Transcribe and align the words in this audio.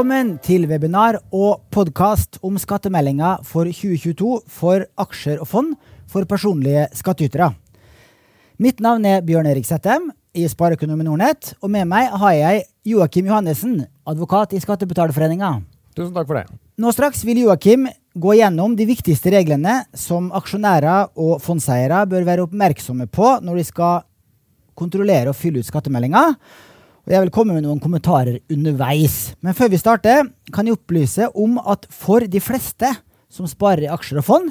Velkommen 0.00 0.38
til 0.40 0.62
webinar 0.64 1.18
og 1.28 1.58
podkast 1.68 2.38
om 2.40 2.54
skattemeldinga 2.56 3.34
for 3.44 3.68
2022 3.68 4.38
for 4.48 4.86
aksjer 5.04 5.42
og 5.44 5.48
fond 5.50 5.74
for 6.08 6.24
personlige 6.24 6.86
skattytere. 6.96 7.50
Mitt 8.56 8.80
navn 8.80 9.04
er 9.04 9.20
Bjørn 9.20 9.50
Erik 9.50 9.68
Settem 9.68 10.06
i 10.32 10.46
Spareøkonomen 10.48 11.04
Nordnett, 11.04 11.50
og 11.60 11.68
med 11.74 11.84
meg 11.90 12.08
har 12.22 12.32
jeg 12.32 12.62
Joakim 12.94 13.28
Johannessen, 13.28 13.74
advokat 14.08 14.56
i 14.56 14.62
Skattebetalerforeninga. 14.64 15.52
Tusen 15.92 16.16
takk 16.16 16.32
for 16.32 16.40
det. 16.40 16.46
Nå 16.80 16.94
straks 16.96 17.20
vil 17.28 17.42
Joakim 17.44 17.84
gå 18.16 18.38
gjennom 18.40 18.78
de 18.80 18.88
viktigste 18.88 19.36
reglene 19.36 19.82
som 19.92 20.32
aksjonærer 20.32 21.12
og 21.12 21.44
fondseiere 21.44 22.06
bør 22.08 22.24
være 22.24 22.48
oppmerksomme 22.48 23.04
på 23.04 23.36
når 23.44 23.60
de 23.60 23.68
skal 23.68 24.08
kontrollere 24.80 25.28
og 25.28 25.36
fylle 25.36 25.60
ut 25.60 25.68
skattemeldinga. 25.68 26.24
Og 27.06 27.14
jeg 27.14 27.24
vil 27.24 27.32
komme 27.34 27.56
med 27.56 27.64
noen 27.64 27.80
kommentarer 27.82 28.40
underveis. 28.52 29.32
Men 29.40 29.56
før 29.56 29.72
vi 29.72 29.80
starter, 29.80 30.28
kan 30.52 30.68
jeg 30.68 30.76
opplyse 30.76 31.30
om 31.34 31.58
at 31.64 31.86
for 31.90 32.26
de 32.28 32.42
fleste 32.44 32.90
som 33.30 33.48
sparer 33.48 33.86
i 33.86 33.92
aksjer 33.92 34.20
og 34.20 34.26
fond, 34.26 34.50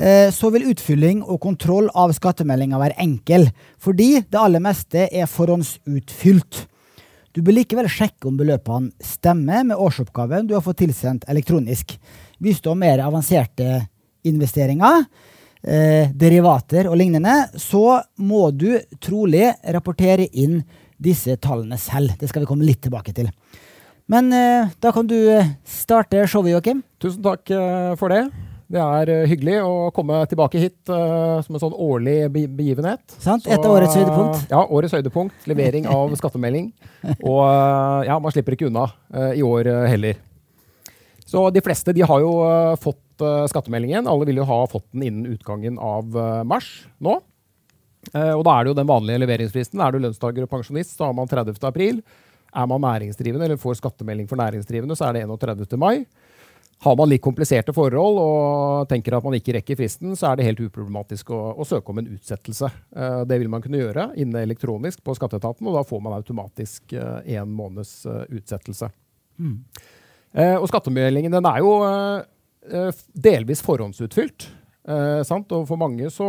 eh, 0.00 0.30
så 0.32 0.50
vil 0.54 0.68
utfylling 0.70 1.22
og 1.22 1.42
kontroll 1.42 1.90
av 1.94 2.14
skattemeldinga 2.16 2.80
være 2.80 2.98
enkel, 3.02 3.48
fordi 3.78 4.22
det 4.22 4.40
aller 4.40 4.62
meste 4.64 5.08
er 5.10 5.30
forhåndsutfylt. 5.30 6.64
Du 7.34 7.42
bør 7.42 7.56
likevel 7.58 7.90
sjekke 7.90 8.28
om 8.30 8.36
beløpene 8.38 8.92
stemmer 9.02 9.64
med 9.66 9.80
årsoppgaven 9.82 10.46
du 10.46 10.54
har 10.54 10.62
fått 10.62 10.84
tilsendt 10.84 11.26
elektronisk. 11.28 11.96
Hvis 12.38 12.60
du 12.62 12.70
har 12.70 12.78
mer 12.78 13.02
avanserte 13.02 13.88
investeringer, 14.24 15.04
eh, 15.64 16.12
derivater 16.14 16.86
og 16.86 16.96
lignende, 16.96 17.50
så 17.58 18.00
må 18.18 18.50
du 18.56 18.78
trolig 19.02 19.50
rapportere 19.66 20.28
inn 20.30 20.62
disse 21.04 21.36
tallene 21.42 21.78
selv. 21.80 22.16
Det 22.20 22.30
skal 22.30 22.44
vi 22.44 22.50
komme 22.50 22.66
litt 22.66 22.82
tilbake 22.84 23.14
til. 23.16 23.30
Men 24.10 24.32
eh, 24.36 24.72
da 24.84 24.92
kan 24.92 25.06
du 25.08 25.16
eh, 25.16 25.54
starte 25.64 26.26
showet, 26.28 26.52
Joakim. 26.52 26.82
Tusen 27.00 27.24
takk 27.24 27.48
eh, 27.54 27.94
for 28.00 28.12
det. 28.12 28.26
Det 28.74 28.80
er 28.80 29.28
hyggelig 29.28 29.58
å 29.62 29.90
komme 29.94 30.22
tilbake 30.26 30.58
hit 30.58 30.88
uh, 30.88 31.36
som 31.44 31.54
en 31.54 31.60
sånn 31.62 31.74
årlig 31.84 32.14
begivenhet. 32.32 33.02
Sant? 33.22 33.44
Et 33.44 33.60
av 33.60 33.70
årets 33.70 33.92
høydepunkt. 33.94 34.46
Ja, 34.50 34.62
årets 34.64 34.96
høydepunkt. 34.96 35.44
Levering 35.46 35.84
av 35.92 36.14
skattemelding. 36.18 36.70
Og 37.20 37.42
uh, 37.44 38.00
ja, 38.08 38.16
man 38.24 38.34
slipper 38.34 38.56
ikke 38.56 38.70
unna 38.70 38.88
i 39.36 39.44
år 39.46 39.68
heller. 39.92 40.18
Så 41.28 41.44
de 41.54 41.62
fleste 41.62 41.92
de 41.94 42.02
har 42.08 42.24
jo 42.24 42.32
fått 42.80 43.26
skattemeldingen. 43.52 44.08
Alle 44.10 44.26
vil 44.32 44.40
jo 44.40 44.48
ha 44.48 44.58
fått 44.72 44.88
den 44.96 45.06
innen 45.06 45.36
utgangen 45.36 45.76
av 45.78 46.16
mars 46.48 46.72
nå. 47.04 47.20
Og 48.12 48.42
da 48.46 48.52
er 48.54 48.64
det 48.64 48.72
jo 48.72 48.76
den 48.78 48.88
vanlige 48.88 49.20
leveringsfristen. 49.22 49.80
Er 49.80 49.94
du 49.94 50.02
lønnstaker 50.02 50.44
og 50.44 50.50
pensjonist, 50.50 50.96
så 50.98 51.08
har 51.08 51.16
man 51.16 51.30
30. 51.30 51.56
april. 51.64 52.02
Er 52.54 52.66
man 52.70 52.84
næringsdrivende 52.84 53.48
eller 53.48 53.58
får 53.58 53.80
skattemelding 53.80 54.28
for 54.30 54.38
næringsdrivende, 54.38 54.96
så 54.96 55.08
er 55.08 55.16
det 55.16 55.24
31. 55.26 55.78
mai. 55.78 56.04
Har 56.84 56.96
man 56.96 57.08
litt 57.08 57.22
kompliserte 57.22 57.72
forhold 57.74 58.18
og 58.20 58.88
tenker 58.90 59.16
at 59.16 59.24
man 59.24 59.36
ikke 59.38 59.54
rekker 59.56 59.78
fristen, 59.78 60.14
så 60.18 60.30
er 60.30 60.38
det 60.38 60.46
helt 60.48 60.60
uproblematisk 60.66 61.30
å, 61.32 61.40
å 61.58 61.66
søke 61.66 61.90
om 61.90 62.00
en 62.02 62.10
utsettelse. 62.12 62.70
Uh, 62.94 63.22
det 63.26 63.38
vil 63.40 63.50
man 63.50 63.64
kunne 63.64 63.80
gjøre 63.80 64.10
inne 64.20 64.42
elektronisk 64.44 65.02
på 65.06 65.16
skatteetaten, 65.18 65.66
og 65.66 65.78
da 65.78 65.84
får 65.86 66.02
man 66.04 66.16
automatisk 66.18 66.94
én 66.94 67.40
uh, 67.40 67.48
måneds 67.48 68.02
utsettelse. 68.28 68.90
Mm. 69.34 69.56
og 70.60 70.68
skattemeldingen 70.70 71.32
den 71.34 71.46
er 71.48 71.56
jo 71.58 71.72
delvis 73.18 73.64
forhåndsutfylt. 73.66 74.46
og 74.86 75.64
for 75.66 75.74
mange 75.74 76.06
så 76.06 76.28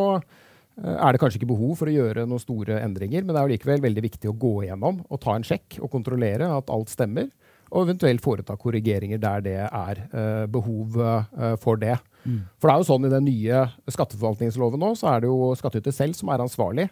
er 0.75 1.16
det 1.16 1.22
kanskje 1.22 1.40
ikke 1.40 1.53
behov 1.53 1.78
for 1.80 1.88
å 1.88 1.94
gjøre 1.94 2.25
noen 2.28 2.41
store 2.41 2.81
endringer, 2.84 3.24
men 3.24 3.36
det 3.36 3.41
er 3.41 3.52
likevel 3.53 3.84
veldig 3.86 4.03
viktig 4.03 4.31
å 4.31 4.36
gå 4.40 4.53
igjennom 4.66 5.00
og 5.08 5.22
ta 5.24 5.36
en 5.38 5.46
sjekk 5.47 5.78
og 5.80 5.91
kontrollere 5.94 6.50
at 6.52 6.72
alt 6.74 6.91
stemmer. 6.91 7.30
Og 7.72 7.88
eventuelt 7.88 8.22
foreta 8.24 8.58
korrigeringer 8.59 9.19
der 9.22 9.46
det 9.46 9.56
er 9.64 10.02
uh, 10.12 10.44
behov 10.52 10.97
uh, 11.00 11.56
for 11.62 11.80
det. 11.81 11.96
Mm. 12.25 12.44
For 12.59 12.68
det 12.68 12.74
er 12.74 12.84
jo 12.84 12.90
sånn 12.91 13.08
i 13.08 13.14
den 13.14 13.28
nye 13.28 13.64
skatteforvaltningsloven 13.96 14.81
nå, 14.81 14.91
så 15.00 15.14
er 15.14 15.24
det 15.24 15.31
jo 15.31 15.53
skattyter 15.58 15.96
selv 15.96 16.18
som 16.18 16.31
er 16.34 16.44
ansvarlig 16.46 16.90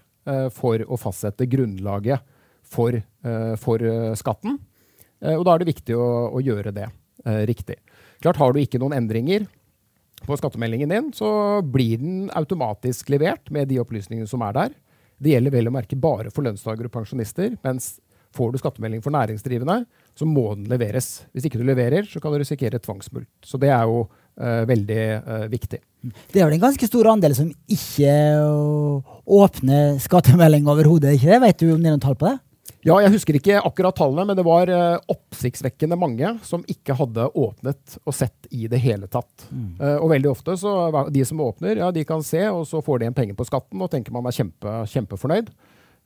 for 0.55 0.79
å 0.87 0.95
fastsette 0.95 1.43
grunnlaget 1.51 2.21
for, 2.71 2.95
for 3.59 3.81
skatten. 4.15 4.53
og 5.19 5.41
da 5.43 5.51
er 5.51 5.59
det 5.59 5.67
viktig 5.67 5.97
å, 5.99 6.05
å 6.31 6.39
gjøre 6.39 6.71
det 6.71 6.85
riktig. 7.49 7.75
Klart 8.23 8.39
Har 8.39 8.55
du 8.55 8.61
ikke 8.61 8.79
noen 8.79 8.95
endringer 8.95 9.43
på 10.25 10.37
skattemeldingen 10.39 10.91
din, 10.91 11.11
så 11.15 11.61
blir 11.61 12.01
den 12.01 12.25
automatisk 12.35 13.11
levert 13.13 13.51
med 13.53 13.69
de 13.71 13.79
opplysningene 13.83 14.29
som 14.29 14.43
er 14.47 14.55
der. 14.57 14.73
Det 15.23 15.35
gjelder 15.35 15.53
vel 15.53 15.69
å 15.69 15.75
merke 15.75 15.99
bare 15.99 16.31
for 16.33 16.45
lønnstakere 16.45 16.89
og 16.89 16.95
pensjonister. 16.95 17.55
mens 17.63 17.95
får 18.33 18.51
du 18.51 18.57
skattemelding 18.57 19.01
for 19.03 19.13
næringsdrivende, 19.13 19.83
så 20.17 20.25
må 20.25 20.47
den 20.55 20.65
leveres. 20.71 21.23
Hvis 21.33 21.47
ikke 21.47 21.59
du 21.61 21.67
leverer, 21.67 22.07
så 22.09 22.21
kan 22.21 22.33
du 22.33 22.41
risikere 22.41 22.81
tvangsmulkt. 22.81 23.29
Så 23.45 23.59
det 23.61 23.69
er 23.69 23.85
jo 23.89 24.07
uh, 24.07 24.63
veldig 24.69 25.03
uh, 25.21 25.45
viktig. 25.51 25.79
Det 26.33 26.41
er 26.41 26.47
vel 26.47 26.57
en 26.57 26.65
ganske 26.65 26.89
stor 26.89 27.11
andel 27.13 27.35
som 27.37 27.51
ikke 27.71 28.15
åpner 29.37 29.99
skattemelding 30.03 30.65
overhodet, 30.69 31.13
ikke 31.17 31.29
det? 31.29 31.41
Vet 31.45 31.61
du 31.61 31.69
om 31.75 31.83
det 31.83 31.91
er 31.91 31.95
noen 31.95 32.03
tall 32.03 32.17
på 32.17 32.31
det? 32.31 32.39
Ja, 32.83 32.97
jeg 32.99 33.13
husker 33.13 33.35
ikke 33.37 33.61
akkurat 33.63 33.95
tallene, 33.95 34.25
men 34.27 34.37
det 34.39 34.43
var 34.43 34.69
uh, 34.71 34.99
oppsiktsvekkende 35.11 35.95
mange 35.99 36.33
som 36.43 36.65
ikke 36.67 36.95
hadde 36.99 37.29
åpnet 37.39 37.95
og 38.03 38.15
sett 38.15 38.49
i 38.51 38.67
det 38.71 38.79
hele 38.83 39.07
tatt. 39.11 39.45
Mm. 39.51 39.69
Uh, 39.79 39.97
og 40.01 40.11
veldig 40.11 40.31
ofte 40.31 40.55
så 40.59 40.73
de 41.11 41.23
som 41.27 41.39
åpner, 41.43 41.79
ja, 41.79 41.91
de 41.95 42.03
kan 42.07 42.23
se, 42.27 42.41
og 42.51 42.65
så 42.67 42.81
får 42.83 42.99
de 42.99 43.07
en 43.07 43.15
penge 43.15 43.35
på 43.39 43.47
skatten 43.47 43.83
og 43.83 43.91
tenker 43.91 44.15
man 44.15 44.27
er 44.27 44.35
kjempe, 44.35 44.75
kjempefornøyd. 44.91 45.53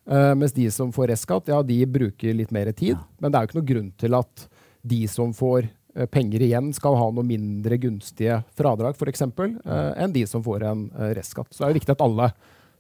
Uh, 0.08 0.34
mens 0.38 0.54
de 0.56 0.68
som 0.74 0.94
får 0.94 1.12
restskatt, 1.14 1.50
ja, 1.50 1.64
de 1.66 1.80
bruker 1.90 2.38
litt 2.38 2.54
mer 2.54 2.70
tid. 2.74 2.94
Ja. 2.94 3.02
Men 3.22 3.34
det 3.34 3.40
er 3.40 3.46
jo 3.46 3.52
ikke 3.52 3.60
noe 3.60 3.72
grunn 3.74 3.90
til 3.98 4.18
at 4.18 4.48
de 4.88 5.02
som 5.12 5.34
får 5.34 5.72
penger 6.14 6.44
igjen, 6.46 6.70
skal 6.78 6.94
ha 6.94 7.08
noe 7.10 7.26
mindre 7.26 7.80
gunstige 7.82 8.44
fradrag, 8.58 8.94
f.eks., 8.94 9.26
uh, 9.26 9.98
enn 9.98 10.14
de 10.14 10.28
som 10.30 10.46
får 10.46 10.70
en 10.70 10.86
restskatt. 11.18 11.50
Så 11.50 11.64
det 11.64 11.72
er 11.72 11.74
jo 11.74 11.80
viktig 11.82 11.98
at 11.98 12.06
alle 12.06 12.30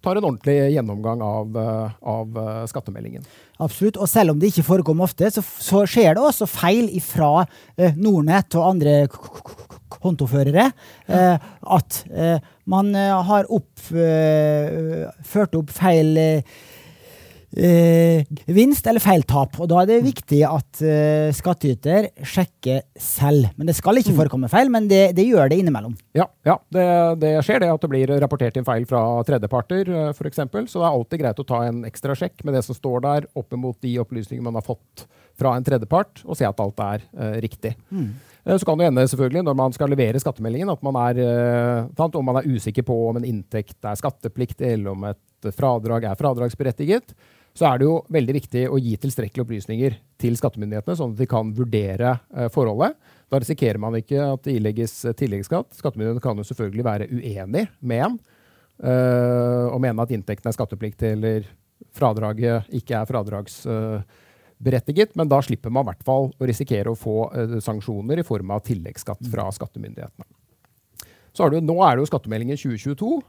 tar 0.06 0.19
en 0.19 0.28
ordentlig 0.30 0.56
gjennomgang 0.75 1.22
av, 1.25 1.58
av 2.02 2.38
skattemeldingen. 2.69 3.25
Absolutt. 3.63 3.97
Og 3.97 4.09
selv 4.12 4.34
om 4.34 4.40
det 4.41 4.52
ikke 4.52 4.68
forekommer 4.68 5.08
ofte, 5.08 5.31
så, 5.34 5.41
så 5.41 5.84
skjer 5.90 6.16
det 6.16 6.24
også 6.24 6.47
feil 6.50 6.91
fra 7.03 7.31
eh, 7.75 7.97
Nordnett 7.97 8.56
og 8.59 8.69
andre 8.75 9.00
kontoførere. 9.97 10.69
Eh, 11.07 11.36
at 11.78 12.00
eh, 12.12 12.38
man 12.69 12.94
har 12.96 13.47
opp, 13.53 13.72
ført 13.88 15.56
opp 15.57 15.72
feil 15.74 16.18
eh, 16.19 16.57
vinst 17.50 18.88
eller 18.88 19.00
feiltap. 19.00 19.56
Og 19.62 19.69
da 19.72 19.81
er 19.81 19.90
det 19.90 19.97
viktig 20.06 20.41
at 20.46 20.81
eh, 20.84 21.30
skattyter 21.35 22.09
sjekker 22.19 22.84
selv. 23.00 23.50
Men 23.56 23.69
det 23.69 23.78
skal 23.78 24.00
ikke 24.02 24.12
mm. 24.12 24.19
forekomme 24.19 24.50
feil, 24.52 24.72
men 24.74 24.90
det, 24.91 25.16
det 25.18 25.28
gjør 25.30 25.50
det 25.50 25.62
innimellom. 25.62 25.96
Ja, 26.18 26.28
ja 26.47 26.57
det, 26.74 26.88
det, 27.24 27.34
skjer 27.47 27.63
det 27.63 27.72
at 27.72 27.84
det 27.84 27.91
blir 27.91 28.12
rapportert 28.22 28.57
inn 28.59 28.68
feil 28.68 28.88
fra 28.90 29.03
tredjeparter 29.28 29.91
uh, 29.94 30.09
f.eks. 30.12 30.44
Så 30.44 30.81
det 30.81 30.84
er 30.84 30.90
alltid 30.91 31.24
greit 31.24 31.40
å 31.40 31.47
ta 31.47 31.63
en 31.68 31.86
ekstra 31.88 32.18
sjekk 32.18 32.44
med 32.44 32.57
det 32.57 32.66
som 32.68 32.78
står 32.78 33.06
der, 33.06 33.30
opp 33.38 33.56
mot 33.57 33.78
de 33.81 33.96
opplysningene 34.03 34.50
man 34.50 34.59
har 34.59 34.68
fått 34.68 35.07
fra 35.38 35.53
en 35.53 35.66
tredjepart, 35.66 36.24
og 36.25 36.38
se 36.38 36.47
at 36.47 36.59
alt 36.63 36.81
er 36.84 37.06
uh, 37.16 37.38
riktig. 37.44 37.75
Mm. 37.94 38.12
Eh, 38.44 38.57
så 38.57 38.68
kan 38.68 38.80
det 38.80 38.90
hende 38.90 39.07
selvfølgelig 39.07 39.46
når 39.47 39.57
man 39.59 39.75
skal 39.75 39.91
levere 39.94 40.19
skattemeldingen 40.22 40.74
at 40.74 40.84
man 40.86 41.00
er, 41.06 41.24
om 42.07 42.28
man 42.28 42.41
er 42.41 42.52
usikker 42.52 42.86
på 42.88 43.00
om 43.07 43.22
en 43.22 43.28
inntekt 43.28 43.80
er 43.86 44.00
skattepliktig, 44.00 44.75
eller 44.75 44.91
om 44.91 45.07
et 45.13 45.52
fradrag 45.56 46.09
er 46.09 46.19
fradragsberettiget 46.19 47.13
så 47.57 47.66
er 47.72 47.79
det 47.79 47.88
jo 47.88 47.95
veldig 48.13 48.34
viktig 48.35 48.68
å 48.69 48.78
gi 48.78 48.91
tilstrekkelige 49.01 49.41
opplysninger 49.45 49.95
til 50.21 50.36
skattemyndighetene, 50.38 50.95
sånn 51.00 51.13
at 51.15 51.21
de 51.21 51.27
kan 51.30 51.54
vurdere 51.57 52.12
eh, 52.36 52.50
forholdet. 52.54 52.92
Da 53.31 53.39
risikerer 53.42 53.80
man 53.81 53.98
ikke 53.98 54.19
at 54.36 54.42
det 54.45 54.57
ilegges 54.59 54.94
eh, 55.06 55.15
tilleggsskatt. 55.18 55.69
Skattemyndighetene 55.80 56.24
kan 56.24 56.38
jo 56.38 56.45
selvfølgelig 56.45 56.86
være 56.86 57.07
uenig 57.09 57.65
med 57.81 58.04
en 58.06 58.19
uh, 58.86 59.74
og 59.74 59.81
mene 59.81 60.04
at 60.04 60.12
inntekten 60.13 60.50
er 60.51 60.54
skattepliktig 60.54 61.07
eller 61.15 61.39
fradraget 61.98 62.69
ikke 62.77 62.94
er 63.00 63.09
fradragsberettiget, 63.09 65.09
men 65.18 65.31
da 65.31 65.39
slipper 65.45 65.71
man 65.74 65.83
i 65.86 65.89
hvert 65.89 66.06
fall 66.06 66.25
å 66.30 66.50
risikere 66.50 66.89
å 66.94 67.00
få 67.00 67.18
sanksjoner 67.63 68.18
i 68.21 68.27
form 68.27 68.50
av 68.54 68.59
tilleggsskatt 68.69 69.24
fra 69.33 69.45
skattemyndighetene. 69.56 70.27
Så 71.33 71.42
er 71.45 71.50
det, 71.54 71.65
nå 71.65 71.75
er 71.86 71.92
det 71.95 72.01
jo 72.06 72.12
skattemeldingen 72.12 72.57
2022, 72.57 73.21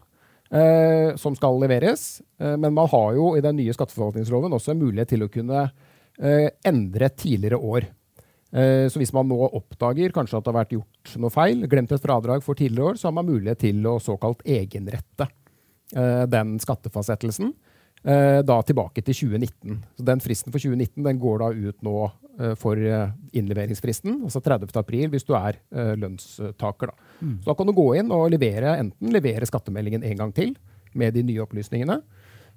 eh, 0.50 1.14
som 1.20 1.36
skal 1.36 1.60
leveres. 1.62 2.20
Eh, 2.40 2.56
men 2.56 2.74
man 2.74 2.88
har 2.90 3.12
jo 3.16 3.34
i 3.36 3.44
den 3.44 3.58
nye 3.60 3.74
skatteforvaltningsloven 3.76 4.54
også 4.56 4.74
en 4.74 4.82
mulighet 4.82 5.14
til 5.14 5.26
å 5.26 5.30
kunne 5.32 5.64
eh, 5.66 6.50
endre 6.68 7.10
tidligere 7.14 7.60
år. 7.60 7.88
Eh, 8.52 8.86
så 8.88 9.00
hvis 9.00 9.12
man 9.12 9.28
nå 9.28 9.38
oppdager 9.48 10.14
kanskje 10.14 10.38
at 10.38 10.46
det 10.46 10.52
har 10.52 10.60
vært 10.62 10.76
gjort 10.78 11.16
noe 11.20 11.32
feil, 11.32 11.66
glemt 11.68 11.92
et 11.92 12.04
fradrag 12.04 12.44
for 12.44 12.58
tidligere 12.58 12.94
år, 12.94 13.00
så 13.00 13.10
har 13.10 13.18
man 13.18 13.28
mulighet 13.28 13.60
til 13.66 13.84
å 13.88 13.98
såkalt 14.02 14.44
egenrette 14.48 15.28
eh, 15.94 16.24
den 16.30 16.56
skattefastsettelsen. 16.62 17.52
Eh, 18.04 18.40
da 18.46 18.60
tilbake 18.62 19.02
til 19.02 19.14
2019. 19.26 19.78
Så 19.98 20.04
Den 20.06 20.20
fristen 20.22 20.52
for 20.52 20.62
2019 20.62 21.02
den 21.02 21.18
går 21.18 21.38
da 21.42 21.48
ut 21.50 21.82
nå 21.82 21.96
uh, 22.06 22.54
for 22.54 22.78
uh, 22.78 23.10
innleveringsfristen, 23.34 24.20
altså 24.28 24.40
30. 24.44 24.70
april, 24.78 25.08
hvis 25.10 25.26
du 25.26 25.34
er 25.34 25.58
lønnstaker. 25.98 26.92
Da. 26.92 27.10
Mm. 27.20 27.36
Så 27.42 27.50
da 27.50 27.56
kan 27.58 27.66
du 27.66 27.74
gå 27.74 27.88
inn 27.98 28.12
og 28.14 28.30
levere 28.30 28.76
enten 28.78 29.12
levere 29.12 29.46
skattemeldingen 29.46 30.06
en 30.06 30.18
gang 30.22 30.34
til 30.34 30.54
med 30.94 31.14
de 31.14 31.24
nye 31.26 31.42
opplysningene, 31.42 31.98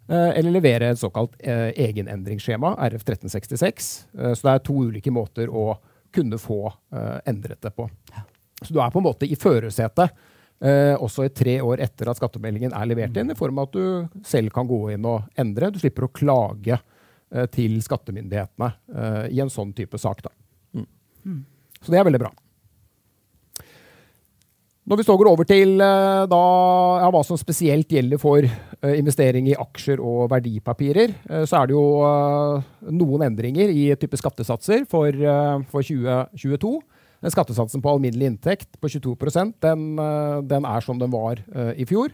eller 0.07 0.53
levere 0.53 0.87
et 0.91 0.99
såkalt 0.99 1.35
egenendringsskjema, 1.43 2.71
RF 2.87 3.03
1366. 3.03 3.89
så 4.15 4.47
det 4.47 4.53
er 4.53 4.63
to 4.65 4.75
ulike 4.87 5.11
måter 5.13 5.51
å 5.51 5.75
kunne 6.15 6.39
få 6.41 6.71
endret 7.27 7.61
det 7.61 7.73
på. 7.75 7.85
Så 8.63 8.73
du 8.73 8.79
er 8.81 8.89
på 8.91 9.01
en 9.01 9.07
måte 9.09 9.27
i 9.27 9.37
førersetet 9.39 10.15
Eh, 10.61 10.93
også 11.01 11.25
i 11.25 11.33
tre 11.33 11.55
år 11.65 11.81
etter 11.81 12.11
at 12.11 12.19
skattemeldingen 12.19 12.75
er 12.77 12.89
levert 12.89 13.15
inn, 13.17 13.33
i 13.33 13.37
form 13.37 13.57
av 13.57 13.69
at 13.69 13.77
du 13.77 14.21
selv 14.27 14.53
kan 14.53 14.69
gå 14.69 14.91
inn 14.93 15.07
og 15.09 15.25
endre. 15.41 15.71
Du 15.73 15.79
slipper 15.81 16.05
å 16.05 16.13
klage 16.13 16.77
eh, 16.77 17.47
til 17.53 17.79
skattemyndighetene 17.81 18.69
eh, 18.69 19.25
i 19.33 19.41
en 19.41 19.49
sånn 19.49 19.73
type 19.77 19.97
sak. 20.01 20.21
Mm. 20.77 20.87
Mm. 21.25 21.41
Så 21.81 21.93
det 21.93 22.01
er 22.01 22.05
veldig 22.07 22.21
bra. 22.21 22.33
Når 24.91 24.97
vi 24.97 25.03
så 25.05 25.13
går 25.13 25.27
over 25.29 25.45
til 25.45 25.75
eh, 25.77 26.23
da, 26.27 26.39
ja, 27.03 27.09
hva 27.13 27.21
som 27.23 27.37
spesielt 27.37 27.93
gjelder 27.93 28.19
for 28.19 28.43
eh, 28.43 28.95
investering 28.97 29.45
i 29.47 29.57
aksjer 29.57 30.01
og 30.01 30.25
verdipapirer, 30.33 31.13
eh, 31.29 31.43
så 31.45 31.59
er 31.59 31.69
det 31.69 31.75
jo 31.77 31.83
noen 32.89 33.27
endringer 33.27 33.69
i 33.69 33.91
type 34.01 34.17
skattesatser 34.17 34.87
for, 34.89 35.13
for 35.69 35.85
2022. 35.85 36.73
Den 37.21 37.33
skattesatsen 37.33 37.83
på 37.83 37.91
alminnelig 37.93 38.31
inntekt 38.31 38.79
på 38.81 38.89
22 38.89 39.15
den, 39.61 39.99
eh, 39.99 40.41
den 40.41 40.65
er 40.65 40.81
som 40.81 40.97
den 40.99 41.11
var 41.13 41.37
uh, 41.55 41.71
i 41.77 41.85
fjor. 41.85 42.09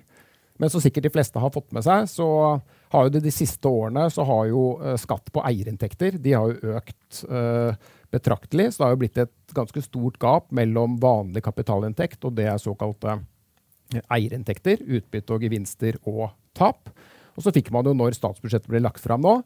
Men 0.60 0.70
som 0.70 0.82
sikkert 0.82 1.06
de 1.06 1.14
fleste 1.14 1.40
har 1.40 1.54
fått 1.54 1.72
med 1.72 1.86
seg, 1.86 2.10
så 2.10 2.60
har 2.92 3.06
jo 3.06 3.14
det 3.14 3.22
de 3.24 3.32
siste 3.32 3.70
årene 3.70 4.08
så 4.12 4.26
har 4.28 4.48
jo 4.50 4.64
uh, 4.82 4.96
skatt 5.00 5.32
på 5.32 5.44
eierinntekter 5.48 6.18
de 6.20 6.34
har 6.34 6.52
jo 6.52 6.76
økt 6.76 7.24
betraktelig. 8.12 8.72
Så 8.72 8.82
det 8.82 8.86
har 8.86 8.96
jo 8.96 9.00
blitt 9.04 9.22
et 9.22 9.56
ganske 9.56 9.84
stort 9.86 10.18
gap 10.20 10.52
mellom 10.52 10.98
vanlig 11.00 11.44
kapitalinntekt 11.46 12.26
og 12.28 12.36
det 12.36 12.50
er 12.52 12.60
såkalte 12.60 13.20
eierinntekter. 14.12 14.84
Utbytte 14.84 15.36
og 15.36 15.46
gevinster 15.46 16.00
og 16.04 16.34
tap. 16.58 16.92
Og 17.38 17.46
så 17.46 17.54
fikk 17.56 17.72
man 17.72 17.88
jo, 17.88 17.94
når 17.96 18.18
statsbudsjettet 18.18 18.72
ble 18.72 18.82
lagt 18.84 19.04
fram 19.04 19.24
nå, 19.24 19.38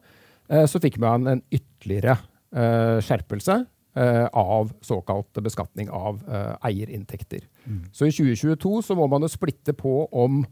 så 0.48 0.80
fikk 0.82 0.96
man 1.02 1.28
en 1.28 1.42
ytterligere 1.54 2.16
skjerpelse 3.04 3.60
av 4.32 4.72
såkalt 4.80 5.36
beskatning 5.44 5.90
av 5.92 6.24
uh, 6.24 6.56
eierinntekter. 6.64 7.40
Mm. 7.64 7.84
Så 7.92 8.06
i 8.08 8.12
2022 8.12 8.82
så 8.86 8.94
må 8.96 9.06
man 9.10 9.22
jo 9.22 9.28
splitte 9.28 9.72
på 9.76 10.08
om 10.08 10.46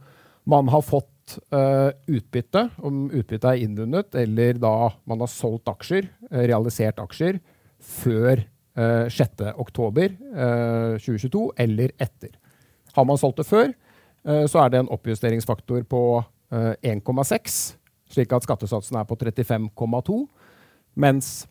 man 0.51 0.69
har 0.69 0.83
fått 0.85 1.39
uh, 1.55 1.91
utbytte, 2.05 2.69
om 2.85 3.09
utbyttet 3.09 3.45
er 3.49 3.57
innvunnet, 3.65 4.15
eller 4.15 4.53
da 4.61 4.91
man 5.09 5.21
har 5.25 5.31
solgt 5.33 5.69
aksjer, 5.73 6.05
realisert 6.31 6.99
aksjer, 7.01 7.41
før 7.81 8.45
6.10.2022 8.81 11.51
eller 11.61 11.91
etter. 12.01 12.31
Har 12.95 13.05
man 13.05 13.19
solgt 13.19 13.39
det 13.43 13.47
før, 13.49 13.73
så 14.23 14.59
er 14.63 14.69
det 14.71 14.79
en 14.79 14.93
oppjusteringsfaktor 14.95 15.83
på 15.91 16.23
1,6, 16.55 17.75
slik 18.15 18.33
at 18.33 18.45
skattesatsen 18.47 18.97
er 19.01 19.05
på 19.11 19.19
35,2, 19.21 20.17
mens 21.03 21.27
Eh, 21.45 21.50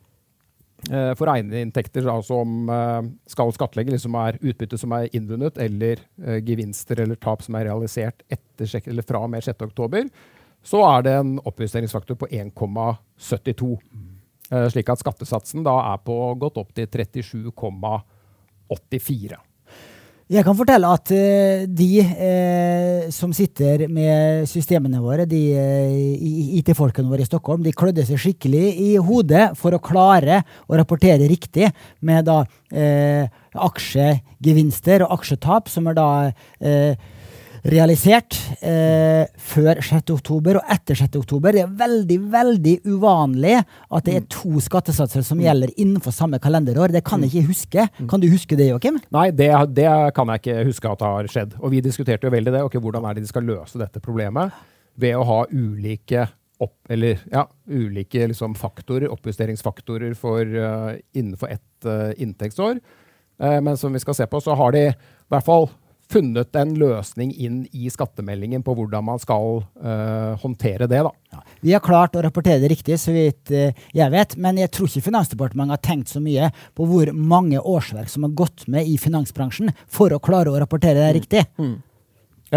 for 1.20 1.28
eieninntekter 1.28 2.06
da, 2.08 2.14
som 2.24 2.70
eh, 2.72 3.04
skal 3.30 3.52
skattlegge, 3.56 3.92
liksom 3.94 4.16
er 4.16 4.38
utbytte 4.40 4.78
som 4.80 4.92
er 4.96 5.10
innvunnet, 5.16 5.58
eller 5.60 5.96
uh, 6.24 6.40
gevinster 6.46 7.00
eller 7.04 7.16
tap 7.20 7.42
som 7.44 7.56
er 7.60 7.66
realisert 7.68 8.24
etter, 8.32 8.82
eller 8.86 9.04
fra 9.06 9.20
og 9.26 9.32
med 9.34 9.42
6.10, 9.46 10.10
så 10.66 10.78
er 10.88 11.00
det 11.06 11.14
en 11.20 11.32
oppjusteringsfaktor 11.44 12.16
på 12.20 12.28
1,72. 12.32 13.78
Uh, 14.50 14.68
slik 14.72 14.90
at 14.90 15.02
skattesatsen 15.04 15.64
da 15.68 15.76
er 15.92 15.98
på 16.06 16.16
godt 16.40 16.58
opp 16.64 16.72
til 16.78 16.88
37,84. 16.88 19.49
Jeg 20.30 20.46
kan 20.46 20.54
fortelle 20.54 20.86
at 20.94 21.10
uh, 21.10 21.66
de 21.66 22.06
uh, 22.06 23.10
som 23.10 23.34
sitter 23.34 23.90
med 23.90 24.46
systemene 24.46 25.02
våre, 25.02 25.26
de 25.26 25.58
uh, 25.58 25.90
IT-folkene 26.60 27.10
våre 27.10 27.26
i 27.26 27.28
Stockholm, 27.30 27.66
de 27.66 27.74
klødde 27.74 28.06
seg 28.06 28.22
skikkelig 28.22 28.78
i 28.78 28.94
hodet 29.02 29.58
for 29.58 29.74
å 29.74 29.82
klare 29.82 30.46
å 30.70 30.78
rapportere 30.78 31.26
riktig 31.32 31.66
med 32.06 32.30
da 32.30 32.46
aksjegevinster 32.70 35.02
og 35.02 35.18
aksjetap, 35.18 35.66
som 35.74 35.90
er 35.90 35.98
da 35.98 36.30
realisert 37.68 38.38
eh, 38.64 39.26
før 39.52 39.82
6.10 39.84 40.60
og 40.60 40.72
etter 40.72 41.00
6.10. 41.00 41.42
Det 41.44 41.64
er 41.64 41.76
veldig 41.82 42.20
veldig 42.32 42.76
uvanlig 42.88 43.58
at 43.60 44.08
det 44.08 44.16
er 44.16 44.24
mm. 44.24 44.30
to 44.36 44.64
skattesatser 44.64 45.26
som 45.26 45.40
mm. 45.40 45.46
gjelder 45.48 45.76
innenfor 45.76 46.16
samme 46.16 46.40
kalenderår. 46.42 46.94
Det 46.96 47.04
kan 47.08 47.24
jeg 47.26 47.34
ikke 47.34 47.52
huske. 47.52 47.88
Mm. 48.00 48.10
Kan 48.12 48.24
du 48.24 48.30
huske 48.32 48.58
det, 48.60 48.72
Joakim? 48.72 49.00
Nei, 49.16 49.30
det, 49.36 49.52
det, 49.76 49.90
kan 50.16 50.34
jeg 50.34 50.44
ikke 50.44 50.68
huske 50.70 50.92
at 50.92 51.04
det 51.04 51.14
har 51.14 51.32
skjedd. 51.36 51.56
Og 51.60 51.76
vi 51.76 51.84
diskuterte 51.86 52.30
jo 52.30 52.34
veldig 52.34 52.56
det. 52.56 52.66
Okay, 52.70 52.84
hvordan 52.84 53.08
er 53.08 53.18
det 53.18 53.26
de 53.26 53.32
skal 53.32 53.48
løse 53.48 53.82
dette 53.82 54.04
problemet? 54.04 54.56
Ved 55.00 55.16
å 55.16 55.26
ha 55.28 55.44
ulike 55.52 56.28
opp, 56.60 56.76
eller, 56.92 57.22
ja, 57.32 57.46
ulike 57.72 58.26
liksom, 58.28 58.56
faktorer, 58.60 59.08
oppjusteringsfaktorer 59.14 60.16
for, 60.20 60.44
uh, 60.44 60.92
innenfor 61.16 61.54
ett 61.56 61.88
uh, 61.88 62.12
inntektsår. 62.20 62.82
Uh, 63.40 63.60
men 63.64 63.78
som 63.80 63.96
vi 63.96 64.02
skal 64.04 64.18
se 64.18 64.28
på, 64.28 64.42
så 64.44 64.58
har 64.60 64.76
de 64.76 64.90
i 64.90 65.32
hvert 65.32 65.48
fall 65.48 65.70
funnet 66.10 66.56
en 66.58 66.72
løsning 66.80 67.32
inn 67.38 67.60
i 67.72 67.90
skattemeldingen 67.92 68.64
på 68.66 68.74
hvordan 68.78 69.06
man 69.06 69.22
skal 69.22 69.62
uh, 69.62 70.34
håndtere 70.42 70.88
det. 70.90 71.04
Da. 71.06 71.12
Ja, 71.36 71.44
vi 71.62 71.76
har 71.76 71.84
klart 71.86 72.18
å 72.18 72.24
rapportere 72.26 72.62
det 72.64 72.72
riktig, 72.72 72.98
så 73.02 73.14
vidt 73.14 73.54
uh, 73.54 73.70
jeg 73.96 74.14
vet, 74.14 74.34
men 74.42 74.58
jeg 74.62 74.72
tror 74.74 74.90
ikke 74.90 75.06
Finansdepartementet 75.10 75.78
har 75.78 75.84
tenkt 75.86 76.14
så 76.14 76.22
mye 76.24 76.50
på 76.78 76.88
hvor 76.90 77.14
mange 77.14 77.62
årsverk 77.62 78.10
som 78.10 78.26
har 78.26 78.34
gått 78.38 78.66
med 78.72 78.90
i 78.90 78.98
finansbransjen 79.02 79.74
for 79.86 80.14
å 80.16 80.22
klare 80.24 80.52
å 80.54 80.58
rapportere 80.62 80.98
det 80.98 81.12
mm. 81.12 81.18
riktig. 81.20 81.46
Mm. 81.62 81.78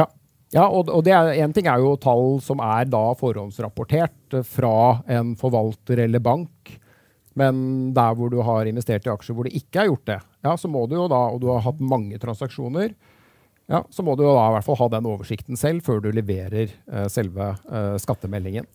Ja. 0.00 0.08
ja, 0.56 0.66
og, 0.66 0.88
og 0.88 1.04
det 1.04 1.16
en 1.16 1.56
ting 1.56 1.68
er 1.68 1.84
jo 1.84 1.98
tall 2.00 2.38
som 2.44 2.62
er 2.64 2.88
da 2.88 3.04
forhåndsrapportert 3.20 4.40
fra 4.48 4.76
en 5.12 5.36
forvalter 5.40 6.06
eller 6.06 6.24
bank. 6.24 6.78
Men 7.38 7.92
der 7.96 8.16
hvor 8.16 8.32
du 8.32 8.40
har 8.44 8.68
investert 8.68 9.06
i 9.06 9.12
aksjer 9.12 9.36
hvor 9.36 9.48
det 9.48 9.56
ikke 9.56 9.84
er 9.84 9.88
gjort 9.88 10.08
det, 10.08 10.20
ja, 10.44 10.56
så 10.56 10.68
må 10.68 10.84
du 10.88 10.98
jo 10.98 11.08
da, 11.08 11.20
og 11.32 11.40
du 11.40 11.48
har 11.52 11.64
hatt 11.64 11.80
mange 11.80 12.18
transaksjoner, 12.20 12.92
ja, 13.70 13.82
så 13.90 14.04
må 14.04 14.14
du 14.18 14.24
da 14.26 14.46
i 14.48 14.54
hvert 14.56 14.66
fall 14.66 14.78
ha 14.80 14.88
den 14.96 15.08
oversikten 15.08 15.58
selv 15.58 15.84
før 15.86 16.02
du 16.02 16.10
leverer 16.14 16.72
uh, 16.90 17.06
selve 17.12 17.52
uh, 17.70 17.94
skattemeldingen. 18.00 18.66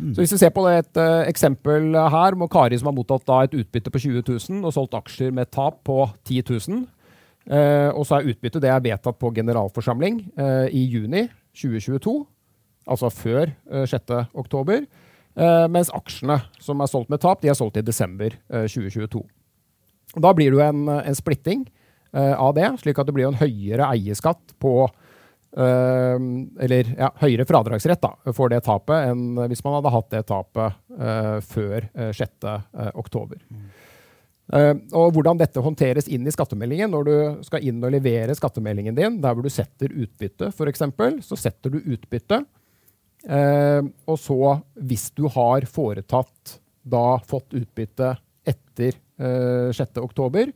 Mm. 0.00 0.14
Så 0.14 0.22
hvis 0.22 0.32
vi 0.32 0.40
ser 0.40 0.54
på 0.54 0.64
et 0.70 0.96
uh, 0.96 1.26
eksempel 1.28 1.92
her 1.92 2.36
med 2.38 2.50
Kari 2.52 2.78
som 2.80 2.88
har 2.88 2.96
mottatt 2.96 3.26
da, 3.28 3.42
et 3.44 3.58
utbytte 3.60 3.92
på 3.92 4.00
20 4.00 4.24
000 4.24 4.64
og 4.64 4.74
solgt 4.74 4.96
aksjer 4.96 5.34
med 5.36 5.50
tap 5.52 5.82
på 5.86 6.02
10 6.24 6.42
000. 6.70 6.88
og 7.96 8.04
så 8.06 8.18
er 8.18 8.28
utbyttet 8.30 8.62
det 8.62 8.68
er 8.70 8.82
vedtatt 8.84 9.16
på 9.18 9.30
generalforsamling 9.34 10.18
i 10.70 10.82
juni 10.92 11.22
2022, 11.56 12.12
altså 12.86 13.08
før 13.10 13.50
6. 13.88 14.12
oktober. 14.34 14.84
mens 15.72 15.90
aksjene 15.90 16.36
som 16.60 16.80
er 16.80 16.86
solgt 16.86 17.10
med 17.10 17.18
tap, 17.18 17.40
de 17.40 17.48
er 17.48 17.56
solgt 17.56 17.80
i 17.80 17.82
desember 17.82 18.36
2022. 18.52 19.24
Da 20.20 20.34
blir 20.36 20.52
det 20.52 20.60
jo 20.60 20.62
en, 20.68 20.86
en 21.00 21.16
splitting. 21.16 21.64
Eh, 22.12 22.34
av 22.34 22.54
det, 22.56 22.66
slik 22.82 22.98
at 22.98 23.06
det 23.06 23.14
blir 23.14 23.30
en 23.30 23.40
høyere 23.40 23.92
eierskatt 23.94 24.56
på 24.62 24.74
Uh, 25.50 26.14
eller 26.62 26.92
ja, 26.94 27.08
høyere 27.18 27.42
fradragsrett 27.42 27.98
da, 28.04 28.12
for 28.36 28.52
det 28.52 28.60
tapet 28.62 29.08
enn 29.10 29.34
hvis 29.50 29.64
man 29.66 29.80
hadde 29.80 29.90
hatt 29.90 30.12
det 30.12 30.20
tapet 30.28 30.76
uh, 30.94 31.40
før 31.42 31.88
uh, 31.90 32.12
6.10. 32.14 33.40
Mm. 33.50 33.64
Uh, 34.54 34.76
og 34.94 35.16
hvordan 35.16 35.40
dette 35.40 35.64
håndteres 35.64 36.06
inn 36.06 36.22
i 36.22 36.34
skattemeldingen 36.34 36.94
når 36.94 37.08
du 37.08 37.42
skal 37.48 37.66
inn 37.66 37.82
og 37.82 37.90
levere 37.96 38.38
skattemeldingen 38.38 38.94
din, 38.94 39.18
der 39.18 39.34
hvor 39.34 39.42
du 39.42 39.50
setter 39.50 39.90
utbytte, 39.90 40.52
f.eks., 40.54 40.86
så 41.26 41.40
setter 41.48 41.74
du 41.74 41.80
utbytte. 41.82 42.44
og 44.06 44.22
så, 44.22 44.54
hvis 44.86 45.10
du 45.18 45.26
har 45.34 45.66
foretatt 45.66 46.60
da 46.86 47.18
fått 47.26 47.58
utbytte 47.58 48.14
etter 48.48 48.94
6.10, 49.18 50.54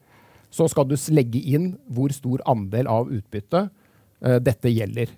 så 0.54 0.68
skal 0.70 0.86
du 0.88 0.94
legge 1.14 1.40
inn 1.42 1.72
hvor 1.90 2.14
stor 2.14 2.42
andel 2.50 2.88
av 2.90 3.10
utbyttet 3.12 3.70
uh, 3.70 4.38
dette 4.42 4.70
gjelder. 4.70 5.10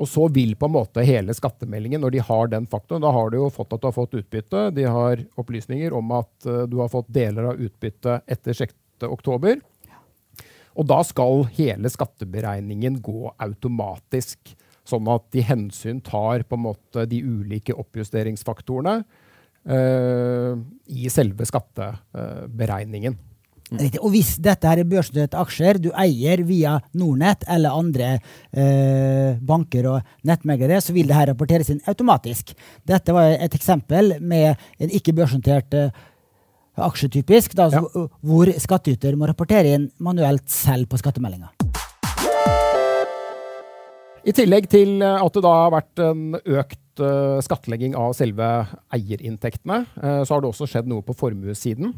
Og 0.00 0.08
så 0.08 0.24
vil 0.32 0.54
på 0.56 0.68
en 0.70 0.74
måte 0.78 1.04
hele 1.04 1.34
skattemeldingen, 1.36 2.00
når 2.00 2.14
de 2.14 2.22
har 2.24 2.48
den 2.48 2.64
faktoren 2.66 3.04
Da 3.04 3.10
har 3.12 3.28
du 3.30 3.36
jo 3.36 3.50
fått 3.52 3.74
at 3.76 3.82
du 3.82 3.90
har 3.90 3.94
fått 3.94 4.16
utbytte. 4.16 4.70
De 4.72 4.86
har 4.88 5.20
opplysninger 5.38 5.92
om 5.94 6.14
at 6.16 6.48
uh, 6.48 6.64
du 6.64 6.78
har 6.80 6.90
fått 6.92 7.12
deler 7.12 7.52
av 7.52 7.60
utbyttet 7.60 8.24
etter 8.26 8.56
6. 8.64 8.74
oktober. 9.10 9.60
Og 10.72 10.88
da 10.88 11.02
skal 11.04 11.44
hele 11.58 11.90
skatteberegningen 11.92 12.96
gå 13.04 13.34
automatisk. 13.36 14.54
Sånn 14.88 15.06
at 15.12 15.28
de 15.34 15.44
hensyn 15.46 16.00
tar 16.02 16.42
på 16.48 16.56
en 16.56 16.64
måte 16.64 17.04
de 17.06 17.20
ulike 17.22 17.76
oppjusteringsfaktorene 17.76 18.96
uh, 19.68 20.56
i 20.88 21.12
selve 21.12 21.46
skatteberegningen. 21.46 23.20
Riktig. 23.72 24.00
Og 24.04 24.12
hvis 24.12 24.34
dette 24.42 24.68
her 24.68 24.82
er 24.82 24.88
børsnoterte 24.88 25.40
aksjer 25.40 25.80
du 25.80 25.90
eier 25.96 26.42
via 26.44 26.76
Nordnett 26.98 27.46
eller 27.50 27.78
andre 27.78 28.08
eh, 28.18 29.38
banker 29.40 29.88
og 29.94 30.14
nettmeglere, 30.28 30.80
så 30.84 30.94
vil 30.96 31.08
det 31.08 31.16
her 31.16 31.30
rapporteres 31.32 31.72
inn 31.72 31.80
automatisk. 31.88 32.52
Dette 32.88 33.16
var 33.16 33.32
et 33.32 33.56
eksempel 33.56 34.16
med 34.20 34.60
en 34.82 34.92
ikke 34.92 35.14
børsnotert 35.16 35.78
eh, 35.78 36.02
aksje, 36.82 37.10
typisk, 37.18 37.56
da, 37.56 37.68
ja. 37.72 37.82
hvor 38.24 38.52
skattyter 38.60 39.16
må 39.16 39.28
rapportere 39.28 39.74
inn 39.76 39.90
manuelt 40.00 40.48
selv 40.52 40.88
på 40.92 41.00
skattemeldinga. 41.00 41.52
I 44.22 44.32
tillegg 44.36 44.68
til 44.70 45.02
at 45.02 45.34
det 45.34 45.42
da 45.42 45.52
har 45.64 45.72
vært 45.74 46.00
en 46.04 46.36
økt 46.38 47.02
uh, 47.02 47.40
skattlegging 47.42 47.96
av 47.98 48.14
selve 48.14 48.48
eierinntektene, 48.94 49.82
uh, 49.98 50.22
så 50.22 50.36
har 50.36 50.44
det 50.44 50.52
også 50.52 50.68
skjedd 50.70 50.90
noe 50.90 51.02
på 51.04 51.16
formuessiden. 51.18 51.90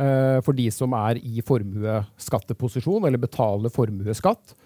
Uh, 0.00 0.38
for 0.44 0.56
de 0.56 0.66
som 0.74 0.94
er 0.96 1.20
i 1.20 1.44
formuesskatteposisjon 1.46 3.06
eller 3.06 3.20
betaler 3.20 3.72
formuesskatt. 3.72 4.56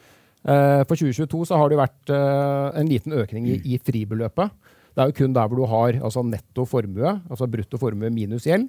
Uh, 0.44 0.84
for 0.84 0.94
2022 0.94 1.48
så 1.50 1.58
har 1.58 1.72
det 1.72 1.80
vært 1.80 2.14
en 2.14 2.88
liten 2.90 3.16
økning 3.16 3.48
i, 3.50 3.58
i, 3.74 3.80
fribeløpet. 3.82 4.54
Det 4.94 5.02
er 5.02 5.10
jo 5.10 5.18
kun 5.18 5.34
der 5.34 5.50
hvor 5.50 5.58
du 5.58 5.66
har 5.70 5.98
altså 6.06 6.22
netto 6.26 6.66
formue, 6.68 7.16
altså 7.26 7.50
brutto 7.50 7.80
formue 7.80 8.12
minus 8.14 8.46
gjeld, 8.46 8.68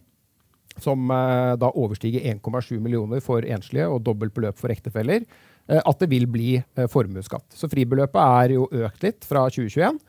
som 0.81 1.07
da 1.07 1.69
overstiger 1.77 2.25
1,7 2.34 2.79
millioner 2.84 3.22
for 3.24 3.45
enslige 3.45 3.86
og 3.88 4.01
dobbelt 4.03 4.34
beløp 4.36 4.57
for 4.60 4.74
ektefeller, 4.74 5.24
at 5.69 6.01
det 6.01 6.10
vil 6.12 6.25
bli 6.27 6.57
formuesskatt. 6.91 7.45
Så 7.55 7.69
fribeløpet 7.72 8.17
er 8.19 8.55
jo 8.57 8.65
økt 8.81 9.05
litt 9.05 9.27
fra 9.29 9.45
2021. 9.53 10.01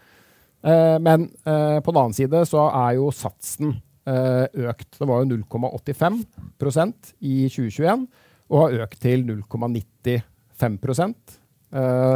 Eh, 0.66 0.98
men 1.00 1.28
eh, 1.46 1.78
på 1.80 1.92
den 1.92 2.00
annen 2.00 2.16
side 2.16 2.42
så 2.48 2.66
er 2.72 2.96
jo 2.98 3.10
satsen 3.14 3.76
eh, 3.76 3.80
økt. 4.06 4.98
Det 4.98 5.06
var 5.08 5.22
jo 5.22 5.36
0,85% 5.36 7.14
i 7.20 7.48
2021 7.50 8.06
og 8.46 8.60
har 8.62 8.84
økt 8.84 9.00
til 9.02 9.25
0,95% 9.26 11.14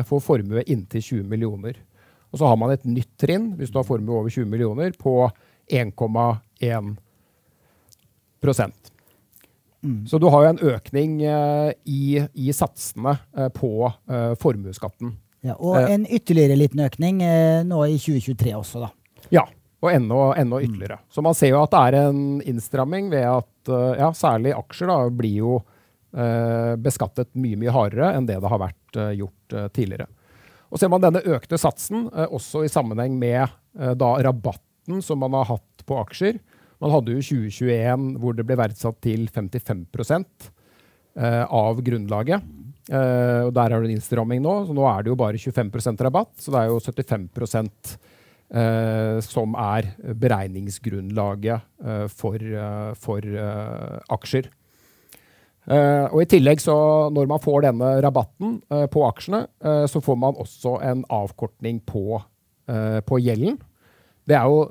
for 0.07 0.23
formue 0.23 0.63
inntil 0.71 1.03
20 1.03 1.25
millioner. 1.27 1.75
Og 2.31 2.39
så 2.39 2.47
har 2.47 2.57
man 2.61 2.71
et 2.71 2.87
nytt 2.87 3.11
trinn 3.19 3.59
hvis 3.59 3.73
du 3.75 3.79
har 3.81 3.89
formue 3.89 4.15
over 4.21 4.31
20 4.31 4.47
millioner 4.47 4.95
på 4.95 5.31
1,1 5.67 6.95
mm. 9.83 10.07
Så 10.07 10.19
du 10.23 10.29
har 10.31 10.41
jo 10.45 10.51
en 10.53 10.65
økning 10.77 11.19
i, 11.27 12.23
i 12.23 12.53
satsene 12.55 13.19
på 13.59 13.91
formuesskatten. 14.39 15.19
Ja, 15.41 15.57
og 15.57 15.79
eh. 15.79 15.95
en 15.95 16.05
ytterligere 16.05 16.59
liten 16.59 16.83
økning 16.85 17.23
eh, 17.25 17.63
nå 17.65 17.81
i 17.89 17.97
2023 17.97 18.53
også, 18.59 18.85
da. 18.85 18.91
Ja, 19.33 19.47
og 19.81 19.93
enda, 19.93 20.21
enda 20.37 20.59
mm. 20.59 20.65
ytterligere. 20.65 20.99
Mm. 21.01 21.09
Så 21.11 21.25
man 21.25 21.37
ser 21.37 21.55
jo 21.55 21.63
at 21.63 21.73
det 21.73 21.83
er 21.89 21.99
en 22.05 22.23
innstramming 22.53 23.11
ved 23.13 23.27
at 23.31 23.73
uh, 23.73 23.93
ja, 23.97 24.11
særlig 24.17 24.55
aksjer 24.57 24.93
da, 24.93 24.99
blir 25.15 25.37
jo 25.41 25.59
eh, 26.11 26.75
beskattet 26.83 27.31
mye 27.39 27.59
mye 27.61 27.75
hardere 27.75 28.13
enn 28.17 28.27
det 28.29 28.41
det 28.43 28.51
har 28.51 28.61
vært 28.61 28.99
eh, 28.99 29.13
gjort 29.21 29.57
tidligere. 29.77 30.09
Og 30.71 30.79
ser 30.79 30.91
man 30.93 31.03
denne 31.03 31.23
økte 31.27 31.59
satsen 31.59 32.05
også 32.11 32.63
i 32.63 32.71
sammenheng 32.71 33.17
med 33.19 33.51
da 33.99 34.11
rabatten 34.23 35.01
som 35.03 35.19
man 35.19 35.35
har 35.35 35.49
hatt 35.49 35.83
på 35.87 35.97
aksjer. 35.99 36.39
Man 36.79 36.93
hadde 36.95 37.17
jo 37.17 37.25
2021 37.27 38.05
hvor 38.23 38.37
det 38.39 38.45
ble 38.47 38.55
verdsatt 38.61 39.01
til 39.03 39.25
55 39.35 39.83
av 41.19 41.83
grunnlaget. 41.83 42.47
Og 42.91 43.51
Der 43.55 43.67
er 43.67 43.83
det 43.83 43.91
en 43.91 43.97
innstramming 43.97 44.43
nå, 44.43 44.55
så 44.69 44.75
nå 44.79 44.87
er 44.93 45.03
det 45.03 45.11
jo 45.11 45.19
bare 45.19 45.43
25% 45.43 46.07
rabatt. 46.07 46.33
Så 46.39 46.55
det 46.55 46.63
er 46.63 46.71
jo 46.71 46.79
75 46.79 47.27
uh, 47.35 47.51
eh, 47.51 47.99
som 49.23 49.53
er 49.55 49.93
beregningsgrunnlaget 50.19 51.63
uh, 51.87 52.07
for, 52.11 52.43
for 52.99 53.29
aksjer. 54.11 54.49
og 56.11 56.17
I 56.19 56.27
tillegg, 56.27 56.59
så 56.59 56.75
når 57.15 57.29
man 57.31 57.43
får 57.45 57.69
denne 57.69 57.91
rabatten 58.03 58.57
på 58.91 59.05
aksjene, 59.07 59.45
så 59.87 60.03
får 60.03 60.19
man 60.19 60.41
også 60.41 60.81
en 60.83 61.05
avkortning 61.15 61.79
på, 61.87 62.19
på 63.07 63.21
gjelden. 63.23 63.61
Det 64.27 64.35
er 64.35 64.51
jo 64.51 64.65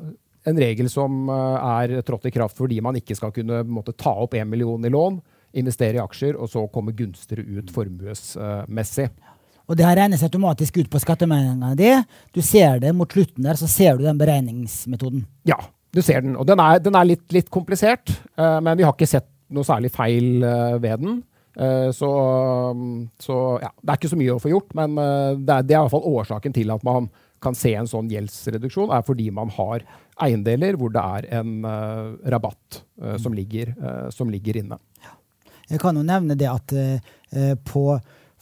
en 0.50 0.60
regel 0.60 0.92
som 0.92 1.32
er 1.32 2.02
trådt 2.04 2.28
i 2.28 2.34
kraft 2.36 2.60
fordi 2.60 2.82
man 2.84 3.00
ikke 3.00 3.16
skal 3.16 3.32
kunne 3.32 3.62
måtte, 3.64 3.96
ta 3.96 4.12
opp 4.26 4.36
1 4.36 4.50
million 4.50 4.84
i 4.84 4.92
lån 4.92 5.22
investere 5.58 5.98
i 5.98 6.04
aksjer, 6.04 6.38
og 6.38 6.50
så 6.52 6.66
komme 6.74 6.96
gunstigere 6.98 7.46
ut 7.60 7.72
formuesmessig. 7.74 9.10
Og 9.70 9.78
det 9.78 9.86
her 9.86 10.00
regnes 10.02 10.24
automatisk 10.26 10.80
ut 10.82 10.90
på 10.90 11.02
skattemeldinga 11.02 11.76
di. 11.78 11.92
Du 12.34 12.42
ser 12.46 12.82
det 12.82 12.94
mot 12.98 13.12
slutten 13.12 13.46
der, 13.46 13.60
så 13.60 13.70
ser 13.70 14.00
du 14.00 14.06
den 14.08 14.18
beregningsmetoden. 14.18 15.28
Ja, 15.48 15.60
du 15.94 16.02
ser 16.06 16.24
den. 16.26 16.36
Og 16.40 16.48
den 16.50 16.62
er, 16.64 16.82
den 16.82 16.98
er 16.98 17.06
litt, 17.08 17.28
litt, 17.34 17.52
komplisert, 17.54 18.10
uh, 18.40 18.58
men 18.66 18.80
vi 18.80 18.88
har 18.88 18.96
ikke 18.96 19.10
sett 19.10 19.30
noe 19.54 19.66
særlig 19.66 19.94
feil 19.94 20.42
uh, 20.42 20.78
ved 20.82 21.06
den. 21.06 21.22
Uh, 21.60 21.90
så, 21.94 22.10
um, 22.74 23.08
så 23.22 23.38
ja, 23.62 23.72
det 23.78 23.94
er 23.94 24.02
ikke 24.02 24.12
så 24.12 24.20
mye 24.20 24.36
å 24.36 24.42
få 24.42 24.54
gjort, 24.54 24.74
men 24.78 24.98
det 24.98 25.54
er, 25.54 25.66
det 25.66 25.76
er 25.76 25.80
i 25.80 25.86
hvert 25.86 25.96
fall 25.96 26.14
årsaken 26.18 26.56
til 26.56 26.74
at 26.74 26.86
man 26.88 27.10
kan 27.40 27.56
se 27.56 27.72
en 27.78 27.88
sånn 27.88 28.10
gjeldsreduksjon, 28.12 28.92
er 28.92 29.06
fordi 29.08 29.30
man 29.32 29.54
har 29.56 29.86
eiendeler 30.20 30.76
hvor 30.76 30.92
det 30.92 31.00
er 31.00 31.28
en 31.40 31.62
rabatt 32.28 32.82
som 33.24 33.32
ligger, 33.32 33.72
som 34.12 34.28
ligger 34.28 34.60
inne. 34.60 34.76
Jeg 35.70 35.82
kan 35.82 35.98
jo 35.98 36.06
nevne 36.06 36.38
det 36.38 36.50
at 36.50 36.74
eh, 36.76 37.54
på 37.66 37.84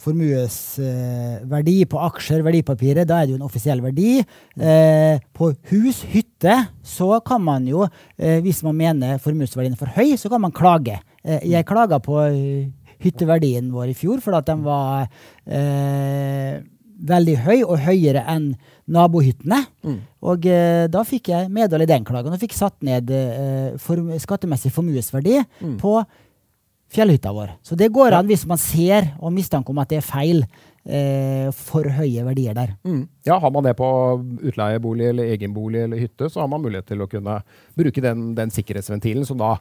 formuesverdi 0.01 1.75
eh, 1.81 1.89
på 1.89 1.99
aksjer, 2.05 2.43
verdipapiret, 2.45 3.07
da 3.09 3.19
er 3.19 3.27
det 3.27 3.33
jo 3.33 3.39
en 3.39 3.47
offisiell 3.47 3.81
verdi. 3.83 4.19
Eh, 4.21 5.17
på 5.33 5.51
hus, 5.71 6.03
hytte, 6.11 6.59
så 6.85 7.17
kan 7.25 7.43
man 7.43 7.67
jo, 7.69 7.87
eh, 8.17 8.37
hvis 8.45 8.63
man 8.67 8.77
mener 8.77 9.21
formuesverdien 9.23 9.73
er 9.73 9.81
for 9.81 9.93
høy, 9.97 10.15
så 10.19 10.31
kan 10.33 10.43
man 10.43 10.55
klage. 10.55 10.99
Eh, 11.23 11.41
jeg 11.49 11.67
klaga 11.67 11.99
på 12.03 12.21
hytteverdien 12.97 13.69
vår 13.73 13.91
i 13.91 13.97
fjor 13.97 14.23
fordi 14.23 14.39
at 14.39 14.47
den 14.47 14.63
var 14.65 15.05
eh, 15.45 16.61
veldig 17.07 17.35
høy, 17.45 17.57
og 17.61 17.81
høyere 17.85 18.23
enn 18.29 18.51
nabohyttene. 18.89 19.59
Mm. 19.85 19.97
Og 20.27 20.45
da 20.89 21.01
fikk 21.05 21.29
jeg 21.29 21.51
medhold 21.53 21.83
i 21.85 21.89
den 21.89 22.05
klagen, 22.07 22.33
og 22.33 22.41
fikk 22.41 22.55
satt 22.57 22.79
ned 22.85 23.11
form 23.83 24.09
skattemessig 24.17 24.71
formuesverdi 24.73 25.35
mm. 25.43 25.75
på 25.83 25.99
fjellhytta 26.93 27.33
vår. 27.35 27.53
Så 27.63 27.75
det 27.75 27.91
går 27.93 28.15
an 28.15 28.27
hvis 28.29 28.45
man 28.47 28.59
ser 28.61 29.13
og 29.19 29.33
mistanke 29.35 29.73
om 29.73 29.79
at 29.83 29.91
det 29.91 30.01
er 30.01 30.07
feil. 30.07 30.43
Eh, 30.87 31.49
for 31.51 31.83
høye 31.83 32.21
verdier 32.23 32.55
der. 32.55 32.69
Mm. 32.87 33.09
Ja, 33.27 33.35
Har 33.43 33.51
man 33.51 33.65
det 33.65 33.73
på 33.75 33.87
utleiebolig 34.39 35.09
eller 35.09 35.33
egenbolig 35.33 35.81
eller 35.83 35.99
hytte, 35.99 36.29
så 36.29 36.39
har 36.39 36.47
man 36.47 36.61
mulighet 36.63 36.87
til 36.87 37.03
å 37.03 37.09
kunne 37.11 37.41
bruke 37.75 37.99
den, 37.99 38.29
den 38.37 38.53
sikkerhetsventilen, 38.55 39.25
som 39.27 39.41
da 39.41 39.57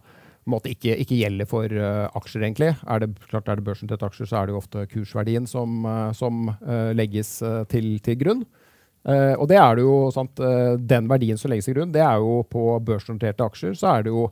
måte, 0.47 0.71
ikke, 0.71 0.95
ikke, 1.03 1.19
gjelder 1.19 1.49
for 1.51 1.67
uh, 1.75 2.07
aksjer, 2.15 2.45
egentlig. 2.47 2.69
Er 2.87 3.03
det, 3.03 3.09
klart 3.27 3.51
er 3.51 3.59
det 3.59 3.67
børsnoterte 3.67 4.07
aksjer, 4.07 4.31
så 4.31 4.39
er 4.39 4.47
det 4.47 4.55
jo 4.55 4.61
ofte 4.61 4.87
kursverdien 4.93 5.51
som, 5.51 5.81
uh, 5.83 6.13
som 6.15 6.53
uh, 6.53 6.93
legges 6.95 7.41
til, 7.73 7.97
til, 7.99 8.21
grunn. 8.23 8.47
og 9.07 9.49
det 9.51 9.59
er 9.59 9.77
det 9.79 9.83
jo 9.83 10.11
sant, 10.11 10.41
Den 10.79 11.07
verdien 11.11 11.39
som 11.39 11.51
legges 11.51 11.67
til 11.67 11.77
grunn, 11.77 11.93
det 11.95 12.03
er 12.03 12.23
jo 12.23 12.41
på 12.51 12.79
børsnoterte 12.87 13.47
aksjer, 13.47 13.75
så 13.75 13.97
er 13.97 14.07
det 14.07 14.15
jo 14.15 14.29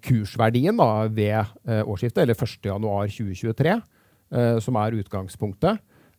kursverdien 0.00 0.78
da, 0.80 1.04
ved 1.12 1.44
eh, 1.68 1.82
årsskiftet, 1.84 2.22
eller 2.22 2.34
1.1.2023, 2.34 3.82
eh, 4.32 4.58
som 4.64 4.76
er 4.80 4.96
utgangspunktet. 5.02 5.76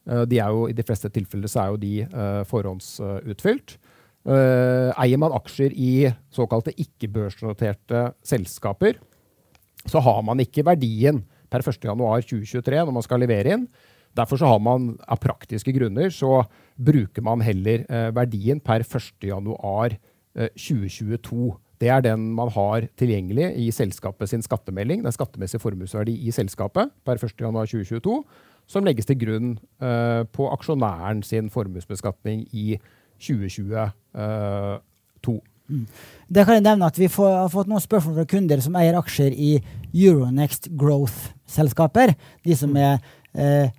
de 0.07 0.39
er 0.39 0.49
jo, 0.55 0.69
I 0.69 0.73
de 0.73 0.83
fleste 0.87 1.09
tilfeller 1.11 1.47
så 1.51 1.59
er 1.59 1.67
jo 1.67 1.77
de 1.81 2.07
forhåndsutfylt. 2.47 3.77
eier 5.03 5.17
man 5.19 5.35
aksjer 5.35 5.71
i 5.75 6.07
såkalte 6.31 6.71
ikke-børsnoterte 6.71 8.13
selskaper, 8.23 8.95
så 9.83 9.99
har 9.99 10.21
man 10.23 10.39
ikke 10.39 10.63
verdien 10.63 11.27
per 11.51 11.59
1.1.2023 11.59 12.85
når 12.85 12.91
man 12.91 13.03
skal 13.03 13.19
levere 13.19 13.51
inn. 13.51 13.67
Derfor 14.15 14.37
så 14.39 14.45
har 14.47 14.59
man 14.63 14.95
av 15.07 15.17
praktiske 15.19 15.71
grunner 15.75 16.09
så 16.09 16.43
bruker 16.79 17.21
man 17.21 17.41
heller 17.43 17.83
verdien 18.15 18.59
per 18.63 18.79
1.1.2022. 18.87 21.66
Det 21.81 21.89
er 21.93 22.01
den 22.01 22.31
man 22.33 22.49
har 22.53 22.87
tilgjengelig 22.97 23.51
i 23.61 23.69
selskapet 23.71 24.31
sin 24.31 24.41
skattemelding, 24.41 25.03
den 25.05 25.13
skattemessige 25.13 25.61
formuesverdi 25.61 26.15
i 26.25 26.33
selskapet 26.33 26.89
per 27.05 27.21
1.1.2022, 27.21 28.15
som 28.67 28.87
legges 28.87 29.07
til 29.07 29.19
grunn 29.21 29.51
uh, 29.83 30.25
på 30.33 30.49
aksjonæren 30.51 31.21
sin 31.23 31.51
formuesbeskatning 31.53 32.47
i 32.51 32.79
2022. 33.21 33.85
Uh, 34.17 35.37
mm. 35.69 35.85
Det 36.33 36.45
kan 36.45 36.57
jeg 36.57 36.65
nevne 36.65 36.89
at 36.89 36.99
Vi 36.99 37.07
får, 37.11 37.31
har 37.43 37.53
fått 37.53 37.69
noen 37.69 37.83
spørsmål 37.83 38.19
fra 38.19 38.27
kunder 38.33 38.63
som 38.63 38.75
eier 38.79 38.97
aksjer 38.97 39.37
i 39.37 39.53
Euronext 39.93 40.71
Growth-selskaper. 40.77 42.17
De 42.43 42.57
som 42.57 42.73
mm. 42.73 42.81
er 42.81 43.16
eh, 43.37 43.69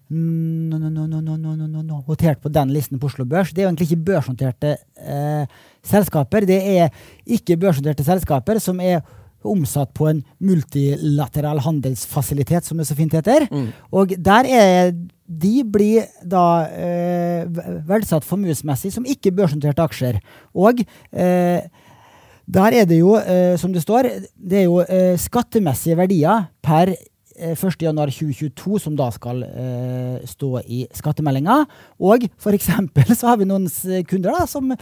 notert 2.06 2.40
på 2.42 2.52
den 2.54 2.72
listen 2.74 3.00
på 3.00 3.08
Oslo 3.10 3.24
Børs. 3.28 3.52
Det 3.52 3.62
er 3.62 3.66
jo 3.66 3.70
egentlig 3.72 3.90
ikke 3.90 4.06
børsnoterte 4.12 4.70
eh, 5.02 5.44
selskaper. 5.86 6.46
Det 6.48 6.60
er 6.78 6.88
ikke 7.26 7.58
børsnoterte 7.60 8.06
selskaper 8.06 8.60
som 8.62 8.80
er 8.80 9.02
omsatt 9.46 9.92
på 9.94 10.08
en 10.10 10.24
multilateral 10.42 11.60
handelsfasilitet, 11.62 12.66
som 12.66 12.78
det 12.78 12.88
så 12.88 12.96
fint 12.98 13.14
heter. 13.14 13.46
Mm. 13.52 13.68
Og 13.94 14.14
der 14.18 14.48
er 14.50 14.92
de 15.28 15.60
blir 15.68 16.06
da 16.24 16.64
eh, 16.72 17.44
verdsatt 17.86 18.24
formuesmessig 18.24 18.90
som 18.94 19.04
ikke 19.08 19.34
børsnoterte 19.36 19.84
aksjer. 19.84 20.18
Og 20.56 20.80
eh, 21.12 21.60
der 22.48 22.76
er 22.80 22.88
det 22.88 23.02
jo, 23.02 23.12
eh, 23.20 23.58
som 23.60 23.74
det 23.74 23.84
står, 23.84 24.08
det 24.32 24.62
er 24.62 24.66
jo 24.66 24.80
eh, 24.80 25.18
skattemessige 25.20 25.98
verdier 26.00 26.48
per 26.64 26.94
1.1.2022 27.38 28.74
eh, 28.74 28.82
som 28.82 28.96
da 28.98 29.08
skal 29.14 29.42
eh, 29.46 30.16
stå 30.28 30.50
i 30.66 30.80
skattemeldinga. 30.94 31.58
Og 32.02 32.26
f.eks. 32.38 32.70
så 33.18 33.30
har 33.30 33.38
vi 33.40 33.48
noen 33.48 33.68
kunder 34.08 34.34
da, 34.34 34.46
som 34.50 34.72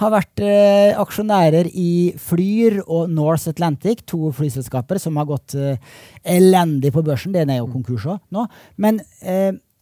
har 0.00 0.14
vært 0.14 0.42
eh, 0.44 0.96
aksjonærer 0.98 1.70
i 1.72 2.14
Flyr 2.20 2.80
og 2.86 3.12
North 3.12 3.50
Atlantic, 3.52 4.04
to 4.08 4.32
flyselskaper 4.36 5.00
som 5.02 5.20
har 5.20 5.28
gått 5.28 5.56
eh, 5.58 5.76
elendig 6.36 6.94
på 6.94 7.04
børsen. 7.06 7.34
Den 7.36 7.52
er 7.52 7.60
jo 7.60 7.70
konkurs 7.72 8.08
òg 8.10 8.22
nå. 8.34 8.46
Men 8.80 9.02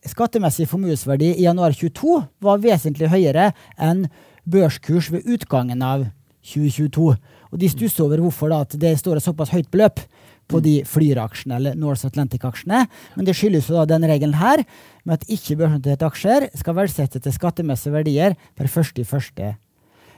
skattemessig 0.04 0.66
formuesverdi 0.68 1.30
i 1.34 1.46
januar 1.46 1.72
22 1.76 2.18
var 2.44 2.60
vesentlig 2.62 3.08
høyere 3.12 3.52
enn 3.80 4.06
børskurs 4.44 5.10
ved 5.12 5.24
utgangen 5.36 5.82
av 5.84 6.04
2022. 6.44 7.14
Og 7.52 7.60
de 7.60 7.70
stusser 7.70 8.04
over 8.04 8.20
hvorfor 8.24 8.52
da, 8.52 8.62
at 8.64 8.76
det 8.80 8.96
står 9.00 9.18
et 9.18 9.26
såpass 9.26 9.52
høyt 9.54 9.70
beløp. 9.72 10.02
På 10.50 10.60
de 10.64 10.74
Flyr-aksjene 10.88 11.58
eller 11.58 11.78
North 11.78 12.06
Atlantic-aksjene. 12.08 12.84
Men 13.16 13.28
det 13.28 13.36
skyldes 13.38 13.70
jo 13.70 13.78
da 13.78 13.86
den 13.94 14.06
regelen 14.08 14.36
her 14.38 14.64
med 15.04 15.18
at 15.18 15.28
ikke 15.32 15.58
børsnoterte 15.60 16.08
aksjer 16.08 16.48
skal 16.58 16.78
verdsettes 16.78 17.24
til 17.24 17.36
skattemessige 17.36 17.94
verdier 17.94 18.36
per 18.58 18.70
første 18.72 19.04
i 19.04 19.08
første 19.08 19.54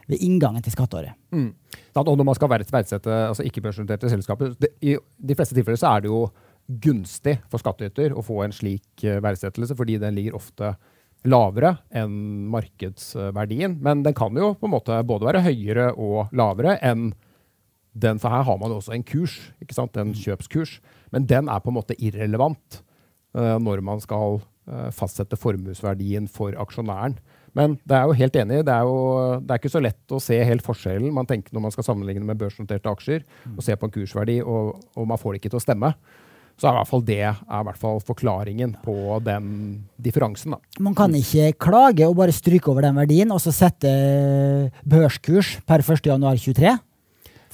ved 0.07 0.23
inngangen 0.23 0.63
til 0.63 0.75
skatteåret. 0.75 1.17
Mm. 1.35 1.51
Og 1.99 2.13
når 2.13 2.27
man 2.29 2.37
skal 2.39 2.51
verdsette 2.53 3.15
altså 3.31 3.47
ikke-børsnoterte 3.47 4.11
selskaper 4.13 4.53
det, 4.61 4.71
I 4.81 4.97
de 4.99 5.39
fleste 5.39 5.57
tilfeller 5.57 5.81
så 5.81 5.97
er 5.97 6.05
det 6.05 6.13
jo 6.13 6.27
gunstig 6.67 7.37
for 7.51 7.63
skattyter 7.63 8.15
å 8.15 8.25
få 8.27 8.43
en 8.45 8.55
slik 8.55 9.05
eh, 9.07 9.21
verdsettelse, 9.23 9.77
fordi 9.79 9.99
den 10.03 10.17
ligger 10.19 10.39
ofte 10.39 10.75
lavere 11.27 11.77
enn 11.95 12.47
markedsverdien. 12.53 13.79
Men 13.83 14.03
den 14.07 14.15
kan 14.15 14.35
jo 14.39 14.55
på 14.59 14.69
en 14.69 14.75
måte 14.75 14.99
både 15.07 15.29
være 15.29 15.45
høyere 15.47 15.93
og 15.95 16.35
lavere 16.37 16.77
enn 16.87 17.11
den, 17.97 18.21
for 18.21 18.33
her 18.33 18.45
har 18.47 18.59
man 18.61 18.73
jo 18.73 18.81
også 18.81 18.95
en 18.97 19.07
kurs, 19.07 19.39
ikke 19.63 19.77
sant? 19.77 19.97
en 19.97 20.15
kjøpskurs. 20.17 20.79
Men 21.15 21.29
den 21.29 21.49
er 21.49 21.63
på 21.63 21.73
en 21.73 21.79
måte 21.79 21.97
irrelevant 21.97 22.83
uh, 23.37 23.57
når 23.63 23.83
man 23.87 24.03
skal 24.05 24.41
uh, 24.43 24.91
fastsette 24.95 25.39
formuesverdien 25.41 26.29
for 26.29 26.57
aksjonæren. 26.61 27.17
Men 27.57 27.79
det 27.89 27.97
er 27.97 28.05
jo 28.05 28.19
helt 28.19 28.37
enig, 28.37 28.61
det 28.69 28.75
er 28.75 28.85
jo 28.85 28.99
det 29.41 29.55
er 29.55 29.63
ikke 29.63 29.73
så 29.73 29.81
lett 29.81 30.13
å 30.13 30.21
se 30.21 30.37
helt 30.45 30.65
forskjellen 30.65 31.15
man 31.15 31.29
tenker 31.29 31.57
når 31.57 31.63
man 31.65 31.73
skal 31.73 31.87
sammenligne 31.87 32.27
med 32.29 32.37
børsnoterte 32.37 32.93
aksjer, 32.93 33.25
og 33.55 33.65
se 33.65 33.77
på 33.81 33.89
en 33.89 33.95
kursverdi, 33.95 34.43
og, 34.45 34.75
og 34.93 35.09
man 35.09 35.21
får 35.21 35.33
det 35.33 35.41
ikke 35.41 35.55
til 35.55 35.63
å 35.63 35.65
stemme. 35.65 35.93
Så 36.57 36.69
er 36.69 36.73
i 36.73 36.79
hvert 36.79 36.89
fall 36.89 37.03
det 37.05 37.19
er 37.21 37.37
i 37.37 37.65
hvert 37.69 37.81
fall 37.81 37.99
forklaringen 38.05 38.77
på 38.85 38.97
den 39.25 39.49
differansen. 40.01 40.55
Da. 40.57 40.85
Man 40.85 40.97
kan 40.97 41.13
ikke 41.17 41.51
klage 41.61 42.09
og 42.09 42.17
bare 42.17 42.33
stryke 42.33 42.71
over 42.73 42.87
den 42.87 42.97
verdien 42.97 43.33
og 43.33 43.43
så 43.45 43.53
sette 43.53 43.91
børskurs 44.89 45.59
per 45.69 45.85
1.1.23? 45.85 46.73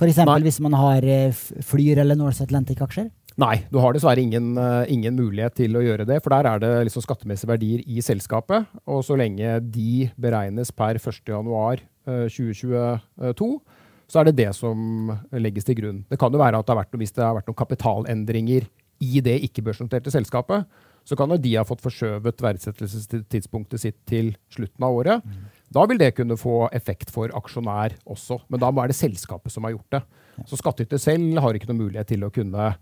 F.eks. 0.03 0.43
hvis 0.43 0.61
man 0.65 0.75
har 0.75 1.05
eh, 1.07 1.43
Flyr 1.67 2.01
eller 2.03 2.19
North 2.19 2.43
Atlantic-aksjer? 2.43 3.11
Nei, 3.41 3.63
du 3.73 3.79
har 3.81 3.95
dessverre 3.95 4.21
ingen, 4.21 4.59
uh, 4.61 4.85
ingen, 4.93 5.15
mulighet 5.17 5.55
til 5.57 5.77
å 5.79 5.83
gjøre 5.85 6.05
det. 6.09 6.19
For 6.25 6.35
der 6.35 6.49
er 6.51 6.59
det 6.61 6.73
liksom 6.89 7.05
skattemessige 7.05 7.49
verdier 7.49 7.81
i 7.89 8.03
selskapet. 8.05 8.69
Og 8.85 9.01
så 9.07 9.17
lenge 9.17 9.55
de 9.73 10.11
beregnes 10.21 10.73
per 10.77 11.01
1.1.2022, 11.01 12.69
uh, 13.25 13.33
så 14.13 14.21
er 14.21 14.29
det 14.29 14.37
det 14.43 14.51
som 14.59 15.09
legges 15.33 15.65
til 15.65 15.79
grunn. 15.81 16.05
Det 16.13 16.21
kan 16.21 16.33
jo 16.35 16.43
være 16.43 16.61
at 16.61 16.69
det 16.69 16.75
har 16.75 16.83
vært, 16.83 16.99
hvis 17.01 17.17
det 17.17 17.25
har 17.25 17.39
vært 17.39 17.49
noen 17.49 17.63
kapitalendringer 17.63 18.69
i 19.03 19.23
det 19.25 19.39
ikke-børsnoterte 19.49 20.13
selskapet, 20.13 20.69
så 21.09 21.17
kan 21.19 21.33
jo 21.33 21.41
de 21.41 21.57
ha 21.57 21.65
fått 21.67 21.83
forskjøvet 21.83 22.45
verdsettelsestidspunktet 22.45 23.81
sitt 23.83 23.99
til 24.07 24.35
slutten 24.53 24.85
av 24.87 24.99
året. 25.01 25.25
Mm. 25.25 25.49
Da 25.73 25.87
vil 25.89 26.01
det 26.01 26.15
kunne 26.19 26.39
få 26.41 26.67
effekt 26.77 27.13
for 27.15 27.33
aksjonær 27.37 27.97
også, 28.05 28.43
men 28.53 28.63
da 28.63 28.71
er 28.73 28.93
det 28.93 28.99
selskapet 28.99 29.55
som 29.55 29.65
har 29.67 29.77
gjort 29.77 29.99
det. 29.99 30.03
Så 30.49 30.59
skattyter 30.61 31.01
selv 31.01 31.39
har 31.45 31.57
ikke 31.57 31.71
noen 31.71 31.85
mulighet 31.87 32.13
til 32.13 32.25
å 32.27 32.33
kunne 32.33 32.73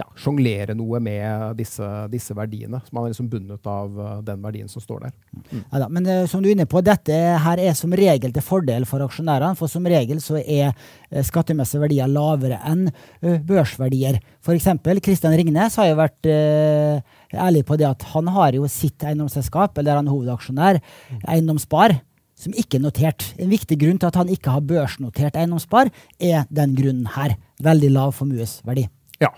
ja, 0.00 0.06
sjonglere 0.18 0.74
noe 0.76 1.00
med 1.02 1.58
disse, 1.58 1.86
disse, 2.12 2.34
verdiene. 2.36 2.80
Så 2.84 2.94
man 2.96 3.04
er 3.04 3.12
liksom 3.12 3.28
bundet 3.30 3.66
av 3.68 3.98
uh, 3.98 4.10
den 4.24 4.40
verdien 4.44 4.70
som 4.70 4.82
står 4.82 5.06
der. 5.06 5.14
Mm. 5.50 5.62
Ja, 5.62 5.82
da, 5.82 5.88
men 5.92 6.08
uh, 6.08 6.24
som 6.30 6.42
du 6.42 6.48
er 6.48 6.54
inne 6.54 6.68
på, 6.70 6.82
dette 6.84 7.16
her 7.44 7.62
er 7.62 7.76
som 7.78 7.94
regel 7.96 8.32
til 8.34 8.44
fordel 8.44 8.86
for 8.88 9.04
aksjonærene. 9.04 9.58
For 9.58 9.72
som 9.72 9.86
regel 9.90 10.22
så 10.24 10.40
er 10.40 10.70
uh, 10.72 11.20
skattemessige 11.26 11.84
verdier 11.84 12.10
lavere 12.10 12.60
enn 12.70 12.86
børsverdier. 13.20 14.20
F.eks. 14.40 14.70
Kristian 15.04 15.36
Ringnes 15.36 15.76
har 15.80 15.90
jo 15.90 15.98
vært 15.98 16.28
ærlig 16.30 17.64
på 17.68 17.76
det 17.78 17.88
at 17.90 18.06
han 18.14 18.30
har 18.32 18.56
jo 18.56 18.68
sitt 18.70 19.04
eiendomsselskap, 19.04 19.76
eller 19.78 20.00
han 20.00 20.08
er 20.08 20.14
hovedaksjonær, 20.14 20.80
Eiendomsspar 21.28 21.98
som 22.40 22.56
ikke 22.56 22.78
er 22.78 22.84
notert. 22.86 23.26
En 23.40 23.52
viktig 23.52 23.78
grunn 23.80 24.00
til 24.00 24.08
at 24.08 24.18
han 24.20 24.30
ikke 24.32 24.54
har 24.54 24.64
børsnotert 24.64 25.36
eiendomsspar, 25.38 25.90
er 26.16 26.46
den 26.48 26.74
grunnen 26.78 27.10
her. 27.16 27.36
Veldig 27.62 27.92
lav 27.92 28.14
formuesverdi. 28.16 28.86
Ja. 29.20 29.32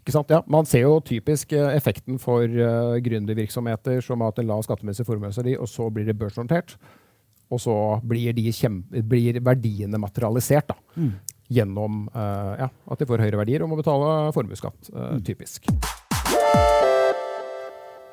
Ikke 0.00 0.14
sant? 0.16 0.32
Ja, 0.32 0.40
man 0.50 0.66
ser 0.68 0.86
jo 0.86 0.96
typisk 1.06 1.54
eh, 1.54 1.74
effekten 1.76 2.18
for 2.22 2.42
uh, 2.42 2.96
gründervirksomheter 3.04 4.00
som 4.04 4.22
har 4.22 4.32
hatt 4.32 4.42
en 4.42 4.50
lav 4.50 4.64
skattemessig 4.66 5.06
formuesverdi, 5.06 5.54
og 5.60 5.70
så 5.70 5.86
blir 5.94 6.08
det 6.08 6.18
børsnotert. 6.18 6.74
Og 7.50 7.58
så 7.58 7.74
blir, 8.06 8.34
blir 9.10 9.40
verdiene 9.42 9.98
materialisert 9.98 10.70
da, 10.70 10.76
mm. 10.94 11.14
gjennom 11.50 12.04
uh, 12.14 12.54
ja, 12.62 12.68
at 12.70 13.00
de 13.00 13.08
får 13.10 13.24
høyere 13.26 13.40
verdier 13.42 13.64
og 13.64 13.72
må 13.72 13.78
betale 13.80 14.30
formuesskatt. 14.34 14.92
Uh, 14.94 15.16
mm. 15.16 15.24
Typisk. 15.26 15.70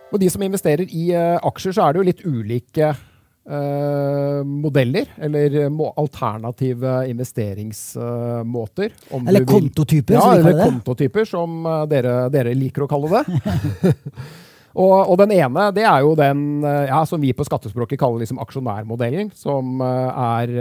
Og 0.08 0.21
de 0.21 0.30
som 0.32 0.41
investerer 0.45 0.88
i 0.88 1.10
aksjer, 1.13 1.76
så 1.76 1.84
er 1.84 1.93
det 1.93 2.00
jo 2.00 2.08
litt 2.08 2.21
ulike 2.23 2.93
Uh, 3.47 4.43
modeller, 4.43 5.05
eller 5.23 5.69
må, 5.71 5.93
alternative 5.95 7.05
investeringsmåter. 7.07 8.89
eller 9.27 9.45
kontotyper, 9.47 10.17
ja, 10.17 10.33
eller 10.36 10.65
kontotyper, 10.65 11.23
som 11.25 11.62
uh, 11.63 11.86
dere, 11.88 12.25
dere, 12.33 12.51
liker 12.60 12.83
å 12.83 12.89
kalle 12.91 13.07
det. 13.13 13.21
og, 14.83 14.97
og, 14.97 15.13
den 15.21 15.31
ene 15.38 15.69
det 15.71 15.86
er 15.88 16.03
jo 16.03 16.12
den 16.19 16.41
uh, 16.65 16.89
ja, 16.89 16.99
som 17.07 17.23
vi 17.23 17.31
på 17.31 17.47
skattespråket 17.47 18.01
kaller 18.01 18.25
liksom 18.25 18.43
aksjonærmodellen, 18.43 19.31
som 19.31 19.79
er 19.79 20.51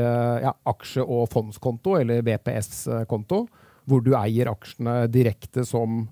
ja, 0.46 0.55
aksje- 0.70 1.03
og 1.03 1.27
fondskonto, 1.35 1.99
eller 1.99 2.22
VPS-konto, 2.22 3.49
hvor 3.90 4.07
du 4.07 4.14
eier 4.14 4.53
aksjene 4.55 5.09
direkte 5.11 5.66
som 5.66 6.05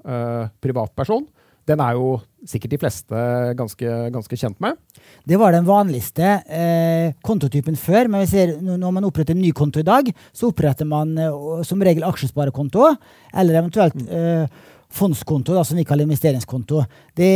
privatperson. 0.59 1.23
Den 1.69 1.81
er 1.81 1.97
jo 1.97 2.19
sikkert 2.45 2.75
de 2.75 2.81
fleste 2.83 3.21
ganske, 3.57 3.95
ganske 4.13 4.37
kjent 4.37 4.59
med. 4.61 4.77
Det 5.25 5.39
var 5.41 5.55
den 5.55 5.65
vanligste 5.69 6.35
eh, 6.45 7.15
kontotypen 7.25 7.79
før. 7.81 8.11
Men 8.13 8.25
vi 8.25 8.31
ser, 8.35 8.55
når 8.61 8.93
man 8.93 9.09
oppretter 9.09 9.37
en 9.37 9.43
ny 9.43 9.53
konto 9.57 9.81
i 9.81 9.87
dag, 9.87 10.11
så 10.37 10.53
oppretter 10.53 10.89
man 10.89 11.17
eh, 11.17 11.65
som 11.67 11.83
regel 11.85 12.05
aksjesparekonto, 12.09 12.91
eller 13.33 13.61
eventuelt 13.63 13.97
mm. 13.97 14.07
eh, 14.13 14.63
fondskonto, 14.95 15.57
da, 15.57 15.65
som 15.67 15.81
vi 15.81 15.87
kaller 15.89 16.07
investeringskonto. 16.07 16.85
Det, 17.17 17.33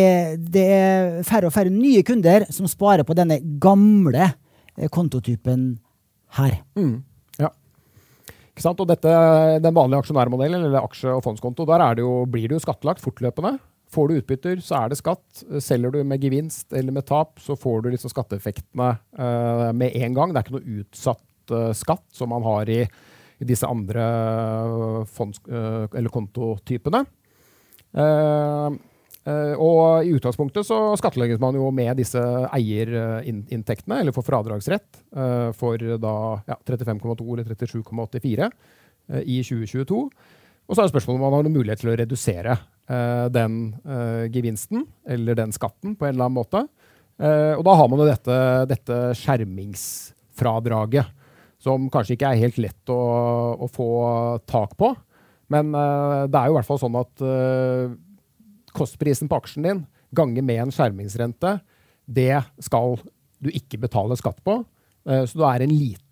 det, 0.52 0.66
er 0.76 1.20
færre 1.26 1.48
og 1.48 1.56
færre 1.56 1.72
nye 1.72 2.04
kunder 2.06 2.46
som 2.54 2.68
sparer 2.70 3.08
på 3.08 3.16
denne 3.18 3.40
gamle 3.62 4.28
eh, 4.28 4.90
kontotypen 4.92 5.70
her. 6.38 6.60
Mm. 6.78 6.98
Og 8.58 8.86
dette, 8.90 9.10
den 9.62 9.74
vanlige 9.74 10.00
aksjonærmodellen, 10.02 10.64
eller 10.66 10.82
aksje- 10.82 11.12
og 11.14 11.22
fondskonto, 11.22 11.66
der 11.68 11.94
det 11.94 12.02
jo, 12.02 12.24
blir 12.26 12.48
det 12.48 12.56
jo 12.56 12.64
skattlagt 12.64 13.02
fortløpende. 13.04 13.52
Får 13.88 14.08
du 14.08 14.18
utbytter, 14.18 14.60
så 14.60 14.82
er 14.82 14.90
det 14.90 14.98
skatt. 15.00 15.44
Selger 15.64 15.94
du 15.94 16.02
med 16.04 16.24
gevinst 16.24 16.74
eller 16.76 16.92
med 16.92 17.06
tap, 17.08 17.38
så 17.40 17.56
får 17.56 17.82
du 17.82 17.92
liksom 17.94 18.12
skatteeffektene 18.12 18.90
uh, 19.16 19.70
med 19.72 19.96
en 19.96 20.16
gang. 20.16 20.32
Det 20.32 20.40
er 20.40 20.44
ikke 20.44 20.56
noe 20.58 20.82
utsatt 20.82 21.54
uh, 21.54 21.72
skatt 21.76 22.04
som 22.12 22.28
man 22.34 22.44
har 22.44 22.68
i, 22.68 22.82
i 22.84 23.48
disse 23.48 23.68
andre 23.68 24.04
uh, 24.04 25.00
fonds, 25.08 25.40
eller 25.48 26.12
kontotypene. 26.12 27.06
og 29.58 30.04
i 30.04 30.12
utgangspunktet 30.14 30.66
så 30.68 30.76
skattlegges 31.00 31.40
man 31.40 31.56
jo 31.56 31.70
med 31.72 31.96
disse 31.96 32.20
eierinntektene, 32.52 34.02
eller 34.02 34.12
får 34.12 34.26
fradragsrett 34.26 35.00
for 35.56 35.80
da 36.00 36.14
ja, 36.48 36.56
35,2 36.68 37.24
eller 37.32 37.48
37,84 37.48 38.50
i 39.24 39.40
2022. 39.40 40.02
Og 40.68 40.76
så 40.76 40.82
er 40.82 40.84
det 40.84 40.92
spørsmålet 40.92 41.18
om 41.18 41.24
man 41.24 41.38
har 41.38 41.46
noen 41.46 41.56
mulighet 41.56 41.82
til 41.82 41.92
å 41.92 41.96
redusere 41.98 42.56
uh, 42.56 42.77
den 42.88 43.56
uh, 43.84 44.24
gevinsten, 44.32 44.86
eller 45.04 45.36
den 45.36 45.52
skatten, 45.52 45.92
på 45.92 46.06
en 46.06 46.14
eller 46.14 46.24
annen 46.28 46.38
måte. 46.38 46.62
Uh, 47.20 47.52
og 47.58 47.64
da 47.66 47.74
har 47.76 47.90
man 47.90 48.00
jo 48.00 48.06
dette, 48.08 48.38
dette, 48.70 48.98
skjermingsfradraget, 49.20 51.12
som 51.60 51.90
kanskje 51.92 52.14
ikke 52.16 52.30
er 52.32 52.40
helt 52.40 52.60
lett 52.62 52.92
å, 52.94 52.98
å 53.60 53.68
få 53.68 53.90
tak 54.48 54.72
på. 54.80 54.94
Men 55.52 55.72
det 55.72 56.36
er 56.36 56.48
jo 56.48 56.52
i 56.52 56.56
hvert 56.58 56.68
fall 56.68 56.78
sånn 56.78 56.96
at 57.00 57.22
kostprisen 58.76 59.30
på 59.30 59.38
aksjen 59.40 59.64
din 59.64 59.80
ganger 60.14 60.44
med 60.44 60.60
en 60.62 60.72
skjermingsrente, 60.74 61.54
det 62.04 62.36
skal 62.64 62.98
du 63.42 63.50
ikke 63.52 63.80
betale 63.80 64.16
skatt 64.20 64.40
på. 64.44 64.60
Så 65.08 65.38
du 65.38 65.44
er 65.48 65.64
en 65.64 65.72
liten 65.72 66.04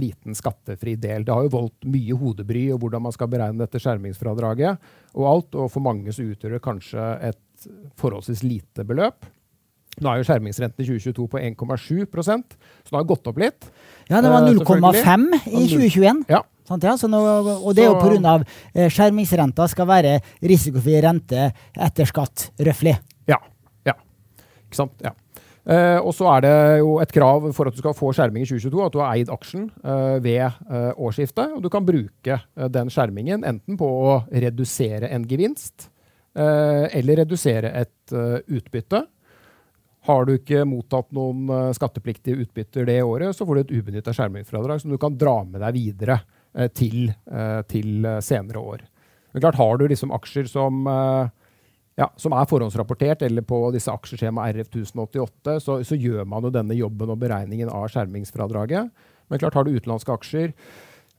liten, 0.00 0.34
skattefri 0.34 0.94
del. 0.96 1.24
Det 1.24 1.34
har 1.34 1.44
jo 1.44 1.52
voldt 1.52 1.84
mye 1.90 2.16
hodebry 2.16 2.62
og 2.72 2.80
hvordan 2.80 3.04
man 3.04 3.14
skal 3.14 3.28
beregne 3.28 3.60
dette 3.60 3.80
skjermingsfradraget 3.82 4.80
og 5.14 5.26
alt, 5.28 5.58
og 5.58 5.68
for 5.72 5.84
mange 5.84 6.14
så 6.16 6.24
utgjør 6.24 6.56
det 6.56 6.62
kanskje 6.64 7.10
et 7.28 7.68
forholdsvis 8.00 8.42
lite 8.46 8.86
beløp. 8.88 9.28
Nå 10.00 10.08
er 10.08 10.20
jo 10.20 10.28
skjermingsrenten 10.28 10.84
i 10.84 10.86
2022 10.86 11.26
på 11.28 11.40
1,7 11.42 12.22
så 12.24 12.38
det 12.38 12.96
har 12.96 13.08
gått 13.08 13.26
opp 13.28 13.40
litt. 13.42 13.68
Ja, 14.08 14.22
det 14.22 14.30
var 14.32 14.46
0,5 14.46 15.26
eh, 15.36 15.48
i 15.50 15.66
2021. 15.68 16.24
Ja. 16.30 16.40
Ja? 16.70 16.94
Nå, 17.10 17.20
og 17.58 17.72
det 17.74 17.82
er 17.82 17.88
jo 17.90 17.98
pga. 17.98 18.36
Eh, 18.72 18.86
skjermingsrenta 18.94 19.66
skal 19.68 19.88
være 19.90 20.20
risikofri 20.46 21.00
rente 21.02 21.48
etter 21.74 22.08
skatt, 22.08 22.52
røftlig. 22.62 22.94
Ja. 23.28 23.40
ja. 23.88 23.96
Ikke 24.68 24.78
sant? 24.78 24.94
Ja. 25.02 25.12
Uh, 25.68 26.00
og 26.00 26.14
så 26.16 26.24
er 26.32 26.44
det 26.46 26.52
jo 26.80 26.94
et 27.02 27.12
krav 27.12 27.44
for 27.56 27.68
at 27.68 27.76
du 27.76 27.82
skal 27.82 27.96
få 27.96 28.14
skjerming 28.16 28.46
i 28.46 28.48
2022, 28.48 28.80
at 28.86 28.94
du 28.94 29.00
har 29.02 29.12
eid 29.12 29.32
aksjen 29.32 29.66
uh, 29.84 30.16
ved 30.24 30.46
uh, 30.70 30.90
årsskiftet. 30.96 31.52
Og 31.56 31.62
du 31.64 31.68
kan 31.72 31.86
bruke 31.86 32.38
den 32.72 32.92
skjermingen 32.92 33.44
enten 33.46 33.76
på 33.80 33.88
å 33.88 34.20
redusere 34.32 35.10
en 35.12 35.26
gevinst 35.28 35.90
eller 36.40 37.18
redusere 37.18 37.72
et 37.74 38.12
utbytte. 38.54 39.00
Har 40.06 40.28
du 40.28 40.36
ikke 40.36 40.60
mottatt 40.62 41.08
noen 41.10 41.72
skattepliktige 41.74 42.38
utbytter 42.44 42.86
det 42.86 43.00
året, 43.02 43.34
så 43.34 43.42
får 43.42 43.58
du 43.58 43.62
et 43.64 43.72
ubenytta 43.80 44.14
skjermingsfradrag 44.14 44.78
som 44.78 44.94
du 44.94 44.98
kan 45.02 45.16
dra 45.18 45.40
med 45.42 45.58
deg 45.58 45.74
videre 45.74 46.20
til, 46.78 47.10
til 47.66 48.06
senere 48.22 48.62
år. 48.62 48.86
Men 49.34 49.42
klart 49.42 49.58
Har 49.58 49.82
du 49.82 49.88
liksom 49.90 50.14
aksjer 50.14 50.46
som, 50.54 50.86
ja, 52.00 52.08
som 52.20 52.32
er 52.36 52.48
forhåndsrapportert, 52.48 53.22
eller 53.26 53.42
på 53.46 53.58
disse 53.74 53.92
aksjeskjema 53.92 54.48
RF 54.54 54.68
1088, 54.72 55.56
så, 55.64 55.72
så, 55.86 55.94
gjør 56.00 56.24
man 56.28 56.44
jo 56.46 56.50
denne 56.54 56.74
jobben 56.78 57.12
og 57.12 57.20
beregningen 57.20 57.68
av 57.72 57.88
skjermingsfradraget. 57.92 58.84
Men 59.30 59.42
klart 59.42 59.56
har 59.58 59.64
du 59.66 59.76
utenlandske 59.76 60.16
aksjer 60.16 60.48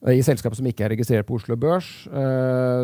i 0.10 0.24
selskap 0.26 0.56
som 0.58 0.66
ikke 0.66 0.88
er 0.88 0.94
registrert 0.96 1.28
på 1.28 1.36
Oslo 1.38 1.54
Børs, 1.62 1.88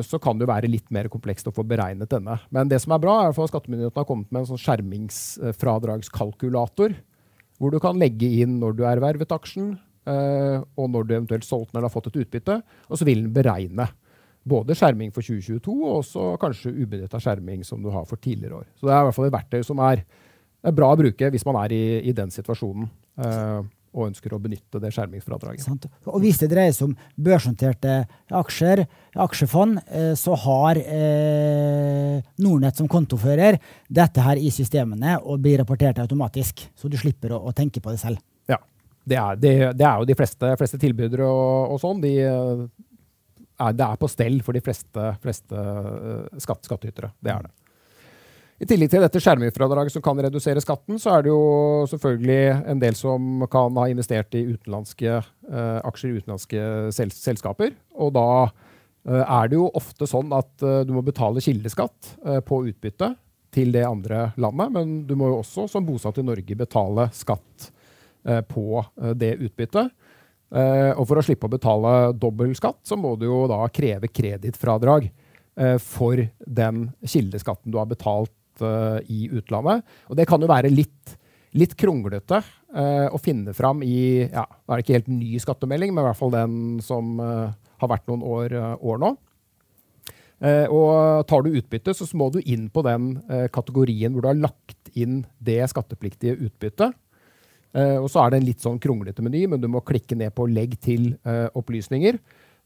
så 0.06 0.18
kan 0.22 0.38
det 0.38 0.46
jo 0.46 0.52
være 0.52 0.70
litt 0.70 0.86
mer 0.94 1.10
komplekst 1.10 1.50
å 1.50 1.56
få 1.56 1.64
beregnet 1.66 2.14
denne. 2.14 2.36
Men 2.54 2.70
det 2.70 2.78
som 2.84 2.94
er 2.94 3.02
bra, 3.02 3.16
er 3.24 3.34
at 3.34 3.50
skattemyndighetene 3.50 4.02
har 4.04 4.10
kommet 4.10 4.30
med 4.30 4.42
en 4.44 4.50
sånn 4.52 4.62
skjermingsfradragskalkulator 4.62 6.92
hvor 7.58 7.74
du 7.74 7.80
kan 7.82 7.98
legge 7.98 8.30
inn 8.44 8.60
når 8.62 8.72
du 8.78 8.84
ervervet 8.86 9.34
aksjen, 9.34 9.72
uh, 10.10 10.58
og 10.78 10.92
når 10.94 11.08
du 11.08 11.14
eventuelt 11.16 11.48
solgte 11.48 11.72
den 11.72 11.80
eller 11.80 11.90
har 11.90 11.96
fått 11.96 12.12
et 12.12 12.20
utbytte. 12.24 12.56
Og 12.86 13.00
så 13.00 13.08
vil 13.08 13.24
den 13.26 13.34
beregne 13.34 13.86
både 14.48 14.76
skjerming 14.78 15.14
for 15.16 15.26
2022 15.26 15.76
og 15.78 16.00
også 16.02 16.28
kanskje 16.42 16.74
ubenytta 16.76 17.22
skjerming 17.24 17.66
som 17.68 17.82
du 17.84 17.92
har 17.94 18.08
for 18.10 18.20
tidligere 18.22 18.62
år. 18.62 18.68
Så 18.78 18.88
det 18.88 18.94
er 18.96 19.02
i 19.02 19.10
hvert 19.10 19.18
fall 19.18 19.30
et 19.30 19.38
verktøy 19.38 19.66
som 19.68 19.82
er, 19.88 20.04
er 20.64 20.78
bra 20.78 20.92
å 20.94 21.00
bruke 21.00 21.32
hvis 21.34 21.46
man 21.48 21.60
er 21.64 21.76
i, 21.76 21.84
i 22.10 22.16
den 22.16 22.34
situasjonen. 22.34 22.90
Eh, 23.18 23.66
og 23.98 24.12
ønsker 24.12 24.34
å 24.36 24.40
benytte 24.42 24.82
det 24.82 24.92
skjermingsfradraget. 24.94 25.64
Sant. 25.66 25.88
Og 26.06 26.20
Hvis 26.22 26.42
det 26.42 26.52
dreier 26.52 26.76
seg 26.76 26.92
om 26.92 26.96
børsnoterte 27.28 27.98
aksjer, 28.36 28.84
aksjefond, 29.26 29.82
eh, 29.88 30.12
så 30.20 30.38
har 30.44 30.80
eh, 30.82 32.18
Nordnett 32.44 32.78
som 32.78 32.90
kontofører 32.92 33.58
dette 33.88 34.24
her 34.24 34.38
i 34.38 34.52
systemene 34.54 35.18
og 35.24 35.42
blir 35.44 35.62
rapportert 35.64 36.02
automatisk. 36.04 36.68
Så 36.78 36.92
du 36.92 36.98
slipper 37.00 37.34
å, 37.34 37.42
å 37.50 37.56
tenke 37.58 37.82
på 37.82 37.94
det 37.94 38.02
selv. 38.04 38.22
Ja. 38.50 38.60
Det 39.08 39.18
er, 39.18 39.40
det, 39.40 39.54
det 39.80 39.88
er 39.88 40.02
jo 40.02 40.10
de 40.10 40.18
fleste, 40.20 40.54
fleste 40.60 40.80
tilbydere 40.82 41.26
og, 41.26 41.74
og 41.74 41.82
sånn. 41.82 42.04
De, 42.04 42.14
er, 43.58 43.78
det 43.78 43.86
er 43.86 44.02
på 44.02 44.10
stell 44.12 44.42
for 44.46 44.58
de 44.58 44.62
fleste, 44.64 45.14
fleste 45.24 45.56
uh, 45.58 46.42
skatt, 46.42 46.66
skattytere. 46.68 47.12
Det 47.24 47.34
er 47.34 47.48
det. 47.48 47.54
I 48.58 48.66
tillegg 48.66 48.90
til 48.90 49.04
dette 49.06 49.20
skjermingsfradraget 49.22 49.94
som 49.94 50.02
kan 50.02 50.18
redusere 50.26 50.62
skatten, 50.64 50.98
så 50.98 51.12
er 51.14 51.26
det 51.26 51.30
jo 51.30 51.42
selvfølgelig 51.92 52.40
en 52.74 52.80
del 52.82 52.96
som 52.98 53.44
kan 53.54 53.76
ha 53.78 53.86
investert 53.92 54.34
i 54.34 54.48
utenlandske 54.50 55.20
uh, 55.20 55.78
aksjer 55.86 56.10
i 56.10 56.24
utenlandske 56.24 56.64
sel 56.96 57.14
selskaper. 57.14 57.76
Og 58.02 58.16
da 58.18 58.26
uh, 58.48 59.22
er 59.22 59.52
det 59.52 59.60
jo 59.60 59.70
ofte 59.78 60.10
sånn 60.10 60.34
at 60.34 60.50
uh, 60.66 60.82
du 60.90 60.96
må 60.96 61.06
betale 61.06 61.44
kildeskatt 61.44 62.16
på 62.50 62.62
utbytte 62.72 63.14
til 63.54 63.70
det 63.76 63.86
andre 63.86 64.32
landet, 64.42 64.74
men 64.74 64.98
du 65.08 65.14
må 65.18 65.30
jo 65.30 65.42
også 65.44 65.68
som 65.70 65.86
bosatt 65.86 66.18
i 66.18 66.26
Norge 66.26 66.58
betale 66.58 67.08
skatt 67.16 67.72
på 68.52 68.82
det 69.16 69.38
utbyttet. 69.40 69.94
Og 70.48 71.04
for 71.10 71.20
å 71.20 71.24
slippe 71.26 71.48
å 71.48 71.52
betale 71.52 71.94
dobbel 72.16 72.54
skatt, 72.56 72.80
så 72.88 72.96
må 72.96 73.16
du 73.20 73.26
jo 73.28 73.42
da 73.52 73.60
kreve 73.74 74.08
kredittfradrag 74.08 75.10
for 75.84 76.22
den 76.40 76.86
kildeskatten 77.02 77.74
du 77.74 77.80
har 77.82 77.90
betalt 77.90 78.62
uh, 78.62 79.00
i 79.10 79.26
utlandet. 79.34 79.84
Og 80.08 80.16
det 80.20 80.28
kan 80.30 80.40
jo 80.40 80.48
være 80.48 80.72
litt, 80.72 81.18
litt 81.58 81.76
kronglete 81.76 82.44
å 82.78 83.18
finne 83.24 83.54
fram 83.58 83.80
i 83.82 84.28
ja, 84.28 84.44
Det 84.44 84.74
er 84.74 84.82
ikke 84.84 84.96
helt 84.98 85.08
ny 85.10 85.40
skattemelding, 85.42 85.94
men 85.96 86.04
i 86.04 86.08
hvert 86.10 86.20
fall 86.20 86.34
den 86.36 86.58
som 86.84 87.16
har 87.18 87.90
vært 87.90 88.06
noen 88.12 88.26
år, 88.28 88.54
år 88.84 89.00
nå. 89.02 89.10
og 90.76 91.24
tar 91.32 91.46
du 91.46 91.56
utbytte, 91.58 91.96
så 91.96 92.06
må 92.20 92.28
du 92.36 92.38
inn 92.44 92.68
på 92.70 92.84
den 92.86 93.16
kategorien 93.56 94.14
hvor 94.14 94.28
du 94.28 94.30
har 94.30 94.42
lagt 94.44 94.92
inn 95.00 95.22
det 95.40 95.62
skattepliktige 95.72 96.36
utbyttet. 96.36 96.94
Uh, 97.76 98.00
og 98.00 98.10
så 98.12 98.24
er 98.24 98.32
det 98.32 98.40
en 98.40 98.48
litt 98.48 98.64
sånn 98.64 98.80
kronglete 98.82 99.24
meny, 99.26 99.46
men 99.52 99.62
du 99.62 99.68
må 99.72 99.84
klikke 99.86 100.16
ned 100.18 100.34
på 100.36 100.48
'legg 100.48 100.78
til 100.82 101.14
uh, 101.28 101.48
opplysninger'. 101.58 102.20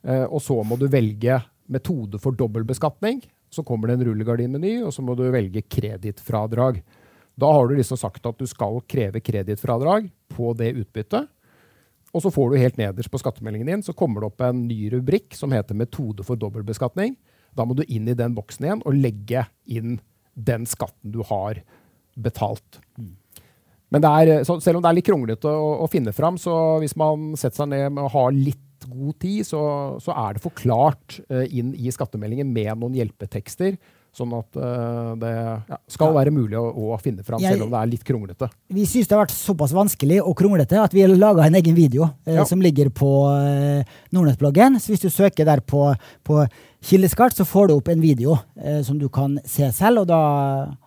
Uh, 0.06 0.26
og 0.30 0.42
så 0.42 0.58
må 0.66 0.78
du 0.78 0.88
velge 0.92 1.42
metode 1.72 2.20
for 2.22 2.36
dobbeltbeskatning. 2.38 3.22
Så 3.52 3.66
kommer 3.68 3.90
det 3.90 4.00
en 4.00 4.08
rullegardinmeny, 4.08 4.80
og 4.86 4.94
så 4.96 5.04
må 5.04 5.16
du 5.18 5.26
velge 5.34 5.64
kredittfradrag. 5.68 6.82
Da 7.40 7.52
har 7.52 7.68
du 7.68 7.76
liksom 7.76 8.00
sagt 8.00 8.26
at 8.28 8.40
du 8.40 8.48
skal 8.48 8.80
kreve 8.88 9.22
kredittfradrag 9.24 10.10
på 10.32 10.54
det 10.60 10.74
utbyttet. 10.84 11.28
Og 12.12 12.24
så 12.24 12.32
får 12.32 12.52
du 12.52 12.60
helt 12.60 12.80
nederst 12.80 13.12
på 13.12 13.20
skattemeldingen 13.22 13.70
din 13.70 13.84
så 13.86 13.96
kommer 13.96 14.22
det 14.22 14.32
opp 14.32 14.44
en 14.44 14.66
ny 14.68 14.90
rubrikk 14.92 15.36
som 15.36 15.52
heter 15.52 15.76
'metode 15.76 16.24
for 16.28 16.36
dobbeltbeskatning'. 16.36 17.16
Da 17.56 17.66
må 17.66 17.76
du 17.76 17.84
inn 17.88 18.08
i 18.08 18.16
den 18.16 18.36
boksen 18.36 18.66
igjen 18.66 18.84
og 18.86 18.96
legge 18.96 19.48
inn 19.66 20.00
den 20.36 20.66
skatten 20.66 21.12
du 21.12 21.22
har 21.24 21.62
betalt. 22.16 22.80
Men 23.92 24.08
er, 24.08 24.34
selv 24.48 24.80
om 24.80 24.84
det 24.84 24.90
er 24.90 24.98
litt 24.98 25.08
kronglete 25.08 25.52
å, 25.52 25.72
å, 25.84 25.88
finne 25.92 26.14
fram, 26.16 26.38
så 26.40 26.80
hvis 26.82 26.96
man 27.00 27.34
setter 27.40 27.64
seg 27.64 27.74
ned 27.74 28.00
og 28.00 28.14
har 28.14 28.36
litt 28.36 28.68
god 28.88 29.18
tid, 29.22 29.46
så, 29.46 29.64
så 30.02 30.14
er 30.16 30.36
det 30.38 30.44
forklart 30.44 31.20
uh, 31.28 31.44
inn 31.52 31.74
i 31.76 31.92
skattemeldingen 31.94 32.50
med 32.56 32.72
noen 32.80 32.96
hjelpetekster. 32.98 33.76
Sånn 34.16 34.32
at 34.36 34.58
uh, 34.60 35.12
det 35.20 35.32
ja, 35.32 35.78
skal 35.92 36.16
være 36.16 36.34
mulig 36.36 36.58
å, 36.60 36.66
å, 36.68 36.96
finne 37.04 37.24
fram, 37.24 37.44
selv 37.44 37.68
om 37.68 37.72
det 37.72 37.80
er 37.80 37.92
litt 37.92 38.08
kronglete. 38.08 38.50
Vi 38.72 38.88
syns 38.90 39.08
det 39.08 39.16
har 39.16 39.24
vært 39.26 39.36
såpass 39.36 39.76
vanskelig 39.76 40.18
og 40.24 40.36
kronglete 40.40 40.82
at 40.84 40.96
vi 40.96 41.06
har 41.06 41.14
laga 41.16 41.46
en 41.48 41.60
egen 41.60 41.78
video 41.78 42.08
uh, 42.08 42.34
ja. 42.40 42.48
som 42.48 42.64
ligger 42.64 42.92
på 42.96 43.12
Nordnett-bloggen. 44.16 44.80
Så 44.80 44.96
hvis 44.96 45.04
du 45.04 45.12
søker 45.12 45.48
der 45.48 45.64
på, 45.64 45.90
på 46.28 46.42
kildeskatt, 46.88 47.36
så 47.36 47.48
får 47.48 47.70
du 47.70 47.78
opp 47.78 47.92
en 47.92 48.04
video 48.04 48.40
som 48.88 48.98
du 49.00 49.10
kan 49.14 49.36
se 49.48 49.68
selv, 49.76 50.04
og 50.04 50.12
da, 50.12 50.22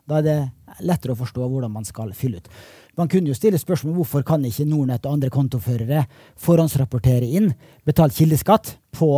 da 0.09 0.21
er 0.21 0.27
det 0.27 0.39
lettere 0.83 1.15
å 1.15 1.19
forstå 1.21 1.47
hvordan 1.47 1.73
man 1.73 1.87
skal 1.87 2.11
fylle 2.17 2.41
ut. 2.43 2.49
Man 2.99 3.11
kunne 3.11 3.33
jo 3.33 3.37
stille 3.37 3.59
spørsmål 3.59 3.97
hvorfor 3.99 4.25
kan 4.27 4.45
ikke 4.47 4.67
Nordnett 4.69 5.07
og 5.07 5.17
andre 5.17 5.31
kontoførere 5.35 6.05
forhåndsrapportere 6.41 7.27
inn 7.39 7.51
betalt 7.87 8.15
kildeskatt 8.17 8.77
på 8.95 9.11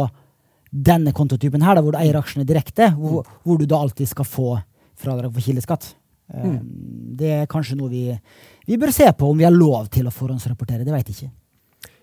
denne 0.70 1.12
kontotypen 1.16 1.62
her, 1.64 1.76
da, 1.76 1.84
hvor 1.84 1.94
du 1.94 2.00
eier 2.00 2.18
aksjene 2.18 2.46
direkte, 2.48 2.90
hvor, 2.96 3.26
hvor, 3.44 3.60
du 3.60 3.68
da 3.68 3.78
alltid 3.80 4.10
skal 4.10 4.28
få 4.28 4.50
fradrag 4.98 5.32
for 5.32 5.44
kildeskatt. 5.44 5.92
Mm. 6.32 6.42
Um, 6.42 6.60
det 7.16 7.32
er 7.32 7.50
kanskje 7.50 7.78
noe 7.78 7.92
vi, 7.92 8.08
vi 8.66 8.78
bør 8.80 8.92
se 8.94 9.06
på 9.16 9.28
om 9.30 9.38
vi 9.38 9.46
har 9.46 9.54
lov 9.54 9.90
til 9.94 10.08
å 10.08 10.14
forhåndsrapportere. 10.14 10.84
Det 10.84 10.94
veit 10.94 11.12
jeg 11.12 11.16
ikke. 11.20 11.34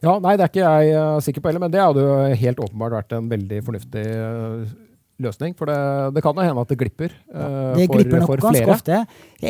Ja, 0.03 0.17
Nei, 0.19 0.35
det 0.37 0.45
er 0.45 0.51
ikke 0.51 0.63
jeg 0.63 0.95
uh, 0.95 1.19
sikker 1.23 1.43
på 1.43 1.51
heller, 1.51 1.63
men 1.63 1.73
det 1.73 1.83
hadde 1.83 2.05
jo 2.05 2.39
helt 2.39 2.63
åpenbart 2.65 2.97
vært 2.97 3.17
en 3.17 3.29
veldig 3.31 3.59
fornuftig 3.67 4.07
uh, 4.13 4.73
løsning. 5.25 5.55
For 5.57 5.69
det, 5.69 5.79
det 6.15 6.23
kan 6.25 6.37
jo 6.37 6.45
hende 6.45 6.63
at 6.63 6.71
det 6.71 6.79
glipper. 6.79 7.13
Uh, 7.33 7.73
det 7.77 7.89
glipper 7.91 8.23
nok 8.23 8.35
ganske 8.43 8.69
ofte. 8.75 9.01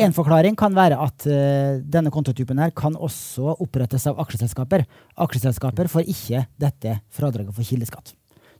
En 0.04 0.16
forklaring 0.16 0.58
kan 0.58 0.74
være 0.76 0.98
at 1.00 1.28
uh, 1.28 1.80
denne 1.84 2.12
kontotypen 2.14 2.60
her 2.62 2.74
kan 2.76 2.96
også 2.96 3.56
opprettes 3.58 4.08
av 4.10 4.20
aksjeselskaper. 4.24 4.86
Aksjeselskaper 5.24 5.90
får 5.92 6.10
ikke 6.10 6.44
dette 6.60 6.98
fradraget 7.14 7.54
for 7.56 7.66
kildeskatt. 7.66 8.14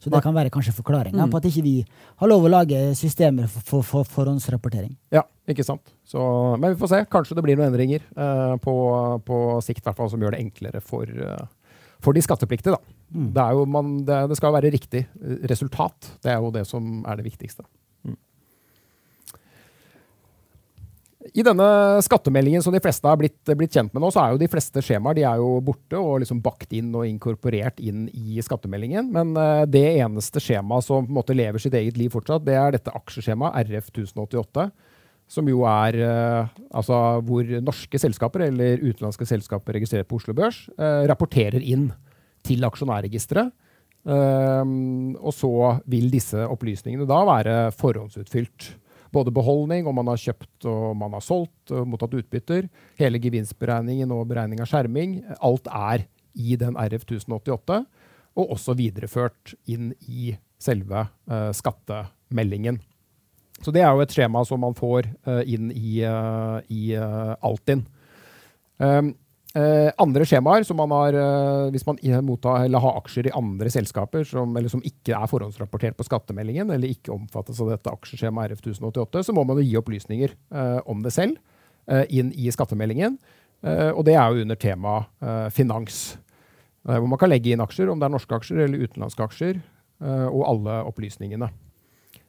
Så 0.04 0.10
det 0.12 0.20
kan 0.20 0.34
være 0.36 0.50
kanskje 0.52 0.74
forklaringa 0.76 1.24
mm. 1.24 1.30
på 1.32 1.38
at 1.40 1.46
ikke 1.48 1.62
vi 1.64 1.78
har 2.20 2.28
lov 2.28 2.44
å 2.44 2.50
lage 2.52 2.80
systemer 2.98 3.48
for, 3.48 3.64
for, 3.64 3.86
for 3.86 4.10
forhåndsrapportering. 4.18 4.92
Ja, 5.14 5.22
ikke 5.48 5.64
sant. 5.64 5.94
Så, 6.04 6.20
men 6.60 6.74
vi 6.74 6.80
får 6.82 6.90
se. 6.92 7.00
Kanskje 7.08 7.38
det 7.38 7.44
blir 7.46 7.56
noen 7.56 7.70
endringer 7.70 8.04
uh, 8.12 8.58
på, 8.60 8.74
på, 9.24 9.38
sikt, 9.64 9.86
hvert 9.86 10.12
som 10.12 10.20
gjør 10.20 10.36
det 10.36 10.42
enklere 10.44 10.82
for, 10.84 11.08
for 12.04 12.16
de 12.16 12.24
skattepliktige. 12.24 12.76
da. 12.76 12.98
Mm. 13.14 13.30
Det, 13.34 13.46
man, 13.70 13.94
det, 14.04 14.20
det, 14.30 14.36
skal 14.40 14.54
være 14.56 14.72
riktig 14.74 15.06
resultat. 15.50 16.14
Det 16.22 16.32
er 16.32 16.42
jo 16.42 16.52
det 16.54 16.66
som 16.68 17.02
er 17.08 17.20
det 17.20 17.26
viktigste. 17.28 17.64
Mm. 18.04 18.16
I 21.34 21.44
denne 21.46 21.68
skattemeldingen 22.04 22.62
som 22.62 22.74
de 22.74 22.82
fleste 22.84 23.08
har 23.08 23.18
blitt, 23.20 23.40
blitt, 23.56 23.72
kjent 23.72 23.94
med 23.94 24.02
nå, 24.04 24.10
så 24.12 24.24
er 24.24 24.34
jo 24.34 24.42
de 24.42 24.50
fleste 24.50 24.82
skjemaer 24.84 25.16
de 25.16 25.26
er 25.28 25.40
jo 25.40 25.54
borte 25.64 26.00
og 26.00 26.20
liksom 26.24 26.42
bakt 26.44 26.74
inn 26.76 26.90
og 26.94 27.06
inkorporert 27.08 27.80
inn 27.80 28.08
i 28.12 28.42
skattemeldingen. 28.44 29.08
Men 29.14 29.32
uh, 29.38 29.62
det 29.64 29.86
eneste 29.94 30.42
skjemaet 30.42 30.86
som 30.86 31.06
på 31.06 31.14
en 31.14 31.20
måte 31.20 31.36
lever 31.36 31.62
sitt 31.62 31.76
eget 31.78 32.00
liv 32.00 32.12
fortsatt, 32.12 32.44
det 32.44 32.58
er 32.60 32.76
dette 32.76 32.92
aksjeskjemaet 32.94 33.70
RF 33.70 33.88
1088. 33.94 34.68
Som 35.30 35.48
jo 35.48 35.64
er 35.68 35.96
uh, 36.04 36.52
altså 36.76 36.98
hvor 37.24 37.48
norske 37.64 38.00
selskaper 38.00 38.46
eller 38.48 38.82
utenlandske 38.82 39.26
selskaper 39.28 39.78
registrert 39.78 40.08
på 40.10 40.18
Oslo 40.20 40.34
Børs 40.36 40.66
uh, 40.76 41.04
rapporterer 41.08 41.64
inn 41.64 41.88
til 42.44 42.64
aksjonærregisteret. 42.68 43.52
Um, 44.04 45.14
og 45.16 45.32
så 45.32 45.50
vil 45.88 46.10
disse 46.12 46.42
opplysningene 46.44 47.08
da 47.08 47.22
være 47.24 47.54
forhåndsutfylt. 47.72 48.74
Både 49.14 49.32
beholdning, 49.32 49.88
om 49.88 49.96
man 49.96 50.10
har 50.10 50.20
kjøpt 50.20 50.66
og 50.68 50.96
man 51.00 51.14
har 51.16 51.24
solgt 51.24 51.72
mottatt 51.86 52.16
utbytter, 52.18 52.66
hele 53.00 53.20
gevinstberegningen 53.22 54.12
og 54.12 54.26
beregning 54.28 54.60
av 54.60 54.68
skjerming. 54.68 55.20
Alt 55.38 55.70
er 55.70 56.04
i 56.34 56.58
den 56.60 56.76
RF 56.76 57.06
1088, 57.06 57.84
og 58.34 58.56
også 58.58 58.74
videreført 58.76 59.54
inn 59.70 59.92
i 60.10 60.34
selve 60.60 61.06
skattemeldingen. 61.54 62.82
Så 63.62 63.72
det 63.72 63.84
er 63.84 63.92
jo 63.94 64.02
et 64.02 64.12
skjema 64.12 64.42
som 64.44 64.60
man 64.60 64.74
får 64.76 65.06
uh, 65.28 65.42
inn 65.46 65.70
i, 65.70 66.00
uh, 66.04 66.58
i 66.68 66.94
Altinn. 66.94 67.84
Um, 68.82 69.14
Eh, 69.54 69.92
andre 70.02 70.26
skjemaer, 70.26 70.64
som 70.66 70.80
man 70.80 70.90
har, 70.90 71.14
eh, 71.14 71.70
hvis 71.70 71.86
man 71.86 71.98
mottar, 72.26 72.64
eller 72.64 72.82
har 72.82 72.96
aksjer 72.98 73.28
i 73.28 73.34
andre 73.38 73.70
selskaper 73.70 74.24
som, 74.26 74.56
som, 74.66 74.80
ikke 74.82 75.14
er 75.14 75.30
forhåndsrapportert 75.30 75.94
på 75.94 76.06
skattemeldingen, 76.08 76.72
eller 76.74 76.90
ikke 76.90 77.14
omfattes 77.14 77.60
av 77.62 77.70
dette 77.70 77.92
aksjeskjemaet 77.92 78.50
RF 78.50 78.64
1088, 78.64 79.22
så 79.22 79.32
må 79.32 79.44
man 79.46 79.60
jo 79.60 79.62
gi 79.62 79.76
opplysninger 79.78 80.34
eh, 80.34 80.80
om 80.90 81.06
det 81.06 81.14
selv 81.14 81.38
eh, 81.86 82.02
inn 82.10 82.32
i 82.34 82.50
skattemeldingen. 82.50 83.14
Eh, 83.62 83.92
og 83.92 84.02
det 84.08 84.16
er 84.18 84.26
jo 84.26 84.42
under 84.42 84.58
temaet 84.58 85.06
eh, 85.22 85.46
finans, 85.54 86.02
hvor 86.82 87.06
man 87.06 87.22
kan 87.22 87.30
legge 87.30 87.54
inn 87.54 87.62
aksjer, 87.62 87.88
om 87.88 88.02
det 88.02 88.10
er 88.10 88.12
norske 88.16 88.34
aksjer 88.34 88.66
eller 88.66 88.82
utenlandske 88.82 89.24
aksjer, 89.24 89.62
og 90.04 90.42
alle 90.44 90.74
opplysningene. 90.84 91.46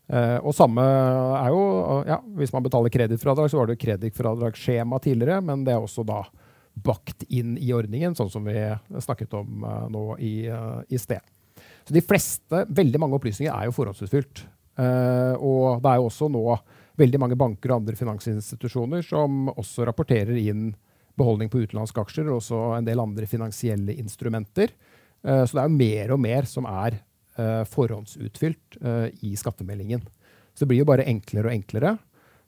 Uh, 0.05 0.37
og 0.45 0.53
samme 0.53 0.83
er 0.85 1.47
jo 1.49 1.61
ja, 2.05 2.19
Hvis 2.37 2.51
man 2.53 2.61
betaler 2.61 2.93
kredittfradrag, 2.93 3.49
så 3.49 3.57
var 3.57 3.65
det 3.65 3.73
jo 3.73 3.85
kredittfradragsskjema 3.87 4.99
tidligere, 5.01 5.39
men 5.41 5.63
det 5.65 5.73
er 5.73 5.81
også 5.81 6.05
da 6.05 6.19
bakt 6.85 7.23
inn 7.33 7.55
i 7.57 7.71
ordningen, 7.73 8.13
sånn 8.17 8.29
som 8.29 8.45
vi 8.45 8.59
snakket 9.01 9.33
om 9.39 9.63
uh, 9.65 9.87
nå 9.89 10.03
i, 10.21 10.35
uh, 10.51 10.83
i, 10.91 10.99
sted. 11.01 11.23
Så 11.87 11.95
de 11.95 12.03
fleste, 12.05 12.65
veldig 12.69 13.01
mange 13.01 13.17
opplysninger 13.17 13.53
er 13.53 13.69
jo 13.69 13.75
forhåndsutfylt. 13.77 14.45
og 14.75 15.79
det 15.79 15.87
er 15.87 15.99
jo 16.01 16.07
også 16.09 16.27
nå 16.27 16.41
veldig 16.99 17.19
mange 17.21 17.37
banker 17.39 17.71
og 17.71 17.77
andre 17.77 17.95
finansinstitusjoner 17.95 19.05
som 19.05 19.47
også 19.53 19.85
rapporterer 19.87 20.35
inn 20.35 20.73
beholdning 21.15 21.47
på 21.53 21.61
utenlandske 21.63 22.01
aksjer, 22.01 22.27
og 22.27 22.41
også 22.41 22.61
en 22.75 22.89
del 22.89 22.99
andre 22.99 23.29
finansielle 23.29 23.95
instrumenter. 24.01 24.73
så 25.21 25.51
det 25.53 25.61
er 25.61 25.69
jo 25.69 25.77
mer 25.77 26.15
og 26.17 26.19
mer 26.25 26.49
som 26.49 26.67
er 26.67 26.97
uh, 26.97 27.14
forhåndsutfylt 27.67 28.77
uh, 28.79 29.07
i 29.27 29.33
skattemeldingen. 29.35 30.03
Så 30.55 30.63
det 30.63 30.69
blir 30.71 30.83
jo 30.85 30.87
bare 30.87 31.07
enklere 31.11 31.49
og 31.49 31.55
enklere. 31.57 31.97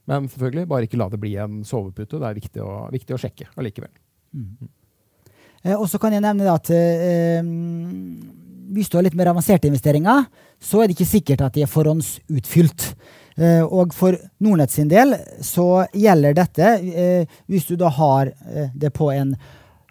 Men 0.08 0.28
selvfølgelig, 0.32 0.68
bare 0.70 0.88
ikke 0.88 0.98
la 1.00 1.10
det 1.12 1.20
bli 1.20 1.34
en 1.36 1.60
sovepute. 1.68 2.16
Det 2.16 2.28
er 2.28 2.38
viktig 2.38 2.64
å, 2.64 2.74
viktig 2.92 3.14
å 3.14 3.20
sjekke 3.20 3.50
allikevel. 3.60 3.92
Mm. 4.32 4.70
Eh, 5.64 5.76
og 5.76 5.84
så 5.90 6.00
kan 6.00 6.16
jeg 6.16 6.24
nevne 6.24 6.48
at 6.48 6.70
eh, 6.72 7.44
hvis 8.72 8.88
du 8.88 8.96
har 8.96 9.04
litt 9.04 9.18
mer 9.18 9.32
avanserte 9.34 9.68
investeringer, 9.68 10.24
så 10.58 10.80
er 10.80 10.88
det 10.88 10.96
ikke 10.96 11.12
sikkert 11.12 11.44
at 11.44 11.58
de 11.58 11.66
er 11.66 11.72
forhåndsutfylt. 11.72 12.88
Eh, 13.36 13.60
og 13.62 13.92
for 13.96 14.16
Nordnett 14.44 14.72
sin 14.72 14.88
del 14.90 15.12
så 15.44 15.84
gjelder 15.92 16.40
dette 16.40 16.72
eh, 16.80 17.38
hvis 17.46 17.68
du 17.68 17.76
da 17.78 17.92
har 17.92 18.32
det 18.74 18.94
på 18.96 19.12
en 19.12 19.36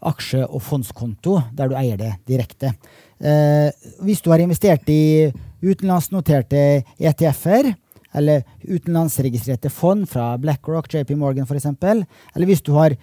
aksje- 0.08 0.46
og 0.46 0.62
fondskonto 0.62 1.40
der 1.58 1.70
du 1.70 1.78
eier 1.78 2.02
det 2.02 2.16
direkte. 2.30 2.74
Eh, 3.18 3.70
hvis 4.06 4.22
du 4.22 4.30
har 4.30 4.42
investert 4.44 4.88
i 4.94 5.32
utenlandsnoterte 5.64 6.84
ETF-er, 7.02 7.74
eller 8.18 8.44
utenlandsregistrerte 8.64 9.70
fond 9.74 10.08
fra 10.10 10.32
BlackRock, 10.42 10.90
JP 10.94 11.18
Morgan 11.18 11.48
f.eks., 11.48 11.66
eller 11.66 12.50
hvis 12.50 12.64
du 12.66 12.74
har 12.78 12.96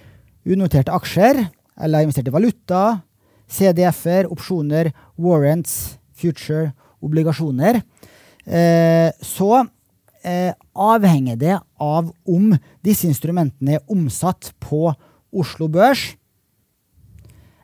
unoterte 0.46 0.94
aksjer, 0.94 1.44
eller 1.80 1.98
har 1.98 2.06
investert 2.06 2.30
i 2.30 2.34
valuta, 2.34 2.82
CDF-er, 3.50 4.30
opsjoner, 4.32 4.92
warrants, 5.20 5.98
future, 6.14 6.72
obligasjoner, 7.04 7.82
eh, 8.46 9.10
så 9.20 9.64
eh, 10.24 10.54
avhenger 10.74 11.36
det 11.36 11.58
av 11.82 12.10
om 12.24 12.54
disse 12.86 13.08
instrumentene 13.10 13.78
er 13.78 13.90
omsatt 13.92 14.54
på 14.62 14.88
Oslo 15.34 15.68
Børs 15.68 16.14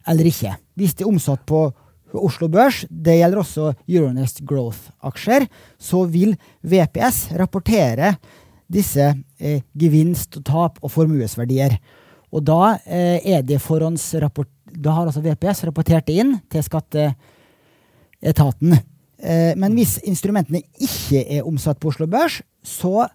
eller 0.08 0.26
ikke. 0.26 0.56
Hvis 0.74 0.96
de 0.96 1.04
er 1.04 1.12
omsatt 1.12 1.42
på 1.48 1.68
Oslo 2.18 2.48
Børs, 2.50 2.84
det 2.90 3.18
gjelder 3.20 3.38
også 3.42 3.74
Euronest 3.86 4.42
Growth-aksjer, 4.48 5.46
så 5.78 6.04
vil 6.10 6.34
VPS 6.62 7.28
rapportere 7.38 8.14
disse 8.70 9.14
eh, 9.38 9.60
gevinst, 9.78 10.40
tap 10.46 10.78
og 10.82 10.90
formuesverdier. 10.94 11.78
Og 12.30 12.44
da 12.46 12.78
eh, 12.86 13.18
er 13.34 13.42
det. 13.42 13.58
Da 13.60 14.90
har 14.94 15.06
altså 15.06 15.20
VPS 15.24 15.64
rapportert 15.66 16.06
det 16.06 16.14
inn 16.22 16.40
til 16.50 16.62
skatteetaten. 16.66 18.72
Eh, 19.20 19.52
men 19.58 19.74
hvis 19.76 19.98
instrumentene 20.06 20.62
ikke 20.78 21.24
er 21.26 21.46
omsatt 21.48 21.80
på 21.82 21.88
Oslo 21.90 22.06
Børs, 22.10 22.42
så 22.62 23.08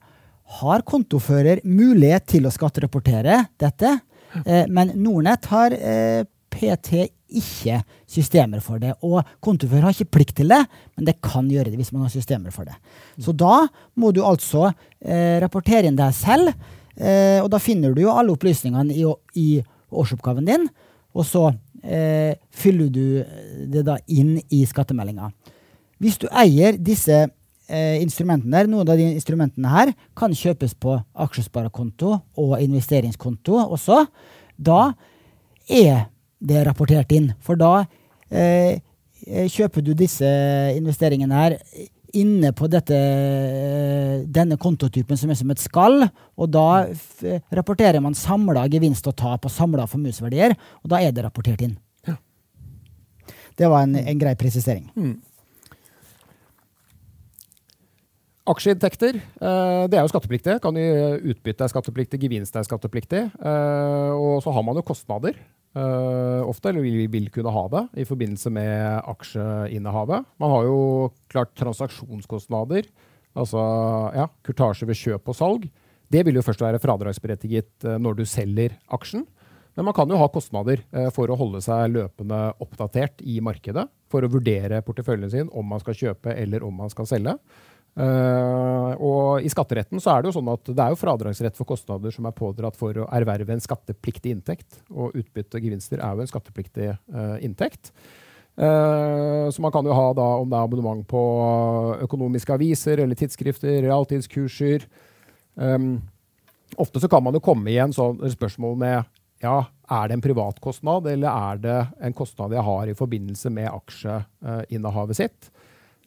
har 0.60 0.86
kontofører 0.86 1.60
mulighet 1.66 2.28
til 2.36 2.46
å 2.46 2.54
skatterapportere 2.54 3.46
dette. 3.62 4.00
Eh, 4.44 4.66
men 4.70 4.92
Nordnett 5.00 5.46
har 5.50 5.74
eh, 5.74 6.26
PT 6.56 7.06
ikke 7.36 7.82
systemer 8.10 8.64
for 8.64 8.80
det. 8.82 8.94
Og 9.04 9.20
kontofører 9.44 9.88
har 9.88 9.96
ikke 9.96 10.18
plikt 10.18 10.38
til 10.40 10.52
det, 10.54 10.62
men 10.96 11.08
det 11.08 11.18
kan 11.24 11.50
gjøre 11.52 11.72
det 11.72 11.80
hvis 11.80 11.92
man 11.96 12.06
har 12.06 12.14
systemer 12.14 12.54
for 12.56 12.68
det. 12.68 12.76
Så 13.20 13.36
da 13.36 13.66
må 14.00 14.14
du 14.16 14.24
altså 14.26 14.70
eh, 14.70 15.38
rapportere 15.44 15.90
inn 15.90 16.00
deg 16.00 16.16
selv, 16.16 16.54
eh, 16.96 17.40
og 17.44 17.52
da 17.54 17.62
finner 17.62 17.96
du 17.96 18.06
jo 18.06 18.16
alle 18.16 18.36
opplysningene 18.36 18.96
i, 18.96 19.06
i 19.36 19.50
årsoppgaven 19.96 20.48
din, 20.48 20.68
og 21.16 21.28
så 21.28 21.50
eh, 21.84 22.36
fyller 22.52 22.92
du 22.92 23.06
det 23.72 23.86
da 23.88 23.98
inn 24.12 24.38
i 24.54 24.64
skattemeldinga. 24.68 25.32
Hvis 26.04 26.20
du 26.20 26.28
eier 26.28 26.76
disse 26.76 27.24
eh, 27.24 28.02
instrumentene 28.02 28.66
noen 28.68 28.88
av 28.88 29.00
de 29.00 29.08
instrumentene 29.14 29.72
her 29.72 29.94
kan 30.18 30.36
kjøpes 30.36 30.76
på 30.82 30.98
aksjesparekonto 31.26 32.18
og 32.42 32.58
investeringskonto 32.60 33.62
også, 33.64 34.04
da 34.56 34.92
er 35.66 36.10
det 36.46 36.60
er 36.60 36.70
rapportert 36.70 37.12
inn. 37.16 37.32
For 37.44 37.60
da 37.60 37.86
eh, 38.30 38.78
eh, 39.26 39.50
kjøper 39.52 39.84
du 39.86 39.94
disse 39.98 40.30
investeringene 40.76 41.42
her 41.42 41.58
inne 42.16 42.52
på 42.56 42.70
dette, 42.72 42.96
eh, 42.96 44.24
denne 44.32 44.58
kontotypen 44.62 45.20
som 45.20 45.32
er 45.32 45.40
som 45.40 45.52
et 45.52 45.62
skall. 45.62 46.06
Og 46.38 46.52
da 46.54 46.86
rapporterer 47.56 48.02
man 48.04 48.18
samla 48.18 48.68
gevinst 48.72 49.08
og 49.12 49.18
tap 49.20 49.48
og 49.48 49.54
samla 49.54 49.88
formuesverdier, 49.92 50.56
og 50.84 50.92
da 50.94 51.02
er 51.02 51.16
det 51.16 51.26
rapportert 51.26 51.64
inn. 51.66 51.78
Ja. 52.08 52.18
Det 53.58 53.72
var 53.72 53.88
en, 53.88 53.98
en 54.00 54.22
grei 54.22 54.36
presisering. 54.40 54.88
Mm. 54.96 55.16
Aksjeinntekter 58.46 59.16
eh, 59.18 59.84
det 59.90 59.98
er 59.98 60.06
jo 60.06 60.14
skattepliktig. 60.14 60.60
Kan 60.62 60.78
Utbytte 60.78 61.66
er 61.66 61.72
skattepliktig, 61.74 62.22
gevinst 62.22 62.56
er 62.56 62.68
skattepliktig. 62.68 63.26
Eh, 63.34 64.12
og 64.14 64.44
så 64.46 64.54
har 64.54 64.66
man 64.66 64.78
jo 64.78 64.86
kostnader 64.86 65.40
uh, 65.76 66.42
ofte, 66.48 66.72
eller 66.72 66.86
vil, 66.86 67.06
vil 67.12 67.30
kunne 67.34 67.54
ha 67.54 67.66
det, 67.72 67.84
i 68.02 68.08
forbindelse 68.08 68.52
med 68.54 69.10
aksjeinnehavet. 69.12 70.28
Man 70.42 70.54
har 70.54 70.68
jo 70.68 70.80
klart 71.32 71.54
transaksjonskostnader, 71.60 72.90
altså 73.36 73.64
ja, 74.16 74.30
kurtasje 74.46 74.88
ved 74.90 75.00
kjøp 75.00 75.32
og 75.34 75.38
salg. 75.38 75.70
Det 76.12 76.22
vil 76.26 76.38
jo 76.38 76.46
først 76.46 76.64
være 76.64 76.82
fradragsberettiget 76.84 77.88
uh, 77.88 77.98
når 78.02 78.22
du 78.22 78.26
selger 78.30 78.78
aksjen. 78.94 79.26
Men 79.76 79.90
man 79.90 79.96
kan 79.98 80.08
jo 80.08 80.20
ha 80.22 80.32
kostnader 80.32 80.84
uh, 80.96 81.10
for 81.16 81.28
å 81.28 81.38
holde 81.40 81.60
seg 81.66 81.92
løpende 81.92 82.42
oppdatert 82.64 83.24
i 83.28 83.42
markedet. 83.44 83.88
For 84.12 84.24
å 84.24 84.32
vurdere 84.32 84.84
porteføljen 84.86 85.32
sin, 85.32 85.50
om 85.52 85.68
man 85.68 85.82
skal 85.84 85.98
kjøpe 86.00 86.36
eller 86.36 86.64
om 86.64 86.84
man 86.86 86.94
skal 86.94 87.10
selge. 87.10 87.36
Uh, 87.96 88.92
og 89.00 89.46
I 89.46 89.50
skatteretten 89.52 90.02
så 90.04 90.12
er 90.12 90.22
det 90.22 90.28
jo 90.28 90.36
sånn 90.36 90.52
at 90.52 90.68
det 90.68 90.84
er 90.84 90.92
jo 90.92 91.00
fradragsrett 91.00 91.56
for 91.56 91.68
kostnader 91.70 92.12
som 92.12 92.28
er 92.28 92.36
pådratt 92.36 92.76
for 92.76 92.98
å 93.00 93.08
erverve 93.16 93.56
en 93.56 93.64
skattepliktig 93.64 94.34
inntekt. 94.36 94.82
Og 94.92 95.16
utbytte 95.16 95.62
gevinster 95.64 96.04
er 96.04 96.16
jo 96.16 96.26
en 96.26 96.32
skattepliktig 96.32 96.92
uh, 96.92 97.38
inntekt. 97.46 97.94
Uh, 98.60 99.48
så 99.52 99.64
man 99.64 99.72
kan 99.76 99.88
jo 99.88 99.96
ha 99.96 100.10
da 100.16 100.28
om 100.42 100.52
det 100.52 100.60
er 100.60 100.68
abonnement 100.68 101.04
på 101.08 101.22
økonomiske 102.04 102.56
aviser 102.56 103.04
eller 103.04 103.20
tidsskrifter, 103.20 103.82
realtidskurser. 103.88 104.88
Um, 105.56 106.02
ofte 106.76 107.00
så 107.00 107.08
kan 107.12 107.24
man 107.24 107.36
jo 107.36 107.44
komme 107.44 107.72
i 107.72 107.80
en 107.80 107.96
sånn 107.96 108.20
spørsmål 108.32 108.76
med 108.80 109.14
ja, 109.44 109.58
er 109.92 110.08
det 110.08 110.16
en 110.16 110.24
privatkostnad, 110.24 111.08
eller 111.12 111.32
er 111.32 111.60
det 111.62 111.80
en 112.08 112.16
kostnad 112.16 112.56
jeg 112.56 112.64
har 112.66 112.90
i 112.90 112.96
forbindelse 112.98 113.52
med 113.54 113.68
aksjeinnehavet 113.72 115.20
sitt? 115.20 115.50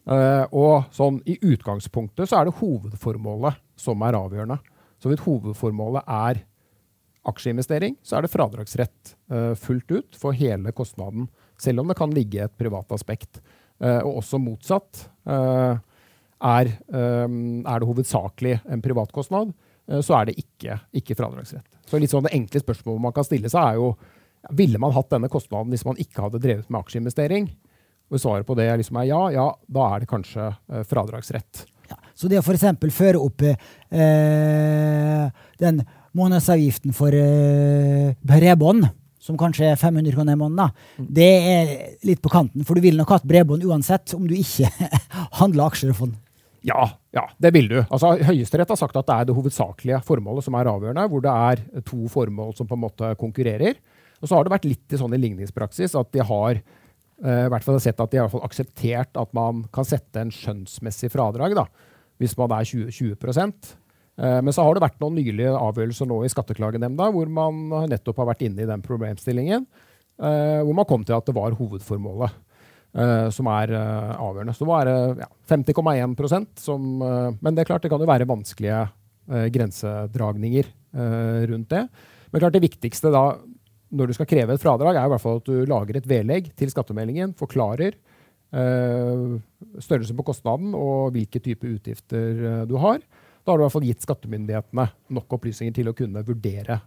Uh, 0.09 0.47
og 0.57 0.89
sånn 0.97 1.19
i 1.29 1.37
utgangspunktet 1.45 2.31
så 2.31 2.39
er 2.39 2.49
det 2.49 2.57
hovedformålet 2.63 3.59
som 3.77 4.01
er 4.07 4.17
avgjørende. 4.17 4.57
Så 4.99 5.11
hvis 5.11 5.21
hovedformålet 5.27 6.09
er 6.09 6.41
aksjeinvestering, 7.29 7.99
så 8.01 8.17
er 8.17 8.25
det 8.25 8.33
fradragsrett 8.33 9.15
uh, 9.35 9.53
fullt 9.59 9.93
ut 9.93 10.19
for 10.19 10.37
hele 10.37 10.73
kostnaden. 10.73 11.29
Selv 11.61 11.83
om 11.83 11.93
det 11.93 11.99
kan 11.99 12.15
ligge 12.15 12.47
et 12.47 12.57
privat 12.57 12.89
aspekt. 12.97 13.43
Uh, 13.83 14.01
og 14.01 14.23
også 14.23 14.41
motsatt. 14.43 15.05
Er, 15.29 16.69
er, 16.87 17.81
det 17.83 17.87
hovedsakelig 17.89 18.61
en 18.71 18.83
privatkostnad, 18.83 19.51
så 20.07 20.15
er 20.15 20.29
det 20.29 20.37
ikke, 20.39 20.77
ikke 20.97 21.17
fradragsrett. 21.19 21.67
Så 21.91 21.99
litt 21.99 22.13
sånn 22.13 22.25
Det 22.25 22.33
enkle 22.37 22.63
spørsmålet 22.63 23.03
man 23.03 23.15
kan 23.17 23.27
stille 23.27 23.51
seg, 23.51 23.59
er 23.59 23.81
jo 23.81 23.89
ville 24.55 24.79
man 24.81 24.95
hatt 24.95 25.11
denne 25.11 25.29
kostnaden 25.33 25.75
hvis 25.75 25.85
man 25.89 25.99
ikke 26.01 26.25
hadde 26.25 26.41
drevet 26.43 26.71
med 26.71 26.81
aksjeinvestering? 26.81 27.51
Og 28.09 28.21
svaret 28.23 28.47
på 28.49 28.57
det 28.57 28.69
liksom 28.81 29.01
er 29.01 29.11
ja, 29.11 29.23
ja, 29.35 29.49
da 29.69 29.89
er 29.93 30.05
det 30.05 30.11
kanskje 30.11 30.47
eh, 30.49 30.85
fradragsrett. 30.89 31.65
Ja, 31.89 31.99
så 32.17 32.29
det 32.31 32.41
å 32.41 32.45
f.eks. 32.45 32.65
føre 32.95 33.21
opp 33.21 33.45
eh, 33.45 35.27
den 35.61 35.83
månedsavgiften 36.17 36.97
for 36.97 37.15
eh, 37.15 38.15
bredbånd, 38.25 38.89
som 39.21 39.37
kanskje 39.41 39.73
er 39.73 39.81
500 39.81 40.15
kroner 40.15 40.37
i 40.37 40.41
måneden, 40.41 40.63
da, 40.63 41.05
det 41.21 41.33
er 41.53 41.75
litt 42.07 42.23
på 42.25 42.33
kanten. 42.33 42.65
For 42.65 42.79
du 42.79 42.85
vil 42.85 42.97
nok 42.97 43.13
ha 43.13 43.21
et 43.21 43.29
bredbånd 43.29 43.67
uansett, 43.69 44.15
om 44.17 44.25
du 44.29 44.33
ikke 44.39 44.71
handler 45.43 45.69
aksjer 45.69 45.93
og 45.93 46.01
fond. 46.01 46.17
Ja, 46.67 46.89
ja, 47.15 47.25
det 47.39 47.53
vil 47.55 47.69
du. 47.71 47.77
Altså, 47.85 48.15
Høyesterett 48.29 48.73
har 48.73 48.81
sagt 48.81 48.97
at 48.99 49.07
det 49.09 49.15
er 49.15 49.29
det 49.29 49.37
hovedsakelige 49.37 50.01
formålet 50.07 50.47
som 50.47 50.57
er 50.59 50.71
avgjørende, 50.71 51.07
hvor 51.13 51.23
det 51.25 51.35
er 51.53 51.85
to 51.87 52.09
formål 52.13 52.57
som 52.57 52.69
på 52.69 52.77
en 52.77 52.83
måte 52.83 53.13
konkurrerer. 53.21 53.79
Og 54.19 54.27
så 54.27 54.35
har 54.35 54.47
det 54.47 54.55
vært 54.57 54.67
litt 54.67 54.95
i 54.95 54.99
sånn 54.99 55.15
i 55.15 55.21
ligningspraksis 55.23 55.95
at 55.99 56.11
de 56.15 56.25
har 56.27 56.61
i 57.19 57.51
hvert 57.51 57.65
fall 57.67 57.75
har 57.75 57.83
sett 57.83 57.99
at 57.99 58.13
de 58.13 58.21
har 58.23 58.45
akseptert 58.47 59.19
at 59.19 59.33
man 59.35 59.65
kan 59.75 59.87
sette 59.87 60.21
en 60.23 60.31
skjønnsmessig 60.31 61.11
fradrag 61.11 61.57
da, 61.59 61.65
hvis 62.23 62.37
man 62.39 62.53
er 62.55 62.67
20, 62.67 62.91
20 62.95 63.15
uh, 63.19 64.41
Men 64.43 64.53
så 64.55 64.65
har 64.67 64.75
det 64.75 64.85
vært 64.85 64.99
noen 65.03 65.19
nylige 65.19 65.55
avgjørelser 65.55 66.09
nå 66.11 66.21
i 66.25 66.33
Skatteklagenemnda 66.33 67.11
hvor 67.15 67.31
man 67.31 67.89
nettopp 67.91 68.23
har 68.23 68.33
vært 68.33 68.45
inne 68.49 68.65
i 68.65 68.69
den 68.71 68.85
problemstillingen. 68.85 69.67
Uh, 70.19 70.63
hvor 70.67 70.75
man 70.75 70.89
kom 70.89 71.07
til 71.07 71.17
at 71.19 71.27
det 71.27 71.37
var 71.37 71.57
hovedformålet. 71.59 72.45
Som 73.37 73.47
er 73.53 73.69
avgjørende. 73.77 74.55
Så 74.57 74.65
det 74.65 74.69
være 74.71 74.93
ja, 75.21 75.27
50,1% 75.53 76.63
som 76.65 76.87
Men 76.97 77.53
det 77.53 77.61
er 77.61 77.69
klart 77.69 77.85
det 77.85 77.91
kan 77.93 78.01
jo 78.01 78.09
være 78.09 78.27
vanskelige 78.27 78.79
grensedragninger 79.53 80.71
rundt 81.53 81.69
det. 81.69 81.83
Men 82.33 82.43
klart 82.43 82.57
det 82.57 82.65
viktigste 82.65 83.13
da, 83.13 83.23
når 83.91 84.11
du 84.11 84.17
skal 84.17 84.29
kreve 84.29 84.55
et 84.55 84.63
fradrag, 84.63 84.97
er 84.97 85.09
i 85.09 85.13
hvert 85.15 85.23
fall 85.23 85.41
at 85.41 85.49
du 85.49 85.69
lager 85.69 85.99
et 85.99 86.09
vedlegg 86.09 86.51
til 86.59 86.73
skattemeldingen, 86.73 87.35
forklarer 87.39 87.97
størrelsen 88.49 90.17
på 90.17 90.25
kostnaden 90.25 90.73
og 90.73 91.11
hvilke 91.13 91.41
type 91.45 91.69
utgifter 91.69 92.65
du 92.65 92.79
har. 92.81 93.03
Da 93.45 93.53
har 93.53 93.59
du 93.59 93.63
i 93.63 93.67
hvert 93.67 93.75
fall 93.75 93.89
gitt 93.89 94.05
skattemyndighetene 94.05 94.87
nok 95.17 95.37
opplysninger 95.37 95.75
til 95.77 95.91
å 95.91 95.97
kunne 95.97 96.23
vurdere 96.25 96.79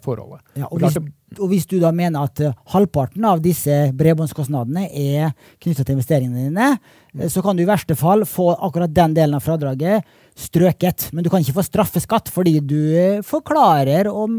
forholdet. 0.00 0.40
Ja, 0.56 0.68
og, 0.70 0.78
hvis, 0.80 0.96
og, 1.36 1.46
hvis, 1.50 1.66
du 1.68 1.74
da 1.82 1.90
mener 1.92 2.24
at 2.24 2.40
uh, 2.40 2.54
halvparten 2.72 3.26
av 3.28 3.42
disse 3.44 3.74
bredbåndskostnadene 3.96 4.86
er 4.88 5.34
knytta 5.60 5.84
til 5.84 5.98
investeringene 5.98 6.46
dine, 6.48 6.70
mm. 7.12 7.26
så 7.28 7.44
kan 7.44 7.58
du 7.58 7.64
i 7.64 7.68
verste 7.68 7.96
fall 7.98 8.24
få 8.28 8.50
akkurat 8.56 8.94
den 8.96 9.16
delen 9.18 9.36
av 9.36 9.44
fradraget 9.44 10.08
strøket. 10.40 11.10
Men 11.12 11.26
du 11.26 11.30
kan 11.32 11.44
ikke 11.44 11.58
få 11.58 11.66
straffeskatt 11.66 12.32
fordi 12.32 12.58
du 12.64 12.80
forklarer 13.26 14.08
om 14.08 14.38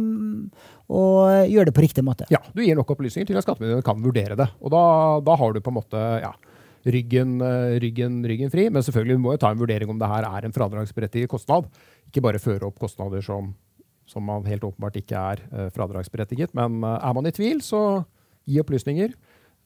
og 0.92 1.48
gjør 1.48 1.70
det 1.70 1.76
på 1.76 1.84
riktig 1.86 2.04
måte. 2.04 2.28
Ja, 2.34 2.42
du 2.52 2.64
gir 2.66 2.76
nok 2.76 2.90
opplysninger 2.92 3.30
til 3.30 3.40
at 3.40 3.46
skattemyndighetene 3.46 3.88
kan 3.88 4.02
vurdere 4.04 4.36
det. 4.40 4.50
Og 4.60 4.74
da, 4.74 4.82
da 5.24 5.38
har 5.40 5.54
du 5.54 5.62
på 5.64 5.72
en 5.72 5.78
måte 5.78 6.02
ja, 6.20 6.34
ryggen, 6.84 7.38
eh, 7.46 7.80
ryggen, 7.80 8.20
ryggen, 8.28 8.52
fri. 8.52 8.68
Men 8.70 8.84
selvfølgelig 8.84 9.22
må 9.22 9.36
jo 9.36 9.42
ta 9.42 9.54
en 9.54 9.62
vurdering 9.62 9.92
om 9.92 10.02
det 10.02 10.10
her 10.12 10.28
er 10.28 10.48
en 10.48 10.56
fradragsberettiget 10.56 11.32
kostnad. 11.32 11.70
Ikke 12.10 12.24
bare 12.26 12.42
føre 12.44 12.68
opp 12.68 12.82
kostnader 12.82 13.24
som, 13.24 13.54
som 14.12 14.26
man 14.28 14.48
helt 14.50 14.66
åpenbart 14.68 15.00
ikke 15.00 15.20
er 15.34 15.44
uh, 15.52 15.68
fradragsberettiget. 15.74 16.56
Men 16.58 16.82
uh, 16.84 16.98
er 17.00 17.16
man 17.16 17.30
i 17.30 17.36
tvil, 17.36 17.62
så 17.64 18.04
gi 18.50 18.60
opplysninger. 18.62 19.16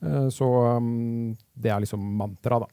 Uh, 0.05 0.27
så 0.33 0.49
um, 0.77 1.33
det 1.57 1.73
er 1.73 1.81
liksom 1.83 2.05
mantra, 2.19 2.61
da. 2.65 2.69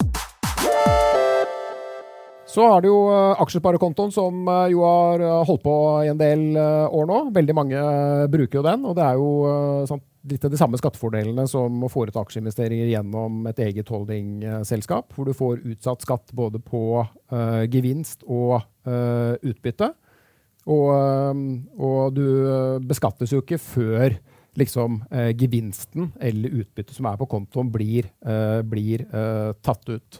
Så 2.52 2.66
har 2.68 2.82
du 2.84 2.90
jo 2.90 2.96
aksjesparekontoen, 3.40 4.10
som 4.12 4.42
jo 4.68 4.82
har 4.84 5.22
holdt 5.48 5.62
på 5.64 5.74
i 6.04 6.10
en 6.10 6.18
del 6.20 6.42
år 6.58 7.06
nå. 7.08 7.18
Veldig 7.32 7.54
mange 7.56 7.84
bruker 8.28 8.58
jo 8.58 8.64
den, 8.66 8.82
og 8.84 8.98
det 8.98 9.06
er 9.06 9.16
jo 9.16 9.86
sant, 9.88 10.04
litt 10.28 10.44
av 10.44 10.52
de 10.52 10.58
samme 10.58 10.78
skattefordelene 10.78 11.44
som 11.50 11.82
å 11.82 11.90
foreta 11.90 12.22
aksjeinvesteringer 12.22 12.90
gjennom 12.92 13.46
et 13.50 13.58
eget 13.64 13.88
holdingselskap, 13.90 15.10
hvor 15.14 15.28
du 15.28 15.34
får 15.36 15.62
utsatt 15.72 16.04
skatt 16.04 16.34
både 16.36 16.60
på 16.62 17.02
uh, 17.02 17.62
gevinst 17.72 18.26
og 18.28 18.60
uh, 18.60 19.34
utbytte. 19.40 19.92
Og, 20.70 20.88
uh, 20.94 21.32
og, 21.78 22.12
du 22.14 22.26
beskattes 22.86 23.32
jo 23.34 23.42
ikke 23.42 23.60
før 23.62 24.18
liksom, 24.58 25.00
gevinsten 25.40 26.10
eller 26.20 26.52
utbyttet 26.60 26.92
som 26.92 27.06
er 27.08 27.16
på 27.16 27.24
kontoen, 27.24 27.70
blir, 27.72 28.10
blir 28.68 29.06
tatt 29.64 29.88
ut. 29.88 30.18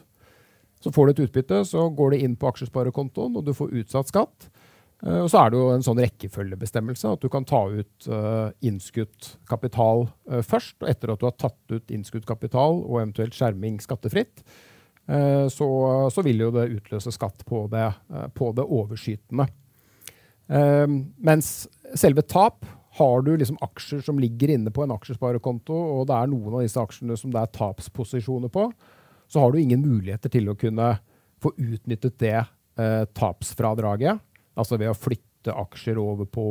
Så 0.81 0.91
får 0.91 1.05
du 1.05 1.11
et 1.11 1.21
utbytte, 1.27 1.61
så 1.69 1.85
går 1.95 2.15
det 2.15 2.23
inn 2.25 2.33
på 2.35 2.49
aksjesparekontoen, 2.49 3.37
og 3.37 3.45
du 3.45 3.53
får 3.53 3.75
utsatt 3.83 4.09
skatt. 4.09 4.49
Eh, 5.03 5.21
og 5.21 5.29
så 5.31 5.43
er 5.43 5.53
det 5.53 5.61
jo 5.61 5.69
en 5.71 5.85
sånn 5.85 6.01
rekkefølgebestemmelse, 6.03 7.15
at 7.15 7.23
du 7.23 7.31
kan 7.31 7.47
ta 7.47 7.61
ut 7.71 8.09
innskutt 8.63 9.33
kapital 9.49 10.07
først. 10.43 10.77
Og 10.83 10.91
etter 10.91 11.13
at 11.13 11.23
du 11.23 11.27
har 11.29 11.39
tatt 11.39 11.75
ut 11.75 11.95
innskutt 11.95 12.27
kapital 12.27 12.81
og 12.83 13.01
eventuelt 13.01 13.35
skjerming 13.37 13.79
skattefritt, 13.83 14.43
så, 15.03 15.65
så, 16.15 16.21
vil 16.23 16.45
jo 16.45 16.51
det 16.55 16.69
utløse 16.77 17.11
skatt 17.11 17.41
på 17.43 17.65
det, 17.71 17.89
på 18.37 18.53
det 18.55 18.63
overskytende. 18.63 19.49
Mens 20.47 21.47
selve 21.97 22.21
tap 22.27 22.65
har 22.99 23.21
du 23.25 23.31
liksom 23.39 23.55
aksjer 23.63 24.01
som 24.05 24.19
ligger 24.21 24.51
inne 24.53 24.73
på 24.73 24.83
en 24.83 24.91
aksjesparekonto, 24.93 25.73
og 25.73 26.03
det 26.09 26.17
er 26.17 26.29
noen 26.29 26.57
av 26.57 26.65
disse 26.65 26.81
aksjene 26.81 27.15
som 27.17 27.31
det 27.33 27.39
er 27.41 27.53
tapsposisjoner 27.55 28.51
på, 28.53 28.67
så 29.31 29.41
har 29.41 29.53
du 29.53 29.61
ingen 29.61 29.81
muligheter 29.81 30.29
til 30.33 30.51
å 30.51 30.57
kunne 30.59 30.91
få 31.41 31.53
utnyttet 31.55 32.19
det 32.21 32.43
tapsfradraget 33.17 34.21
Altså 34.59 34.77
ved 34.77 34.91
å 34.91 34.97
flytte 34.97 35.53
aksjer 35.63 35.99
over 36.01 36.27
på 36.29 36.45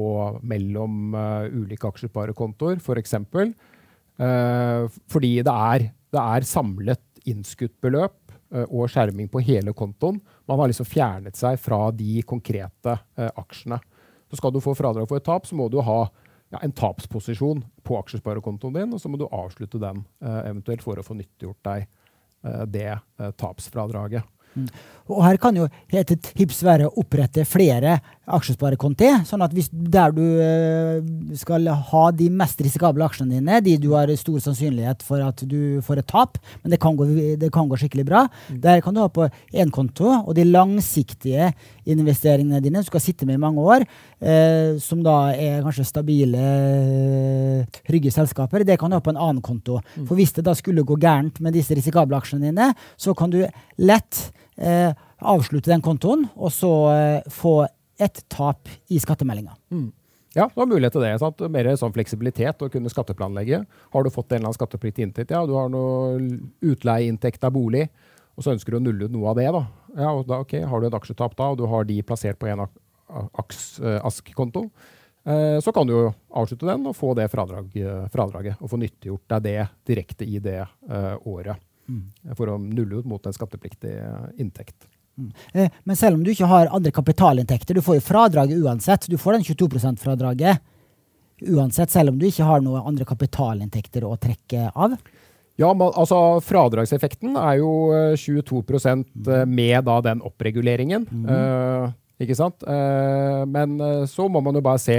mellom 0.49 1.15
uh, 1.17 1.47
ulike 1.49 1.89
aksjesparekontoer, 1.89 2.81
f.eks. 2.83 3.15
For 3.31 3.53
uh, 4.23 4.89
fordi 5.13 5.37
det 5.47 5.55
er, 5.73 5.87
det 6.13 6.23
er, 6.23 6.49
samlet 6.49 7.23
innskutt 7.31 7.77
og 8.53 8.91
skjerming 8.93 9.31
på 9.33 9.41
hele 9.47 9.73
kontoen. 9.77 10.19
Man 10.49 10.61
har 10.61 10.69
liksom 10.69 10.89
fjernet 10.89 11.39
seg 11.39 11.57
fra 11.61 11.87
de 11.97 12.21
konkrete 12.29 12.99
aksjene. 13.17 13.79
Så 14.29 14.37
skal 14.41 14.53
du 14.53 14.61
få 14.65 14.75
fradrag 14.77 15.09
for 15.09 15.21
et 15.21 15.25
tap, 15.25 15.49
så 15.49 15.57
må 15.57 15.71
du 15.73 15.79
ha 15.85 15.99
ja, 16.53 16.61
en 16.61 16.75
tapsposisjon 16.77 17.63
på 17.85 17.97
aksjesparekontoen 18.01 18.77
din, 18.77 18.93
og 18.93 19.01
så 19.01 19.09
må 19.09 19.21
du 19.21 19.27
avslutte 19.29 19.81
den 19.81 20.05
eventuelt 20.21 20.85
for 20.85 21.01
å 21.01 21.05
få 21.07 21.17
nyttiggjort 21.17 21.65
deg 21.69 21.89
det 22.73 22.97
tapsfradraget. 23.41 24.29
Mm. 24.55 24.69
Og 25.11 25.23
her 25.27 25.39
kan 25.41 25.57
jo 25.57 25.69
et 25.93 26.13
tips 26.13 26.63
være 26.65 26.89
å 26.89 26.95
opprette 27.03 27.45
flere 27.49 27.99
aksjesparekonti. 28.33 29.09
sånn 29.27 29.43
at 29.43 29.53
hvis 29.55 29.69
der 29.73 30.13
du 30.15 30.23
eh, 30.23 31.03
skal 31.39 31.67
ha 31.67 32.03
de 32.15 32.29
mest 32.31 32.61
risikable 32.63 33.05
aksjene 33.05 33.41
dine, 33.41 33.59
de 33.65 33.77
du 33.83 33.91
har 33.97 34.13
stor 34.17 34.39
sannsynlighet 34.45 35.03
for 35.03 35.23
at 35.25 35.43
du 35.49 35.83
får 35.83 36.03
et 36.03 36.09
tap, 36.09 36.39
men 36.63 36.73
det 36.73 36.79
kan 36.83 36.97
gå, 36.97 37.09
det 37.41 37.51
kan 37.53 37.69
gå 37.69 37.79
skikkelig 37.81 38.07
bra, 38.09 38.25
mm. 38.49 38.61
der 38.63 38.83
kan 38.85 38.95
du 38.95 39.03
ha 39.03 39.09
på 39.11 39.27
én 39.51 39.73
konto. 39.75 40.07
Og 40.23 40.37
de 40.39 40.47
langsiktige 40.47 41.51
investeringene 41.83 42.63
dine, 42.63 42.85
du 42.85 42.89
skal 42.89 43.03
sitte 43.03 43.27
med 43.27 43.41
i 43.41 43.43
mange 43.43 43.65
år, 43.75 43.87
eh, 44.23 44.79
som 44.83 45.03
da 45.03 45.35
er 45.35 45.65
kanskje 45.67 45.89
stabile, 45.89 46.45
trygge 47.83 48.15
selskaper, 48.15 48.63
det 48.65 48.79
kan 48.79 48.93
du 48.93 48.97
ha 48.97 49.03
på 49.03 49.13
en 49.13 49.19
annen 49.19 49.43
konto. 49.43 49.81
Mm. 49.97 50.07
For 50.07 50.19
hvis 50.19 50.37
det 50.39 50.47
da 50.47 50.55
skulle 50.59 50.87
gå 50.87 50.97
gærent 51.03 51.43
med 51.43 51.59
disse 51.59 51.75
risikable 51.75 52.17
aksjene 52.23 52.53
dine, 52.53 52.71
så 52.97 53.17
kan 53.19 53.35
du 53.35 53.43
lett 53.83 54.23
eh, 54.23 54.42
avslutte 55.23 55.71
den 55.71 55.83
kontoen, 55.83 56.27
og 56.37 56.53
så 56.53 56.73
eh, 56.93 57.33
få 57.33 57.63
et 58.03 58.23
tap 58.33 58.71
i 58.91 59.01
skattemeldinga. 59.01 59.55
Mm. 59.73 59.91
Ja, 60.35 60.49
du 60.55 60.63
har 60.63 60.69
mulighet 60.69 60.95
til 60.97 61.05
det. 61.05 61.13
Sant? 61.21 61.43
Mer 61.53 61.69
sånn 61.77 61.93
fleksibilitet 61.93 62.63
å 62.65 62.71
kunne 62.73 62.91
skatteplanlegge. 62.93 63.63
Har 63.93 64.05
du 64.05 64.11
fått 64.13 64.33
en 64.33 64.41
eller 64.41 64.49
annen 64.49 64.57
skattepliktig 64.57 65.05
inntekt, 65.05 65.35
ja, 65.35 65.43
du 65.47 65.53
har 65.59 65.69
noe 65.73 66.17
utleieinntekt 66.65 67.45
av 67.45 67.53
bolig, 67.53 67.85
og 68.33 68.45
så 68.45 68.55
ønsker 68.55 68.73
du 68.73 68.81
å 68.81 68.85
nulle 68.87 69.09
ut 69.09 69.13
noe 69.13 69.29
av 69.29 69.37
det, 69.37 69.51
da. 69.53 69.67
Ja, 69.93 70.15
da 70.25 70.41
okay, 70.41 70.65
Har 70.65 70.81
du 70.81 70.89
et 70.89 70.97
aksjetap 70.97 71.37
da, 71.37 71.51
og 71.53 71.61
du 71.61 71.67
har 71.69 71.85
de 71.85 71.99
plassert 72.09 72.41
på 72.41 72.49
en 72.49 72.65
eh, 72.65 73.99
ASK-konto, 74.01 74.65
eh, 75.29 75.59
så 75.61 75.75
kan 75.77 75.89
du 75.89 75.93
jo 75.93 76.07
avslutte 76.33 76.71
den 76.71 76.89
og 76.89 76.97
få 76.97 77.13
det 77.19 77.29
fradrag, 77.33 77.77
fradraget. 78.15 78.57
Og 78.65 78.73
få 78.73 78.81
nyttiggjort 78.81 79.37
deg 79.37 79.45
det 79.51 79.59
direkte 79.93 80.25
i 80.25 80.41
det 80.41 80.63
uh, 80.65 81.21
året. 81.29 81.61
Mm. 81.93 82.35
For 82.39 82.49
å 82.49 82.59
nulle 82.63 83.03
ut 83.03 83.09
mot 83.09 83.27
en 83.29 83.37
skattepliktig 83.37 83.93
inntekt. 84.41 84.89
Mm. 85.19 85.33
Eh, 85.53 85.81
men 85.85 85.99
selv 85.99 86.17
om 86.17 86.25
du 86.25 86.33
ikke 86.33 86.49
har 86.49 86.71
andre 86.73 86.93
kapitalinntekter, 86.95 87.77
du 87.77 87.85
får 87.85 87.99
jo 87.99 88.07
fradraget 88.07 88.63
uansett. 88.65 89.09
Du 89.11 89.19
får 89.21 89.39
den 89.39 89.45
22 89.45 89.69
%-fradraget 89.69 90.63
uansett, 91.53 91.91
selv 91.91 92.13
om 92.13 92.19
du 92.19 92.29
ikke 92.29 92.47
har 92.47 92.63
noen 92.63 92.87
andre 92.87 93.07
kapitalinntekter 93.09 94.07
å 94.07 94.17
trekke 94.21 94.71
av. 94.73 94.97
Ja, 95.61 95.73
men, 95.75 95.91
altså 95.91 96.41
Fradragseffekten 96.43 97.37
er 97.37 97.59
jo 97.61 97.73
22 98.19 98.63
eh, 98.79 98.93
eh, 98.97 99.45
med 99.47 99.85
da 99.89 99.99
den 100.05 100.23
oppreguleringen. 100.25 101.07
Mm. 101.11 101.27
Eh, 101.29 101.97
ikke 102.25 102.39
sant? 102.39 102.65
Eh, 102.65 103.43
men 103.51 103.77
så 104.09 104.29
må 104.33 104.41
man 104.41 104.57
jo 104.57 104.65
bare 104.65 104.81
se 104.81 104.99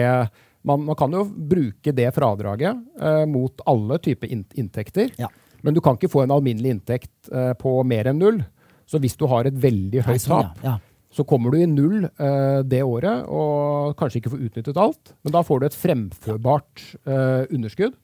Man, 0.64 0.86
man 0.88 0.96
kan 0.96 1.12
jo 1.12 1.26
bruke 1.28 1.92
det 1.92 2.14
fradraget 2.16 2.78
eh, 3.02 3.26
mot 3.28 3.60
alle 3.68 3.98
typer 4.00 4.30
inntekter. 4.32 5.10
Ja. 5.20 5.28
Men 5.64 5.76
du 5.76 5.82
kan 5.84 5.98
ikke 5.98 6.12
få 6.12 6.26
en 6.26 6.34
alminnelig 6.36 6.76
inntekt 6.76 7.32
uh, 7.32 7.54
på 7.60 7.78
mer 7.88 8.12
enn 8.12 8.20
null. 8.20 8.42
Så 8.90 9.00
hvis 9.02 9.16
du 9.20 9.26
har 9.32 9.48
et 9.48 9.56
veldig 9.58 10.04
høyt 10.06 10.26
sånn, 10.26 10.50
tap, 10.52 10.64
ja. 10.66 10.76
Ja. 10.76 11.08
så 11.14 11.26
kommer 11.28 11.54
du 11.54 11.62
i 11.62 11.70
null 11.70 12.04
uh, 12.06 12.62
det 12.68 12.84
året 12.84 13.24
og 13.32 13.96
kanskje 14.00 14.20
ikke 14.20 14.34
får 14.36 14.48
utnyttet 14.50 14.80
alt. 14.84 15.14
Men 15.24 15.36
da 15.38 15.44
får 15.48 15.62
du 15.62 15.68
et 15.70 15.78
fremførbart 15.80 16.88
uh, 17.08 17.44
underskudd 17.48 17.96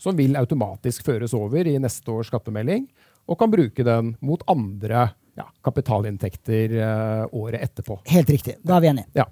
som 0.00 0.18
vil 0.18 0.34
automatisk 0.36 1.06
føres 1.06 1.32
over 1.38 1.70
i 1.70 1.78
neste 1.80 2.10
års 2.10 2.28
skattemelding, 2.28 2.88
og 3.30 3.38
kan 3.40 3.48
bruke 3.48 3.86
den 3.86 4.10
mot 4.26 4.42
andre 4.50 5.06
ja, 5.38 5.46
kapitalinntekter 5.64 6.74
året 7.30 7.62
etterpå. 7.62 8.00
Helt 8.10 8.28
riktig. 8.34 8.58
Da 8.66 8.76
er 8.76 8.84
vi 8.84 8.90
enige. 8.90 9.06
Ja. 9.16 9.24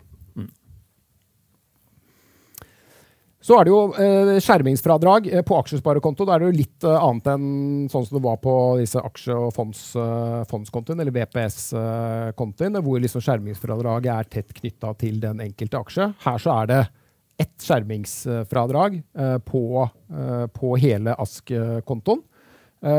Så 3.43 3.57
er 3.59 3.67
det 3.67 3.73
jo 3.73 3.81
eh, 3.99 4.37
skjermingsfradrag 4.43 5.27
eh, 5.33 5.43
på 5.47 5.57
aksjesparekonto. 5.59 6.27
Da 6.27 6.37
er 6.37 6.43
det 6.43 6.51
jo 6.51 6.59
litt 6.61 6.87
eh, 6.87 6.95
annet 7.09 7.31
enn 7.33 7.47
sånn 7.91 8.07
som 8.07 8.19
det 8.19 8.25
var 8.25 8.39
på 8.43 8.55
disse 8.79 9.03
aksje- 9.03 9.35
og 9.35 9.51
fonds, 9.57 9.81
fondskontoene, 10.51 11.03
eller 11.03 11.17
VPS-kontoen, 11.17 12.79
hvor 12.87 13.03
liksom 13.03 13.25
skjermingsfradraget 13.25 14.13
er 14.15 14.31
tett 14.31 14.55
knytta 14.61 14.95
til 15.01 15.19
den 15.25 15.43
enkelte 15.43 15.81
aksje. 15.83 16.13
Her 16.23 16.43
så 16.43 16.55
er 16.61 16.71
det 16.71 16.83
ett 17.43 17.65
skjermingsfradrag 17.65 19.01
på, 19.49 19.63
på, 20.55 20.73
hele 20.79 21.15
ASK-kontoen. 21.19 22.21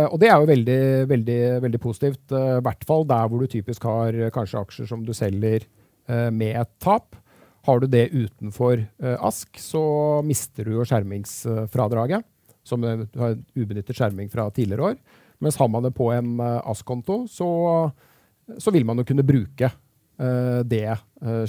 og 0.10 0.16
det 0.20 0.28
er 0.28 0.42
jo 0.42 0.50
veldig, 0.50 0.80
veldig, 1.08 1.38
veldig 1.64 1.80
positivt, 1.80 2.34
i 2.34 2.60
hvert 2.66 2.84
fall 2.90 3.06
der 3.08 3.30
hvor 3.30 3.40
du 3.40 3.48
typisk 3.48 3.86
har 3.88 4.18
kanskje 4.36 4.66
aksjer 4.66 4.90
som 4.90 5.06
du 5.06 5.14
selger 5.16 5.70
med 6.34 6.58
et 6.60 6.74
tap. 6.84 7.14
Har 7.64 7.80
du 7.80 7.88
det 7.88 8.10
utenfor 8.12 8.82
uh, 9.04 9.18
ASK, 9.24 9.60
så 9.62 9.84
mister 10.28 10.68
du 10.68 10.78
jo 10.78 10.88
skjermingsfradraget. 10.88 12.26
Som 12.64 12.84
du 12.84 13.20
har 13.20 13.38
ubenyttet 13.60 13.98
skjerming 13.98 14.30
fra 14.32 14.48
tidligere 14.56 14.94
år. 14.94 15.00
Mens 15.44 15.58
har 15.60 15.68
man 15.68 15.84
det 15.84 15.92
på 15.98 16.08
en 16.16 16.38
ASK-konto, 16.40 17.26
så, 17.28 17.48
så, 18.56 18.72
vil 18.72 18.86
man 18.88 19.02
jo 19.02 19.04
kunne 19.10 19.26
bruke 19.28 19.68
det 20.64 20.86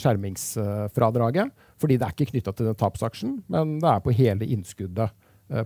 skjermingsfradraget. 0.02 1.52
Fordi 1.78 2.00
det 2.00 2.08
er 2.08 2.16
ikke 2.16 2.32
knytta 2.32 2.50
til 2.50 2.66
den 2.66 2.80
tapsaksjen, 2.80 3.36
men 3.46 3.76
det 3.78 3.92
er 3.92 4.02
på 4.02 4.16
hele 4.18 4.48
innskuddet 4.50 5.14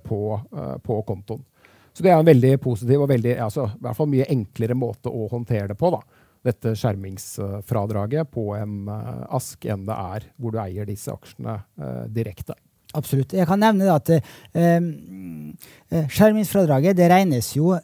på, 0.04 0.20
på 0.84 0.98
kontoen. 1.08 1.40
Så 1.98 2.04
det 2.04 2.12
er 2.12 2.20
en 2.20 2.28
veldig 2.28 2.52
positiv 2.62 3.00
og 3.02 3.08
veldig, 3.10 3.32
altså, 3.42 3.64
i 3.74 3.82
hvert 3.82 3.96
fall 3.98 4.06
mye 4.12 4.26
enklere 4.30 4.76
måte 4.78 5.10
å 5.10 5.24
håndtere 5.32 5.72
det 5.72 5.74
på. 5.80 5.88
da. 5.90 5.98
Dette 6.46 6.74
skjermingsfradraget 6.78 8.30
på 8.34 8.52
en 8.58 8.88
uh, 8.90 9.26
ASK 9.36 9.68
enn 9.72 9.86
det 9.88 9.98
er 10.14 10.30
hvor 10.36 10.54
du 10.54 10.60
eier 10.62 10.88
disse 10.88 11.12
aksjene 11.12 11.58
uh, 11.80 12.06
direkte. 12.12 12.56
Absolutt. 12.96 13.34
Jeg 13.36 13.48
kan 13.48 13.60
nevne 13.60 13.90
at 13.92 14.08
uh, 14.14 14.78
skjermingsfradraget 16.08 16.96
det 16.98 17.10
regnes 17.12 17.52
jo 17.56 17.74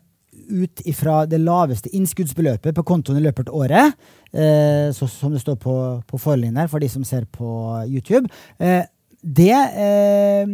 ut 0.48 0.80
ifra 0.84 1.24
det 1.26 1.38
laveste 1.42 1.90
innskuddsbeløpet 1.94 2.74
på 2.76 2.84
kontoen 2.86 3.18
i 3.20 3.24
løpet 3.24 3.50
av 3.50 3.60
året. 3.64 4.00
Eh, 4.32 4.90
så, 4.94 5.08
som 5.08 5.32
det 5.34 5.42
står 5.42 5.58
på, 5.62 5.76
på 6.08 6.20
forlinjen 6.20 6.58
her 6.60 6.70
for 6.70 6.82
de 6.82 6.90
som 6.90 7.04
ser 7.06 7.26
på 7.30 7.48
YouTube. 7.88 8.28
Eh, 8.58 8.82
det 9.22 9.54
eh, 9.54 10.48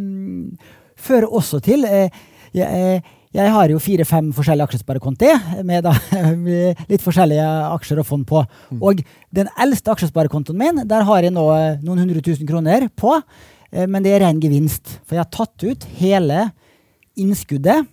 fører 1.01 1.33
også 1.41 1.63
til 1.65 1.87
jeg, 1.87 3.03
jeg 3.31 3.51
har 3.55 3.71
jo 3.71 3.79
fire-fem 3.79 4.33
forskjellige 4.35 4.67
aksjesparekonti 4.67 5.29
med 5.67 5.85
da, 5.87 5.93
litt 6.91 7.03
forskjellige 7.05 7.47
aksjer 7.77 8.01
og 8.03 8.09
fond 8.09 8.27
på. 8.27 8.43
Mm. 8.75 8.81
Og 8.83 9.03
den 9.37 9.51
eldste 9.63 9.93
aksjesparekontoen 9.95 10.59
min, 10.59 10.81
der 10.91 11.07
har 11.07 11.23
jeg 11.23 11.35
nå 11.37 11.45
eh, 11.55 11.77
noen 11.85 12.03
hundre 12.03 12.23
tusen 12.27 12.49
kroner 12.49 12.89
på. 12.99 13.15
Eh, 13.71 13.87
men 13.87 14.03
det 14.03 14.17
er 14.17 14.25
ren 14.25 14.41
gevinst. 14.43 14.97
For 15.05 15.15
jeg 15.15 15.23
har 15.23 15.31
tatt 15.31 15.63
ut 15.63 15.87
hele 16.01 16.49
innskuddet 17.21 17.87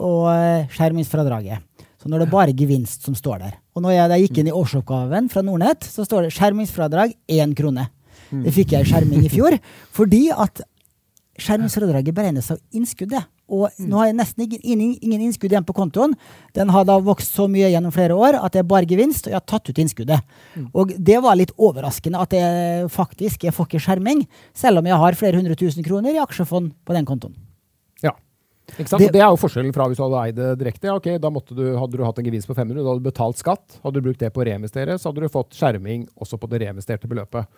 og 0.00 0.30
eh, 0.32 0.70
skjermingsfradraget. 0.72 1.60
Så 2.00 2.08
nå 2.08 2.16
er 2.16 2.24
det 2.24 2.32
bare 2.32 2.56
gevinst 2.56 3.04
som 3.04 3.16
står 3.16 3.42
der. 3.42 3.58
Og 3.76 3.84
når 3.84 3.98
jeg 3.98 4.24
gikk 4.24 4.40
inn 4.40 4.48
i 4.48 4.56
årsoppgaven 4.56 5.28
fra 5.32 5.42
Nordnett, 5.44 5.84
så 5.84 6.06
står 6.08 6.24
det 6.24 6.34
skjermingsfradrag 6.38 7.12
én 7.28 7.52
krone. 7.56 7.90
Mm. 8.30 8.46
Det 8.46 8.54
fikk 8.56 8.72
jeg 8.78 8.86
i 8.86 8.90
skjerming 8.94 9.28
i 9.28 9.32
fjor. 9.32 9.58
Fordi 9.98 10.22
at 10.32 10.64
skjermingsfradraget 11.40 12.16
beregnes 12.16 12.48
av 12.54 12.60
innskuddet. 12.72 13.28
Og 13.50 13.66
mm. 13.68 13.88
nå 13.90 14.00
har 14.00 14.08
jeg 14.10 14.16
nesten 14.20 14.46
ingen, 14.46 14.94
ingen, 15.02 15.26
innskudd 15.26 15.52
igjen 15.52 15.66
på 15.66 15.76
kontoen. 15.76 16.14
Den 16.56 16.72
har 16.74 16.86
da 16.88 16.96
vokst 17.02 17.34
så 17.36 17.48
mye 17.50 17.70
gjennom 17.72 17.94
flere 17.94 18.16
år 18.16 18.38
at 18.40 18.54
det 18.54 18.62
er 18.62 18.70
bare 18.70 18.88
gevinst, 18.88 19.26
og 19.26 19.34
jeg 19.34 19.40
har 19.40 19.46
tatt 19.50 19.70
ut 19.70 19.82
innskuddet. 19.82 20.32
Mm. 20.54 20.70
Og 20.70 20.94
det 20.96 21.18
var 21.24 21.38
litt 21.38 21.52
overraskende 21.58 22.22
at 22.22 22.34
jeg 22.36 22.88
faktisk 22.94 23.46
jeg 23.48 23.56
får 23.56 23.68
ikke 23.68 23.84
skjerming, 23.86 24.24
selv 24.56 24.80
om 24.80 24.88
jeg 24.88 25.02
har 25.02 25.18
flere 25.18 25.40
hundre 25.40 25.58
tusen 25.58 25.86
kroner 25.86 26.14
i 26.14 26.22
aksjefond 26.22 26.72
på 26.86 26.96
den 26.96 27.08
kontoen. 27.08 27.34
Ja. 28.04 28.14
Det, 28.70 29.10
det, 29.10 29.18
er 29.18 29.26
jo 29.26 29.38
forskjellen 29.40 29.74
fra 29.74 29.88
hvis 29.90 29.98
du 29.98 30.04
hadde 30.04 30.22
eid 30.22 30.38
det 30.38 30.52
direkte. 30.60 30.92
Ok, 30.94 31.08
da 31.18 31.30
du, 31.50 31.64
Hadde 31.74 31.98
du 31.98 32.04
hatt 32.06 32.20
en 32.22 32.28
gevinst 32.28 32.46
på 32.46 32.54
500, 32.54 32.78
da 32.78 32.92
hadde 32.92 33.02
du 33.02 33.10
betalt 33.10 33.40
skatt. 33.40 33.80
Hadde 33.82 33.98
du 33.98 34.06
brukt 34.06 34.22
det 34.22 34.30
på 34.34 34.44
å 34.44 34.46
reinvestere, 34.46 34.94
så 34.98 35.10
hadde 35.10 35.26
du 35.26 35.32
fått 35.32 35.58
skjerming 35.58 36.06
også 36.14 36.38
på 36.38 36.50
det 36.52 36.62
reinvesterte 36.64 37.10
beløpet. 37.10 37.50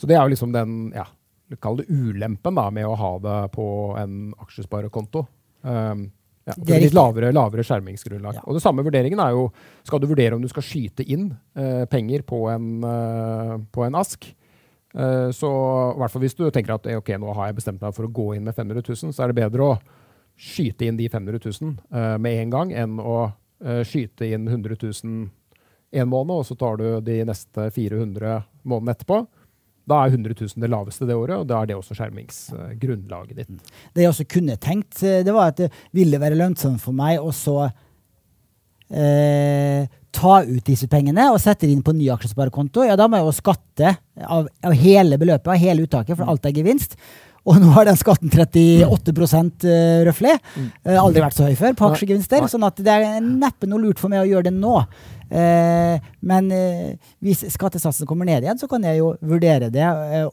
Så 0.00 0.08
det 0.10 0.16
er 0.16 0.24
jo 0.24 0.32
liksom 0.32 0.54
den 0.54 0.90
ja, 0.96 1.06
kall 1.58 1.80
det 1.80 1.88
ulempen 1.90 2.54
da, 2.54 2.68
med 2.70 2.86
å 2.86 2.96
ha 2.98 3.12
det 3.22 3.38
på 3.56 3.66
en 3.98 4.32
aksjesparekonto. 4.38 5.24
Um, 5.62 6.10
ja, 6.48 6.54
det 6.56 6.74
er 6.74 6.84
litt 6.86 6.96
lavere, 6.96 7.30
lavere 7.34 7.64
skjermingsgrunnlag. 7.66 8.38
Ja. 8.40 8.44
Og 8.48 8.56
det 8.56 8.62
samme 8.64 8.84
vurderingen 8.86 9.20
er 9.22 9.34
jo 9.36 9.48
Skal 9.86 10.00
du 10.00 10.08
vurdere 10.08 10.36
om 10.36 10.42
du 10.42 10.48
skal 10.50 10.64
skyte 10.64 11.04
inn 11.04 11.30
uh, 11.58 11.84
penger 11.90 12.24
på 12.26 12.44
en, 12.52 12.68
uh, 12.84 13.56
på 13.72 13.84
en 13.86 13.98
ask, 13.98 14.24
uh, 14.96 15.28
så 15.34 15.50
i 15.94 15.98
hvert 16.00 16.14
fall 16.14 16.24
hvis 16.24 16.38
du 16.38 16.46
tenker 16.50 16.76
at 16.76 16.88
ok, 17.00 17.12
nå 17.20 17.34
har 17.36 17.50
jeg 17.50 17.58
bestemt 17.60 17.82
meg 17.82 17.96
for 17.96 18.08
å 18.08 18.14
gå 18.14 18.30
inn 18.36 18.46
med 18.46 18.56
500 18.56 18.86
000, 18.86 19.14
så 19.14 19.24
er 19.24 19.32
det 19.32 19.40
bedre 19.42 19.66
å 19.66 19.80
skyte 20.40 20.88
inn 20.88 20.96
de 20.96 21.10
500 21.12 21.42
000 21.60 22.16
med 22.24 22.38
en 22.40 22.52
gang 22.54 22.70
enn 22.72 22.94
å 22.96 23.18
skyte 23.84 24.24
inn 24.24 24.46
100 24.48 24.78
000 24.80 25.26
en 25.90 26.08
måned, 26.08 26.32
og 26.32 26.46
så 26.46 26.56
tar 26.56 26.78
du 26.80 26.86
de 27.04 27.18
neste 27.28 27.66
400 27.74 28.38
månedene 28.62 28.94
etterpå. 28.94 29.18
Da 29.90 30.00
er 30.04 30.14
100 30.14 30.36
000 30.38 30.64
det 30.64 30.70
laveste 30.70 31.08
det 31.08 31.18
året, 31.18 31.36
og 31.42 31.46
da 31.50 31.60
er 31.60 31.70
det 31.70 31.78
også 31.78 31.96
skjermingsgrunnlaget 31.98 33.38
ditt. 33.40 33.52
Mm. 33.52 33.78
Det 33.94 34.04
jeg 34.04 34.12
også 34.12 34.28
kunne 34.30 34.58
tenkt, 34.62 35.02
eh, 35.02 35.22
det 35.26 35.34
var 35.36 35.52
at 35.52 35.64
det 35.64 35.70
ville 35.96 36.20
være 36.22 36.38
lønnsomt 36.38 36.82
for 36.82 36.96
meg 36.96 37.18
å 37.18 37.32
så 37.34 37.58
eh, 38.90 39.88
ta 40.10 40.36
ut 40.42 40.66
disse 40.66 40.88
pengene 40.90 41.28
og 41.30 41.40
sette 41.42 41.66
det 41.66 41.74
inn 41.74 41.84
på 41.86 41.94
ny 41.96 42.08
aksjesparekonto. 42.14 42.84
Ja, 42.86 42.96
da 42.98 43.06
må 43.08 43.20
jeg 43.20 43.28
jo 43.28 43.34
skatte 43.36 43.94
av, 44.20 44.48
av, 44.62 44.76
hele 44.78 45.18
beløpet, 45.20 45.50
av 45.52 45.60
hele 45.60 45.86
uttaket, 45.86 46.18
for 46.18 46.30
alt 46.30 46.46
er 46.46 46.56
gevinst. 46.56 46.96
Og 47.48 47.60
nå 47.60 47.70
har 47.72 47.88
den 47.88 47.96
skatten 47.96 48.32
38 48.32 48.88
uh, 48.90 50.02
røftlig. 50.08 50.34
Mm. 50.56 50.66
Uh, 50.84 50.98
aldri 51.04 51.24
vært 51.24 51.38
så 51.38 51.48
høy 51.48 51.56
før 51.58 51.78
på 51.78 51.88
aksjegevinster. 51.92 52.44
Sånn 52.52 52.66
at 52.68 52.82
det 52.84 52.98
er 52.98 53.22
neppe 53.24 53.70
noe 53.70 53.80
lurt 53.80 54.02
for 54.02 54.12
meg 54.12 54.24
å 54.24 54.28
gjøre 54.28 54.50
det 54.50 54.56
nå. 54.58 54.76
Eh, 55.30 56.08
men 56.26 56.48
eh, 56.50 56.96
hvis 57.22 57.44
skattesatsen 57.54 58.08
kommer 58.08 58.26
ned 58.26 58.42
igjen, 58.42 58.58
så 58.58 58.66
kan 58.70 58.82
jeg 58.86 58.98
jo 58.98 59.12
vurdere 59.22 59.70
det. 59.72 59.86
Eh, 59.86 60.26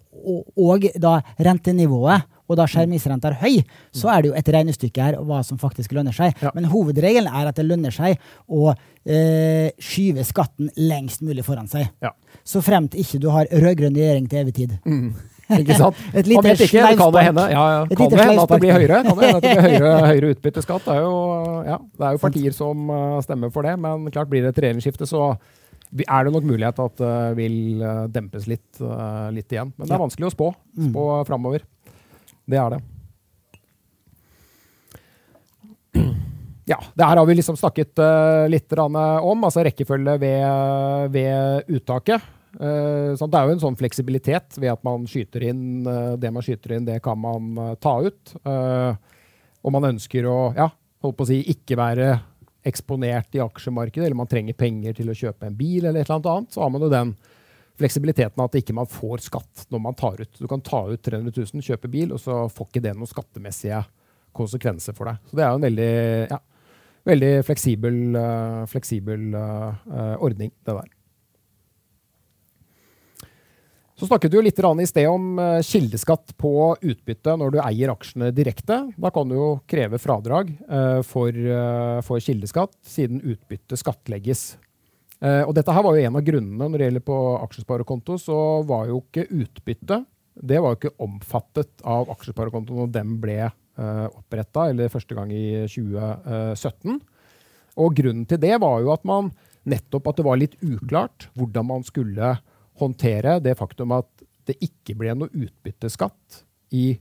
og, 0.57 0.87
da 0.97 1.19
rentenivået, 1.37 2.25
og 2.47 2.57
da 2.57 2.65
skjermingsrenta 2.69 3.29
er 3.29 3.39
høy, 3.41 3.55
så 3.95 4.09
er 4.13 4.23
det 4.23 4.31
jo 4.31 4.37
et 4.39 4.51
regnestykke 4.55 5.03
her 5.03 5.19
hva 5.27 5.41
som 5.45 5.59
faktisk 5.61 5.93
lønner 5.97 6.15
seg. 6.15 6.35
Men 6.55 6.69
hovedregelen 6.71 7.29
er 7.29 7.49
at 7.51 7.59
det 7.59 7.67
lønner 7.67 7.93
seg 7.93 8.17
å 8.47 8.71
eh, 8.71 9.69
skyve 9.77 10.25
skatten 10.27 10.71
lengst 10.79 11.25
mulig 11.27 11.45
foran 11.45 11.69
seg. 11.69 11.91
Så 12.47 12.63
fremt 12.65 12.95
ikke 12.97 13.21
du 13.21 13.29
har 13.35 13.51
rød-grønn 13.51 13.97
regjering 13.97 14.31
til 14.31 14.45
evig 14.45 14.55
tid. 14.61 14.77
Mm. 14.87 15.11
Ikke 15.55 15.77
sant? 15.79 15.99
Et 16.17 16.27
lite 16.27 16.43
vet 16.43 16.63
ikke, 16.65 16.81
det 16.83 16.97
kan 16.99 17.13
det 17.15 17.23
hende, 17.29 17.45
ja, 17.53 17.63
ja. 17.71 17.83
Kan 17.87 18.09
det 18.11 18.19
hende 18.19 18.43
at 18.43 18.51
det 18.51 18.59
blir 18.63 18.75
høyere. 18.75 18.97
Kan 19.05 19.19
det 19.19 19.27
hende 19.27 19.37
at 19.37 19.45
det 19.45 19.53
blir 19.53 19.63
høyere, 19.67 19.91
høyere 20.09 20.31
utbytteskatt. 20.35 20.83
Det 20.87 20.95
er, 20.97 21.05
jo, 21.05 21.13
ja, 21.67 21.77
det 21.79 22.07
er 22.09 22.17
jo 22.17 22.23
partier 22.23 22.57
som 22.57 22.91
uh, 22.91 23.21
stemmer 23.23 23.53
for 23.53 23.67
det, 23.67 23.77
men 23.83 24.09
klart 24.11 24.31
blir 24.31 24.43
det 24.43 24.51
et 24.51 24.61
regjeringsskifte, 24.65 25.07
så 25.07 25.31
er 26.03 26.27
det 26.27 26.33
nok 26.35 26.43
mulighet 26.49 26.83
at 26.83 26.99
det 26.99 27.15
uh, 27.15 27.37
vil 27.37 27.57
uh, 27.79 28.03
dempes 28.11 28.47
litt, 28.51 28.83
litt, 29.35 29.47
igjen. 29.47 29.71
Men 29.77 29.87
det 29.87 29.95
er 29.95 30.03
vanskelig 30.03 30.27
å 30.27 30.35
spå, 30.35 30.51
mm. 30.75 30.91
spå 30.91 31.09
framover. 31.29 31.67
Det 32.47 32.63
er 32.63 32.75
det. 32.75 32.83
Ja, 36.67 36.81
det 36.99 37.05
her 37.07 37.15
har 37.15 37.23
vi 37.23 37.31
liksom 37.37 37.55
snakket 37.55 37.95
litt 38.51 38.73
om, 38.75 38.97
altså 39.47 39.61
rekkefølge 39.63 40.17
ved, 40.19 41.13
ved 41.13 41.69
uttaket. 41.77 42.25
Uh, 42.55 43.13
det 43.13 43.37
er 43.37 43.45
jo 43.45 43.53
en 43.53 43.61
sånn 43.61 43.77
fleksibilitet 43.77 44.55
ved 44.57 44.71
at 44.71 44.83
man 44.87 45.03
skyter 45.09 45.43
inn 45.49 45.83
uh, 45.85 46.15
det 46.17 46.31
man 46.33 46.45
skyter 46.45 46.77
inn, 46.77 46.87
det 46.87 47.01
kan 47.05 47.19
man 47.19 47.51
uh, 47.59 47.73
ta 47.75 47.99
ut. 48.01 48.33
og 49.67 49.73
man 49.73 49.89
ønsker 49.89 50.25
å, 50.29 50.37
ja, 50.55 50.69
holdt 51.03 51.17
på 51.17 51.25
å 51.25 51.29
si, 51.29 51.41
ikke 51.51 51.77
være 51.77 52.11
eksponert 52.67 53.35
i 53.35 53.41
aksjemarkedet, 53.43 54.05
eller 54.05 54.19
man 54.19 54.29
trenger 54.31 54.55
penger 54.57 54.95
til 54.95 55.11
å 55.11 55.15
kjøpe 55.17 55.47
en 55.47 55.57
bil, 55.57 55.85
eller 55.85 56.01
et 56.01 56.09
eller 56.09 56.31
annet, 56.31 56.53
så 56.53 56.63
har 56.63 56.71
man 56.71 56.83
jo 56.83 56.91
den 56.91 57.13
fleksibiliteten 57.77 58.41
at 58.41 58.57
ikke 58.57 58.75
man 58.75 58.89
får 58.89 59.27
skatt 59.27 59.67
når 59.73 59.83
man 59.83 59.97
tar 59.97 60.21
ut. 60.23 60.39
Du 60.39 60.47
kan 60.49 60.63
ta 60.63 60.81
ut 60.87 61.03
300 61.03 61.33
000, 61.35 61.65
kjøpe 61.67 61.91
bil, 61.91 62.13
og 62.15 62.21
så 62.23 62.45
får 62.51 62.71
ikke 62.71 62.85
det 62.87 62.95
noen 62.95 63.11
skattemessige 63.11 63.83
konsekvenser 64.37 64.95
for 64.97 65.11
deg. 65.11 65.19
Så 65.27 65.37
det 65.37 65.45
er 65.45 65.51
jo 65.51 65.59
en 65.59 65.67
veldig, 65.67 65.93
ja, 66.31 66.41
veldig 67.11 67.33
fleksibel, 67.47 67.99
fleksibel 68.71 69.33
ordning, 69.35 70.55
det 70.63 70.79
der. 70.79 70.96
Så 73.97 74.05
snakket 74.05 74.29
du 74.29 74.37
litt 74.45 74.59
i 74.61 74.85
sted 74.85 75.07
om 75.09 75.39
eh, 75.41 75.63
kildeskatt 75.65 76.35
på 76.37 76.77
utbytte 76.85 77.33
når 77.33 77.55
du 77.55 77.57
eier 77.63 77.89
aksjene 77.89 78.29
direkte. 78.29 78.83
Da 78.93 79.09
kan 79.09 79.25
du 79.25 79.33
jo 79.33 79.47
kreve 79.65 79.97
fradrag 79.97 80.51
eh, 80.53 80.99
for, 81.01 81.33
eh, 81.33 82.01
for 82.05 82.21
kildeskatt, 82.21 82.75
siden 82.85 83.23
utbytte 83.25 83.77
skattlegges. 83.77 84.57
Og 85.17 85.49
dette 85.57 85.73
her 85.73 85.81
var 85.81 85.95
jo 85.97 86.05
en 86.05 86.17
av 86.19 86.21
grunnene 86.21 86.65
når 86.69 86.77
det 86.77 86.87
gjelder 86.87 87.03
på 87.07 87.15
aksjesparekonto, 87.41 88.19
så 88.21 88.35
var 88.69 88.83
jo 88.85 88.99
ikke 89.01 89.23
utbytte 89.33 90.03
det 90.37 90.59
var 90.61 90.75
jo 90.75 90.77
ikke 90.77 91.01
omfattet 91.01 91.81
av 91.81 92.11
aksjesparekontoen 92.13 92.83
når 92.83 92.91
den 92.93 93.15
ble 93.17 93.47
oppretta, 94.11 94.67
første 94.93 95.17
gang 95.17 95.31
i 95.33 95.63
2017. 95.65 96.99
Og 97.81 97.97
grunnen 97.97 98.27
til 98.29 98.43
det 98.45 98.53
var 98.61 98.77
jo 98.85 98.93
at 98.93 99.09
man 99.09 99.31
nettopp 99.65 100.11
at 100.11 100.21
det 100.21 100.27
var 100.29 100.37
litt 100.37 100.53
uklart 100.61 101.31
hvordan 101.33 101.65
man 101.73 101.87
skulle 101.87 102.35
håndtere 102.79 103.37
det 103.43 103.57
faktum 103.59 103.93
at 103.97 104.09
det 104.47 104.57
ikke 104.63 104.95
ble 104.99 105.13
noe 105.17 105.33
utbytteskatt 105.33 106.41
i 106.75 106.91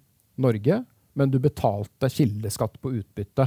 Norge, 0.42 0.82
men 1.16 1.32
du 1.32 1.38
betalte 1.40 2.10
kildeskatt 2.12 2.76
på 2.82 2.92
utbytte. 2.98 3.46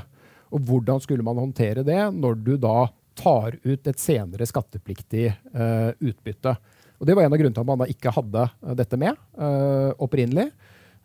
Og 0.55 0.63
hvordan 0.65 1.01
skulle 1.03 1.25
man 1.25 1.39
håndtere 1.39 1.86
det 1.86 2.01
når 2.15 2.39
du 2.41 2.55
da 2.61 2.88
tar 3.19 3.59
ut 3.61 3.89
et 3.89 4.01
senere 4.01 4.47
skattepliktig 4.49 5.27
uh, 5.53 5.91
utbytte? 5.99 6.55
Og 6.99 7.07
Det 7.07 7.15
var 7.15 7.27
en 7.27 7.36
av 7.36 7.39
grunnene 7.39 7.55
til 7.55 7.63
at 7.63 7.69
man 7.69 7.84
da 7.84 7.89
ikke 7.91 8.15
hadde 8.15 8.47
uh, 8.47 8.73
dette 8.80 8.99
med 8.99 9.19
uh, 9.39 9.91
opprinnelig. 10.01 10.49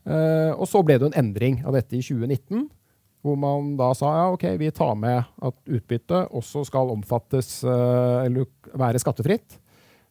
og 0.04 0.66
så 0.68 0.82
ble 0.84 0.98
det 1.00 1.06
en 1.08 1.14
endring 1.16 1.62
av 1.64 1.72
dette 1.72 1.96
i 1.96 2.02
2019, 2.04 2.66
hvor 3.24 3.38
man 3.40 3.70
da 3.78 3.86
sa 3.96 4.10
ja, 4.12 4.24
ok, 4.34 4.42
vi 4.60 4.68
tar 4.76 4.92
med 5.00 5.22
at 5.40 5.54
utbytte 5.64 6.26
også 6.28 6.66
skal 6.68 6.92
omfattes 6.92 7.62
eller 7.64 8.44
være 8.76 9.00
skattefritt. 9.00 9.56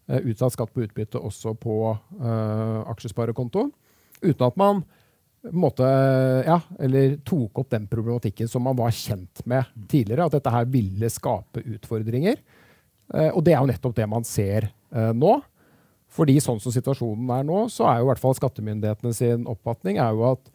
Utsatt 0.04 0.56
skatt 0.56 0.74
på 0.76 0.84
utbytte 0.84 1.22
også 1.22 1.54
på 1.56 1.78
aksjesparekonto. 2.92 3.70
Uten 4.24 4.48
at 4.48 4.58
man 4.60 4.82
måte, 5.52 5.88
ja, 6.48 6.60
eller 6.80 7.18
tok 7.28 7.64
opp 7.64 7.72
den 7.74 7.88
problematikken 7.92 8.48
som 8.48 8.64
man 8.64 8.78
var 8.80 8.94
kjent 8.96 9.44
med 9.50 9.68
tidligere. 9.92 10.28
At 10.28 10.38
dette 10.38 10.54
her 10.54 10.68
ville 10.72 11.10
skape 11.12 11.64
utfordringer. 11.76 12.40
Uh, 13.14 13.30
og 13.34 13.42
det 13.46 13.56
er 13.56 13.60
jo 13.62 13.72
nettopp 13.72 13.96
det 13.98 14.08
man 14.10 14.28
ser 14.28 14.70
uh, 14.96 15.12
nå. 15.16 15.38
Fordi 16.14 16.38
sånn 16.44 16.62
som 16.62 16.74
situasjonen 16.74 17.32
er 17.36 17.48
nå, 17.48 17.66
så 17.74 17.88
er 17.90 18.00
jo 18.00 18.08
i 18.08 18.12
hvert 18.12 18.22
fall 18.22 18.38
skattemyndighetene 18.38 19.16
sin 19.18 19.48
oppfatning 19.50 19.98
er 20.02 20.14
jo 20.14 20.28
at 20.30 20.52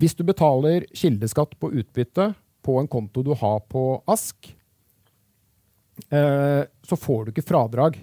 hvis 0.00 0.16
du 0.18 0.24
betaler 0.26 0.86
kildeskatt 0.96 1.52
på 1.60 1.70
utbytte 1.70 2.32
på 2.64 2.78
en 2.80 2.88
konto 2.90 3.22
du 3.22 3.34
har 3.36 3.60
på 3.70 3.82
ASK, 4.10 4.48
eh, 6.08 6.64
så 6.64 6.98
får 6.98 7.26
du 7.26 7.34
ikke 7.34 7.44
fradrag 7.46 8.00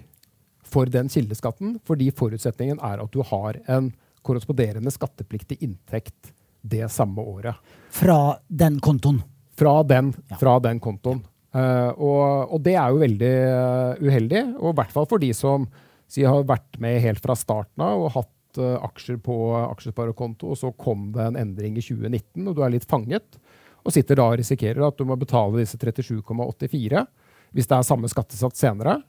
for 0.72 0.88
den 0.90 1.10
kildeskatten, 1.12 1.76
fordi 1.86 2.10
forutsetningen 2.16 2.80
er 2.82 3.02
at 3.02 3.12
du 3.12 3.20
har 3.28 3.58
en 3.70 3.92
korresponderende 4.26 4.92
skattepliktig 4.94 5.58
inntekt 5.64 6.32
det 6.62 6.86
samme 6.94 7.22
året. 7.22 7.58
Fra 7.90 8.38
den 8.48 8.78
kontoen? 8.80 9.20
Fra 9.58 9.82
den, 9.82 10.12
fra 10.40 10.58
den 10.62 10.80
kontoen. 10.80 11.24
Uh, 11.52 11.90
og, 12.00 12.52
og, 12.54 12.60
det 12.64 12.78
er 12.80 12.92
jo 12.92 13.00
veldig 13.02 13.32
uh, 13.52 13.98
uheldig, 14.00 14.44
og 14.56 14.70
i 14.70 14.76
hvert 14.78 14.94
fall 14.94 15.08
for 15.10 15.20
de 15.20 15.28
som 15.36 15.66
si, 16.08 16.22
har 16.24 16.46
vært 16.48 16.78
med 16.80 17.02
helt 17.04 17.20
fra 17.20 17.36
starten 17.36 17.84
av 17.84 18.06
og 18.06 18.14
hatt 18.14 18.60
uh, 18.62 18.78
aksjer 18.86 19.18
på 19.20 19.36
aksjesparekonto, 19.66 20.54
og 20.54 20.56
så 20.56 20.70
kom 20.72 21.10
det 21.12 21.26
en 21.26 21.36
endring 21.42 21.76
i 21.76 21.84
2019, 21.84 22.46
og 22.46 22.56
du 22.56 22.62
er 22.64 22.72
litt 22.72 22.88
fanget, 22.88 23.36
og 23.82 23.92
sitter 23.92 24.16
da 24.16 24.30
og 24.30 24.40
risikerer 24.40 24.86
at 24.86 24.96
du 24.96 25.04
må 25.04 25.18
betale 25.20 25.60
disse 25.60 25.76
37,84 25.76 27.04
hvis 27.52 27.68
det 27.68 27.76
er 27.76 27.84
samme 27.84 28.08
skattesats 28.08 28.62
senere, 28.62 29.02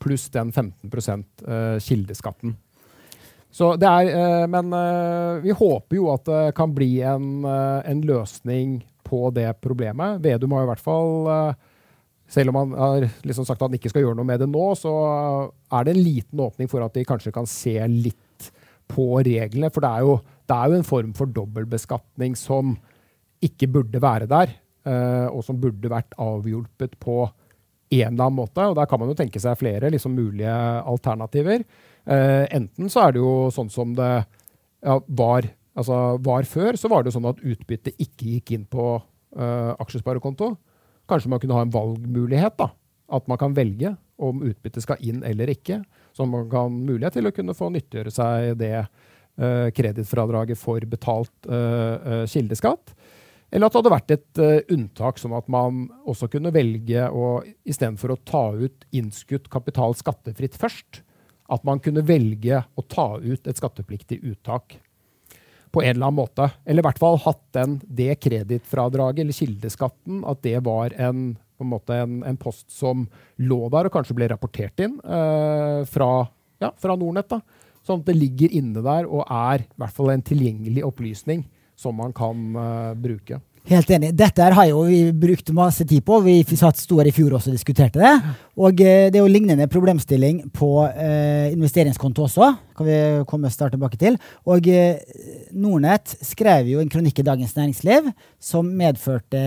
pluss 0.00 0.30
den 0.32 0.52
15% 0.52 1.80
kildeskatten. 1.84 2.54
Så 3.52 3.74
det 3.76 3.88
er, 3.88 4.08
eh, 4.16 4.46
men 4.48 4.72
eh, 4.72 5.42
vi 5.44 5.52
håper 5.52 5.98
jo 5.98 6.08
at 6.14 6.24
det 6.24 6.54
kan 6.56 6.72
bli 6.72 7.02
en, 7.04 7.44
eh, 7.44 7.90
en 7.90 8.00
løsning 8.08 8.78
på 9.04 9.28
det 9.36 9.50
problemet. 9.60 10.22
Vedum 10.24 10.54
har 10.56 10.64
i 10.64 10.70
hvert 10.70 10.80
fall 10.80 11.28
selv 12.32 12.48
om 12.48 12.56
han 12.62 12.72
har 12.78 13.04
liksom 13.28 13.44
sagt 13.44 13.60
at 13.60 13.66
han 13.66 13.76
ikke 13.76 13.90
skal 13.92 14.06
gjøre 14.06 14.16
noe 14.16 14.24
med 14.24 14.40
det 14.40 14.48
nå, 14.48 14.70
så 14.78 14.92
er 15.68 15.84
det 15.84 15.92
en 15.92 16.00
liten 16.06 16.40
åpning 16.40 16.70
for 16.70 16.80
at 16.80 16.94
de 16.96 17.04
kanskje 17.04 17.34
kan 17.34 17.44
se 17.44 17.74
litt 17.92 18.48
på 18.88 19.20
reglene. 19.20 19.68
For 19.68 19.84
det 19.84 19.90
er 19.90 20.06
jo, 20.06 20.14
det 20.48 20.56
er 20.56 20.70
jo 20.70 20.78
en 20.78 20.88
form 20.88 21.12
for 21.18 21.28
dobbeltbeskatning 21.28 22.38
som 22.40 22.72
ikke 23.44 23.68
burde 23.74 24.00
være 24.00 24.30
der, 24.30 24.54
og 25.28 25.42
som 25.44 25.60
burde 25.60 25.92
vært 25.92 26.16
avhjulpet 26.16 26.96
på 27.02 27.26
en 28.00 28.14
eller 28.14 28.26
annen 28.28 28.38
måte. 28.38 28.64
Og 28.68 28.76
der 28.78 28.88
kan 28.90 29.00
man 29.00 29.10
jo 29.12 29.16
tenke 29.18 29.40
seg 29.42 29.58
flere 29.60 29.90
liksom, 29.92 30.14
mulige 30.16 30.52
alternativer. 30.88 31.64
Uh, 32.08 32.44
enten 32.50 32.90
så 32.90 33.06
er 33.06 33.14
det 33.14 33.22
jo 33.22 33.34
sånn 33.54 33.70
som 33.70 33.92
det 33.98 34.10
ja, 34.82 34.96
var, 35.06 35.46
altså, 35.78 35.98
var, 36.24 36.48
før, 36.48 36.78
så 36.80 36.90
var 36.90 37.02
det 37.02 37.12
jo 37.12 37.18
sånn 37.18 37.30
at 37.30 37.42
utbyttet 37.44 38.00
ikke 38.02 38.36
gikk 38.36 38.54
inn 38.56 38.68
på 38.70 38.86
uh, 38.98 39.72
aksjesparekonto. 39.82 40.54
Kanskje 41.10 41.30
man 41.30 41.42
kunne 41.42 41.58
ha 41.58 41.66
en 41.66 41.74
valgmulighet. 41.74 42.56
da, 42.58 42.72
At 43.12 43.28
man 43.30 43.40
kan 43.40 43.54
velge 43.56 43.94
om 44.22 44.42
utbyttet 44.46 44.84
skal 44.84 45.02
inn 45.02 45.22
eller 45.26 45.50
ikke. 45.52 45.82
Så 46.16 46.26
man 46.28 46.48
kan 46.50 46.74
mulighet 46.74 47.18
til 47.18 47.28
å 47.28 47.34
kunne 47.34 47.56
få 47.56 47.70
nyttiggjøre 47.74 48.12
seg 48.14 48.56
det 48.60 48.76
uh, 48.82 49.68
kredittfradraget 49.74 50.60
for 50.60 50.84
betalt 50.90 51.50
uh, 51.50 52.24
kildeskatt. 52.30 52.94
Eller 53.52 53.68
at 53.68 53.74
det 53.74 53.80
hadde 53.82 53.92
vært 53.92 54.12
et 54.14 54.40
uh, 54.40 54.72
unntak, 54.72 55.18
sånn 55.20 55.34
at 55.36 55.48
man 55.52 55.84
også 56.08 56.30
kunne 56.32 56.52
velge 56.54 57.04
å 57.12 57.42
istedenfor 57.68 58.14
å 58.14 58.20
ta 58.24 58.46
ut 58.56 58.86
innskutt 58.96 59.50
kapital 59.52 59.92
skattefritt 59.98 60.56
først, 60.56 61.02
at 61.52 61.66
man 61.68 61.82
kunne 61.84 62.04
velge 62.08 62.62
å 62.64 62.84
ta 62.88 63.18
ut 63.20 63.46
et 63.46 63.60
skattepliktig 63.60 64.22
uttak 64.24 64.78
på 65.72 65.82
en 65.82 65.94
eller 65.94 66.08
annen 66.08 66.20
måte. 66.20 66.48
Eller 66.64 66.80
i 66.80 66.86
hvert 66.86 67.00
fall 67.00 67.18
hatt 67.24 67.44
den, 67.56 67.78
det 67.84 68.16
kredittfradraget 68.24 69.24
eller 69.24 69.36
kildeskatten, 69.36 70.22
at 70.28 70.42
det 70.44 70.58
var 70.64 70.94
en, 70.96 71.32
en, 71.60 71.74
en, 71.76 72.18
en, 72.28 72.40
post 72.40 72.68
som 72.72 73.06
lå 73.40 73.60
der 73.72 73.88
og 73.88 73.96
kanskje 73.96 74.16
ble 74.16 74.28
rapportert 74.32 74.84
inn 74.84 74.98
eh, 75.00 75.80
fra, 75.88 76.10
ja, 76.62 76.72
fra, 76.80 76.96
Nordnett. 76.96 77.36
Sånn 77.84 78.00
at 78.00 78.08
det 78.08 78.16
ligger 78.16 78.52
inne 78.54 78.84
der 78.84 79.08
og 79.08 79.24
er 79.26 79.64
i 79.64 79.80
hvert 79.80 79.96
fall 79.96 80.12
en 80.12 80.24
tilgjengelig 80.24 80.84
opplysning 80.88 81.44
som 81.78 81.96
man 81.98 82.12
kan 82.16 82.44
uh, 82.56 82.92
bruke. 82.98 83.40
Helt 83.70 83.90
enig. 83.94 84.10
Dette 84.18 84.48
har 84.56 84.66
jo 84.66 84.82
vi 84.88 85.04
brukt 85.14 85.52
masse 85.54 85.84
tid 85.86 86.02
på. 86.04 86.18
Vi 86.24 86.40
satt 86.58 86.80
store 86.82 87.12
i 87.12 87.14
fjor 87.14 87.36
også 87.38 87.52
og 87.52 87.54
diskuterte 87.54 88.00
det. 88.02 88.12
Og 88.58 88.80
eh, 88.82 89.06
det 89.06 89.20
er 89.20 89.22
jo 89.22 89.30
lignende 89.30 89.68
problemstilling 89.70 90.40
på 90.54 90.70
eh, 90.88 91.52
investeringskonto 91.54 92.26
også. 92.26 92.48
Kan 92.82 92.90
vi 92.90 93.24
komme 93.30 93.50
snart 93.50 93.76
tilbake 93.76 93.98
til. 94.00 94.16
Og 94.50 94.66
eh, 94.66 94.98
Nordnett 95.54 96.16
skrev 96.26 96.66
jo 96.72 96.80
en 96.82 96.90
kronikk 96.90 97.20
i 97.20 97.24
Dagens 97.26 97.54
Næringsliv 97.54 98.08
som 98.42 98.66
medførte 98.66 99.38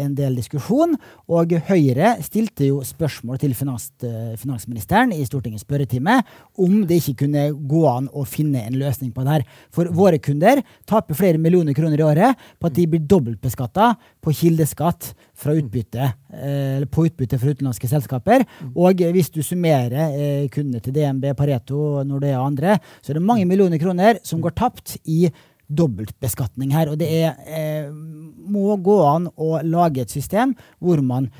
en 0.00 0.14
del 0.16 0.38
diskusjon. 0.38 0.94
Og 1.28 1.52
Høyre 1.68 2.14
stilte 2.24 2.70
jo 2.70 2.80
spørsmål 2.86 3.40
til 3.42 3.52
finans, 3.58 3.90
eh, 4.06 4.32
finansministeren 4.40 5.12
i 5.12 5.26
Stortingets 5.28 5.66
spørretime 5.66 6.22
om 6.56 6.80
det 6.88 7.02
ikke 7.02 7.26
kunne 7.26 7.44
gå 7.68 7.84
an 7.90 8.08
å 8.08 8.24
finne 8.28 8.64
en 8.64 8.78
løsning 8.80 9.12
på 9.12 9.26
det 9.26 9.36
her. 9.36 9.46
For 9.74 9.92
våre 9.92 10.20
kunder 10.22 10.62
taper 10.88 11.18
flere 11.18 11.42
millioner 11.42 11.76
kroner 11.76 12.00
i 12.00 12.08
året 12.08 12.48
på 12.56 12.70
at 12.70 12.78
de 12.78 12.88
blir 12.88 13.04
dobbeltbeskatta 13.04 13.92
på 14.24 14.36
kildeskatt 14.40 15.12
fra 15.38 15.54
utbytte, 15.54 16.08
eller 16.34 16.88
på 16.90 17.04
utbytte 17.06 17.38
fra 17.38 17.52
utenlandske 17.54 17.90
selskaper. 17.90 18.42
Og 18.74 19.04
hvis 19.14 19.30
du 19.30 19.38
summerer 19.46 20.16
eh, 20.16 20.48
kundene 20.50 20.82
til 20.82 20.96
DNB, 20.96 21.28
Pareto, 21.38 22.00
Nordea 22.06 22.40
og 22.40 22.48
andre, 22.48 22.78
så 22.98 23.12
er 23.12 23.20
det 23.20 23.28
mange 23.28 23.46
millioner 23.46 23.78
kroner 23.78 24.18
som 24.26 24.42
går 24.42 24.56
tapt 24.58 24.96
i 25.06 25.28
dobbeltbeskatning 25.68 26.72
her. 26.74 26.90
Og 26.90 26.98
det 26.98 27.08
er, 27.20 27.38
eh, 27.46 27.90
må 27.90 28.76
gå 28.82 28.98
an 29.06 29.28
å 29.36 29.60
lage 29.62 30.02
et 30.02 30.10
system 30.10 30.56
hvor 30.80 31.02
man 31.04 31.30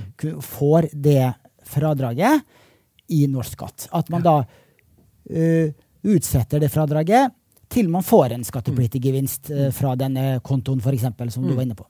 får 0.45 0.93
det 0.93 1.33
fradraget 1.69 2.45
i 3.09 3.27
norsk 3.27 3.59
skatt. 3.59 3.89
At 3.97 4.11
man 4.13 4.25
da 4.25 4.39
uh, 4.45 5.69
utsetter 6.09 6.61
det 6.61 6.71
fradraget 6.73 7.35
til 7.73 7.89
man 7.93 8.05
får 8.05 8.35
en 8.37 8.45
skattepliktig 8.45 9.01
gevinst 9.05 9.51
uh, 9.53 9.69
fra 9.75 9.95
denne 9.97 10.39
kontoen, 10.45 10.81
f.eks., 10.81 11.09
som 11.33 11.45
du 11.45 11.53
mm. 11.53 11.57
var 11.57 11.65
inne 11.65 11.79
på. 11.79 11.89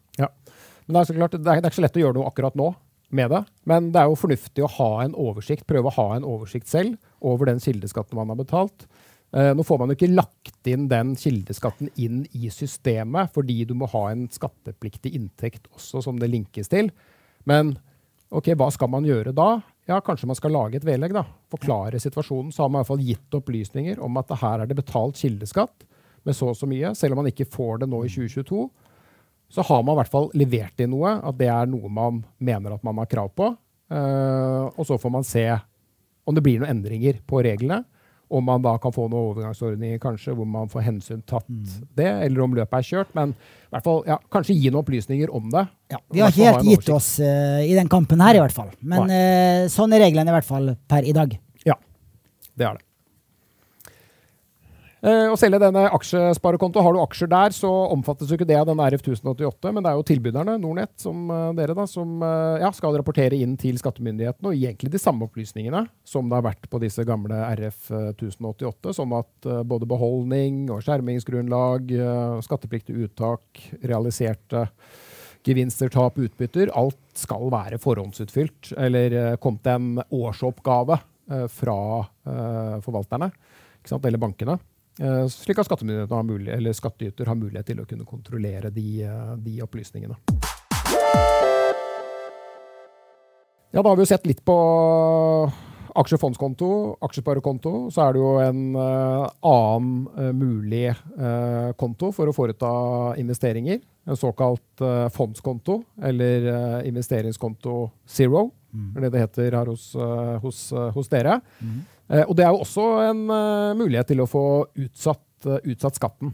Men 0.89 0.97
det 0.97 1.03
er, 1.05 1.19
klart, 1.21 1.37
det 1.37 1.45
er, 1.45 1.61
det 1.61 1.67
er 1.67 1.69
ikke 1.69 1.79
så 1.83 1.85
lett 1.85 1.99
å 2.01 2.05
gjøre 2.07 2.17
noe 2.17 2.31
akkurat 2.31 2.57
nå 2.57 2.71
med 3.13 3.33
det. 3.33 3.43
Men 3.69 3.91
det 3.93 4.01
er 4.01 4.09
jo 4.09 4.21
fornuftig 4.21 4.65
å 4.65 4.73
ha 4.79 4.89
en 5.05 5.17
oversikt, 5.17 5.67
prøve 5.69 5.91
å 5.91 5.97
ha 5.99 6.09
en 6.17 6.27
oversikt 6.29 6.71
selv 6.71 6.97
over 7.25 7.51
den 7.51 7.61
kildeskatten 7.61 8.17
man 8.17 8.33
har 8.33 8.41
betalt. 8.41 8.89
Uh, 9.29 9.53
nå 9.53 9.65
får 9.69 9.81
man 9.81 9.93
jo 9.93 9.99
ikke 9.99 10.15
lagt 10.15 10.71
inn 10.71 10.87
den 10.89 11.13
kildeskatten 11.21 11.91
inn 12.01 12.23
i 12.33 12.49
systemet, 12.53 13.35
fordi 13.35 13.61
du 13.69 13.75
må 13.77 13.89
ha 13.93 14.07
en 14.09 14.25
skattepliktig 14.33 15.13
inntekt 15.19 15.69
også, 15.75 16.01
som 16.07 16.21
det 16.21 16.31
linkes 16.33 16.73
til. 16.73 16.89
Men 17.49 17.75
ok, 18.33 18.55
hva 18.57 18.71
skal 18.73 18.89
man 18.93 19.09
gjøre 19.09 19.37
da? 19.37 19.59
Ja, 19.89 20.01
Kanskje 20.05 20.29
man 20.29 20.37
skal 20.37 20.53
lage 20.57 20.81
et 20.81 20.89
vedlegg. 20.89 21.13
da, 21.17 21.27
Forklare 21.53 22.01
situasjonen. 22.01 22.53
Så 22.53 22.65
har 22.65 22.73
man 22.73 22.81
i 22.81 22.83
hvert 22.83 22.93
fall 22.95 23.05
gitt 23.05 23.37
opplysninger 23.37 24.01
om 24.05 24.17
at 24.21 24.33
her 24.41 24.65
er 24.65 24.69
det 24.69 24.81
betalt 24.81 25.21
kildeskatt 25.21 25.85
med 26.25 26.37
så 26.37 26.51
og 26.53 26.59
så 26.59 26.69
mye, 26.69 26.93
selv 26.97 27.15
om 27.15 27.23
man 27.23 27.31
ikke 27.31 27.49
får 27.49 27.85
det 27.85 27.89
nå 27.89 28.03
i 28.05 28.11
2022 28.13 28.67
så 29.49 29.65
har 29.65 29.83
man 29.83 29.97
i 29.97 30.01
hvert 30.03 30.13
fall 30.13 30.29
levert 30.37 30.81
inn 30.83 30.93
noe, 30.93 31.15
at 31.25 31.37
det 31.39 31.49
er 31.53 31.69
noe 31.71 31.89
man 31.93 32.23
mener 32.45 32.77
at 32.77 32.85
man 32.85 33.01
har 33.01 33.09
krav 33.11 33.31
på. 33.37 33.53
Uh, 33.89 34.69
og 34.77 34.85
så 34.85 34.99
får 35.01 35.13
man 35.13 35.25
se 35.25 35.47
om 36.29 36.37
det 36.37 36.45
blir 36.45 36.61
noen 36.61 36.75
endringer 36.75 37.23
på 37.25 37.41
reglene. 37.45 37.83
Om 38.29 38.45
man 38.45 38.61
da 38.61 38.75
kan 38.77 38.93
få 38.93 39.07
noen 39.07 39.31
overgangsordninger 39.31 40.01
kanskje, 40.03 40.35
hvor 40.37 40.45
man 40.45 40.69
får 40.69 40.85
hensyn 40.85 41.23
tatt 41.25 41.47
mm. 41.49 41.63
det, 41.97 42.11
eller 42.27 42.43
om 42.45 42.57
løpet 42.59 42.77
er 42.77 42.89
kjørt. 42.91 43.15
Men 43.17 43.33
i 43.33 43.71
hvert 43.73 43.87
fall, 43.87 44.03
ja, 44.11 44.19
kanskje 44.29 44.59
gi 44.59 44.69
noen 44.69 44.83
opplysninger 44.83 45.33
om 45.33 45.47
det. 45.55 45.65
Ja, 45.95 46.03
vi 46.13 46.21
har 46.21 46.35
ikke 46.35 46.51
helt 46.51 46.69
gitt 46.69 46.91
oss 46.93 47.15
uh, 47.25 47.63
i 47.65 47.73
den 47.79 47.89
kampen 47.89 48.21
her, 48.21 48.37
i 48.37 48.43
hvert 48.45 48.57
fall. 48.57 48.69
Men 48.85 49.09
uh, 49.09 49.65
sånn 49.73 49.97
er 49.97 50.05
reglene 50.05 50.29
i 50.29 50.37
hvert 50.37 50.51
fall 50.51 50.75
per 50.93 51.09
i 51.09 51.17
dag. 51.17 51.33
Ja, 51.65 51.79
det 52.53 52.69
er 52.69 52.77
det. 52.77 52.88
Eh, 54.99 55.29
å 55.31 55.37
selge 55.39 55.61
denne 55.63 55.85
aksjesparekonto, 55.95 56.83
Har 56.83 56.95
du 56.95 56.99
aksjer 56.99 57.31
der, 57.31 57.55
så 57.55 57.71
omfattes 57.95 58.31
jo 58.31 58.35
ikke 58.35 58.49
det 58.49 58.57
av 58.59 58.67
den 58.67 58.81
RF 58.83 59.05
1088, 59.05 59.71
men 59.73 59.85
det 59.85 59.91
er 59.91 59.99
jo 59.99 60.07
tilbyderne, 60.11 60.57
Nordnett, 60.59 60.95
som 60.99 61.29
uh, 61.31 61.53
dere, 61.55 61.75
da, 61.79 61.85
som 61.87 62.17
uh, 62.19 62.59
ja, 62.59 62.73
skal 62.75 62.97
rapportere 62.99 63.39
inn 63.39 63.55
til 63.61 63.79
skattemyndighetene 63.79 64.51
og 64.51 64.57
egentlig 64.59 64.91
de 64.91 64.99
samme 64.99 65.29
opplysningene 65.29 65.85
som 66.03 66.27
det 66.27 66.35
har 66.35 66.47
vært 66.49 66.67
på 66.71 66.81
disse 66.83 67.05
gamle 67.07 67.39
RF 67.61 67.93
1088, 68.19 68.95
som 68.97 69.15
at 69.15 69.49
både 69.69 69.87
beholdning 69.89 70.65
og 70.75 70.83
skjermingsgrunnlag, 70.87 71.93
skattepliktig 72.45 72.97
uttak, 73.05 73.61
realiserte 73.87 74.65
gevinster, 75.47 75.93
tap, 75.95 76.19
utbytter, 76.19 76.73
alt 76.77 76.99
skal 77.17 77.47
være 77.55 77.79
forhåndsutfylt, 77.81 78.73
eller 78.77 79.39
kommet 79.43 79.71
en 79.71 80.03
årsoppgave 80.11 80.99
fra 81.55 81.79
forvalterne, 82.85 83.31
eller 84.03 84.21
bankene. 84.21 84.59
Eh, 84.99 85.27
slik 85.31 85.59
at 85.59 85.71
har 86.11 86.23
mulighet, 86.27 86.59
eller 86.59 86.75
skattyter 86.75 87.27
har 87.31 87.39
mulighet 87.39 87.71
til 87.71 87.81
å 87.81 87.87
kunne 87.87 88.07
kontrollere 88.07 88.71
de, 88.75 89.05
eh, 89.07 89.35
de, 89.39 89.61
opplysningene. 89.63 90.17
Ja, 93.71 93.83
da 93.83 93.89
har 93.89 93.97
vi 93.97 94.03
jo 94.03 94.11
sett 94.11 94.27
litt 94.27 94.43
på 94.45 94.57
aksjefondskonto, 95.99 96.99
aksjesparekonto, 97.05 97.91
så 97.95 98.07
er 98.07 98.15
det 98.15 98.21
jo 98.23 98.31
en 98.41 98.61
uh, 98.77 99.27
annen 99.45 100.35
mulig 100.39 100.93
konto 101.77 102.13
for 102.15 102.31
å 102.31 102.35
foreta 102.37 102.71
investeringer. 103.19 103.81
En 104.07 104.17
såkalt 104.17 104.85
fondskonto, 105.13 105.81
eller 106.01 106.47
investeringskonto 106.87 107.91
zero, 108.07 108.47
mm. 108.73 108.89
er 108.95 109.05
det 109.05 109.13
det 109.13 109.25
heter 109.25 109.59
her 109.59 109.73
hos, 109.73 109.91
hos, 110.45 110.63
hos 110.95 111.11
dere. 111.13 111.41
Mm. 111.59 111.83
Og 112.09 112.31
det 112.39 112.45
er 112.45 112.53
jo 112.55 112.63
også 112.65 112.85
en 113.05 113.19
mulighet 113.77 114.09
til 114.09 114.23
å 114.25 114.29
få 114.29 114.45
utsatt, 114.81 115.45
utsatt 115.45 115.99
skatten. 115.99 116.31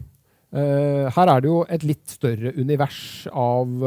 her 0.55 1.31
er 1.33 1.41
det 1.43 1.49
jo 1.51 1.65
et 1.67 1.83
litt 1.83 2.07
større 2.07 2.53
univers 2.55 3.27
av 3.33 3.83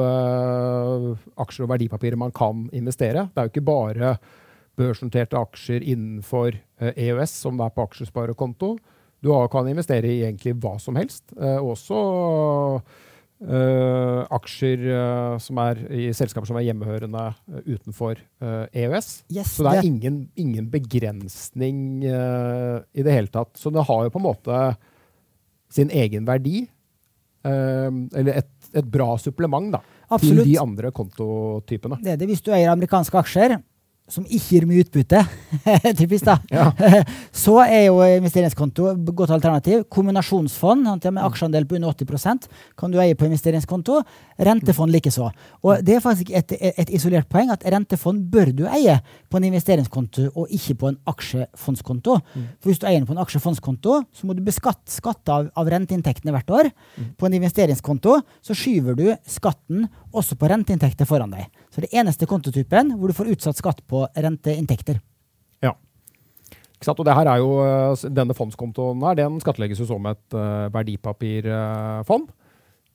aksjer 1.40 1.64
og 1.64 1.72
verdipapirer 1.72 2.20
man 2.20 2.36
kan 2.36 2.66
investere. 2.76 3.30
Det 3.32 3.40
er 3.40 3.48
jo 3.48 3.54
ikke 3.54 3.70
bare 3.70 4.18
børsnoterte 4.76 5.40
aksjer 5.40 5.80
innenfor 5.80 6.60
EØS, 6.92 7.38
som 7.40 7.56
det 7.56 7.70
er 7.70 7.78
på 7.78 7.88
aksjesparekonto. 7.88 8.76
Du 9.24 9.32
kan 9.52 9.68
investere 9.68 10.10
i 10.10 10.24
egentlig 10.24 10.56
hva 10.62 10.78
som 10.82 10.98
helst. 10.98 11.32
Eh, 11.40 11.58
også 11.58 11.98
uh, 13.46 14.24
aksjer 14.38 14.86
uh, 14.90 15.36
som 15.42 15.60
er 15.62 15.82
i 15.94 16.08
selskaper 16.16 16.50
som 16.50 16.58
er 16.60 16.68
hjemmehørende 16.70 17.26
uh, 17.34 17.60
utenfor 17.68 18.20
EØS. 18.42 19.12
Yes, 19.34 19.54
så 19.58 19.68
det 19.68 19.76
er 19.80 19.90
ingen, 19.90 20.24
ingen 20.40 20.70
begrensning 20.72 22.04
i 22.04 23.06
det 23.06 23.14
hele 23.14 23.32
tatt. 23.32 23.56
Så 23.60 23.72
det 23.74 23.86
har 23.88 24.06
jo 24.06 24.14
på 24.14 24.22
en 24.22 24.28
måte 24.28 24.60
sin 25.74 25.92
egen 25.92 26.28
verdi. 26.28 26.68
eller 27.48 28.34
et, 28.42 28.52
et, 28.74 28.86
bra 28.86 29.18
supplement 29.18 29.72
da, 29.72 29.80
til 30.20 30.42
de 30.44 30.58
andre 30.60 30.92
kontotypene. 30.92 32.00
Det 32.04 32.14
er 32.14 32.20
det 32.20 32.28
hvis 32.28 32.44
du 32.44 32.52
eier 32.52 32.74
amerikanske 32.74 33.20
aksjer 33.20 33.58
som 34.08 34.24
ikke 34.24 34.56
gir 34.56 34.66
mye 34.68 34.84
utbytte, 34.86 35.20
typisk 36.00 36.28
da, 36.28 36.38
ja. 36.52 36.70
så 37.44 37.58
er 37.66 37.88
jo 37.90 38.00
investeringskonto 38.06 38.88
et 38.94 39.10
godt 39.18 39.34
alternativ. 39.36 39.84
Kombinasjonsfond 39.92 40.88
med 40.88 41.24
aksjeandel 41.26 41.68
på 41.68 41.76
under 41.76 41.92
80% 41.92 42.48
kan 42.80 42.94
du 42.94 43.00
eie 43.04 43.18
på 43.20 43.28
investeringskonto. 43.28 44.00
Rentefond 44.48 44.94
likeså. 44.94 45.28
Og 45.66 45.84
det 45.84 45.98
er 45.98 46.04
faktisk 46.04 46.32
et, 46.36 46.54
et, 46.56 46.92
isolert 46.94 47.28
poeng 47.32 47.52
at 47.52 47.66
rentefond 47.68 48.28
bør 48.32 48.54
du 48.56 48.64
eie 48.70 49.00
på 49.28 49.40
en 49.40 49.48
investeringskonto 49.50 50.30
og 50.36 50.54
ikke 50.54 50.78
på 50.80 50.92
en 50.94 51.00
aksjefondskonto. 51.10 52.20
Mm. 52.36 52.48
For 52.62 52.72
hvis 52.72 52.82
du 52.82 52.88
eier 52.88 53.02
den 53.02 53.10
på 53.10 53.16
en 53.18 53.24
aksjefondskonto, 53.24 54.00
så 54.14 54.30
må 54.30 54.38
du 54.38 54.44
beskatte 54.46 54.94
skatte 54.94 55.34
av, 55.34 55.52
av 55.58 55.72
renteinntektene 55.74 56.36
hvert 56.36 56.54
år. 56.54 56.72
Mm. 56.96 57.14
På 57.20 57.28
en 57.28 57.38
investeringskonto 57.42 58.20
så 58.46 58.58
skyver 58.58 58.98
du 58.98 59.08
skatten 59.28 59.88
også 60.16 60.38
på 60.40 60.50
renteinntekter 60.50 61.10
foran 61.10 61.34
deg. 61.34 61.50
Så 61.78 61.84
det 61.86 61.94
eneste 61.94 62.26
kontotypen 62.26 62.96
hvor 62.98 63.12
du 63.12 63.14
får 63.14 63.28
utsatt 63.36 63.60
skatt 63.60 63.84
på 63.86 64.00
renteinntekter. 64.18 64.98
Ja. 65.62 65.76
Og 66.90 67.04
det 67.06 67.14
her 67.14 67.30
er 67.30 67.38
jo, 67.38 67.52
eh, 67.62 68.08
Denne 68.10 68.34
fondskontoen 68.34 69.04
her, 69.06 69.20
den 69.20 69.38
skattlegges 69.44 69.84
jo 69.84 69.86
som 69.86 70.10
et 70.10 70.34
uh, 70.34 70.74
verdipapirfond. 70.74 72.32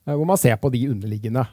Uh, 0.03 0.17
hvor 0.17 0.27
man 0.27 0.41
ser 0.41 0.59
på 0.59 0.67
de 0.75 0.89
underliggende 0.91 1.47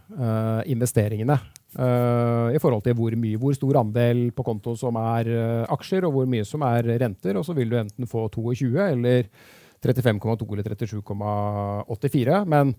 investeringene 0.66 1.38
i 1.70 2.58
forhold 2.58 2.82
til 2.82 2.96
hvor, 2.98 3.14
mye, 3.14 3.38
hvor 3.38 3.54
stor 3.54 3.78
andel 3.78 4.32
på 4.34 4.42
konto 4.42 4.72
som 4.74 4.96
er 4.98 5.28
aksjer, 5.70 6.08
og 6.08 6.16
hvor 6.16 6.26
mye 6.26 6.42
som 6.42 6.64
er 6.66 6.88
renter. 6.98 7.38
Og 7.38 7.46
så 7.46 7.54
vil 7.54 7.70
du 7.70 7.76
enten 7.78 8.10
få 8.10 8.24
22 8.34 8.72
eller 8.88 9.30
35,2 9.86 10.48
eller 10.50 10.74
37,84. 10.74 12.40
Men 12.50 12.74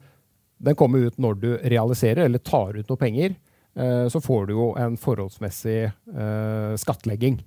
den 0.59 0.75
kommer 0.75 1.07
ut 1.07 1.23
når 1.23 1.39
du 1.39 1.49
realiserer 1.71 2.25
eller 2.27 2.43
tar 2.43 2.75
ut 2.75 2.91
noe 2.91 2.99
penger. 2.99 3.39
Eh, 3.81 4.09
så 4.09 4.21
får 4.21 4.47
du 4.47 4.55
jo 4.55 4.71
en 4.79 4.97
forholdsmessig 5.01 5.85
eh, 5.89 6.73
skattlegging. 6.81 7.41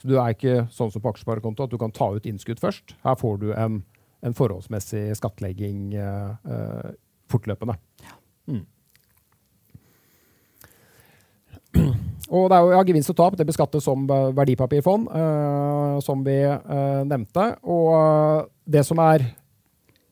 Så 0.00 0.10
du 0.10 0.16
er 0.18 0.34
ikke 0.34 0.66
sånn 0.74 0.90
som 0.92 1.02
på 1.02 1.12
aksjesparekonto 1.12 1.66
at 1.66 1.72
du 1.72 1.78
kan 1.80 1.94
ta 1.94 2.10
ut 2.16 2.26
innskudd 2.26 2.60
først. 2.60 2.96
Her 3.06 3.18
får 3.20 3.38
du 3.44 3.50
en, 3.54 3.80
en 4.26 4.36
forholdsmessig 4.36 5.08
skattlegging 5.20 5.94
eh, 5.94 6.90
fortløpende. 7.32 7.78
Mm. 8.50 8.64
Og 12.26 12.48
det 12.50 12.56
er 12.56 12.64
jo 12.64 12.74
ja, 12.74 12.84
gevinst 12.88 13.12
og 13.12 13.18
tap. 13.20 13.38
Det 13.38 13.46
beskattes 13.46 13.84
som 13.86 14.06
verdipapirfond, 14.08 15.06
som 16.02 16.24
vi 16.26 16.40
nevnte. 17.06 17.44
Og 17.62 18.48
det 18.66 18.82
som 18.88 18.98
er 19.04 19.28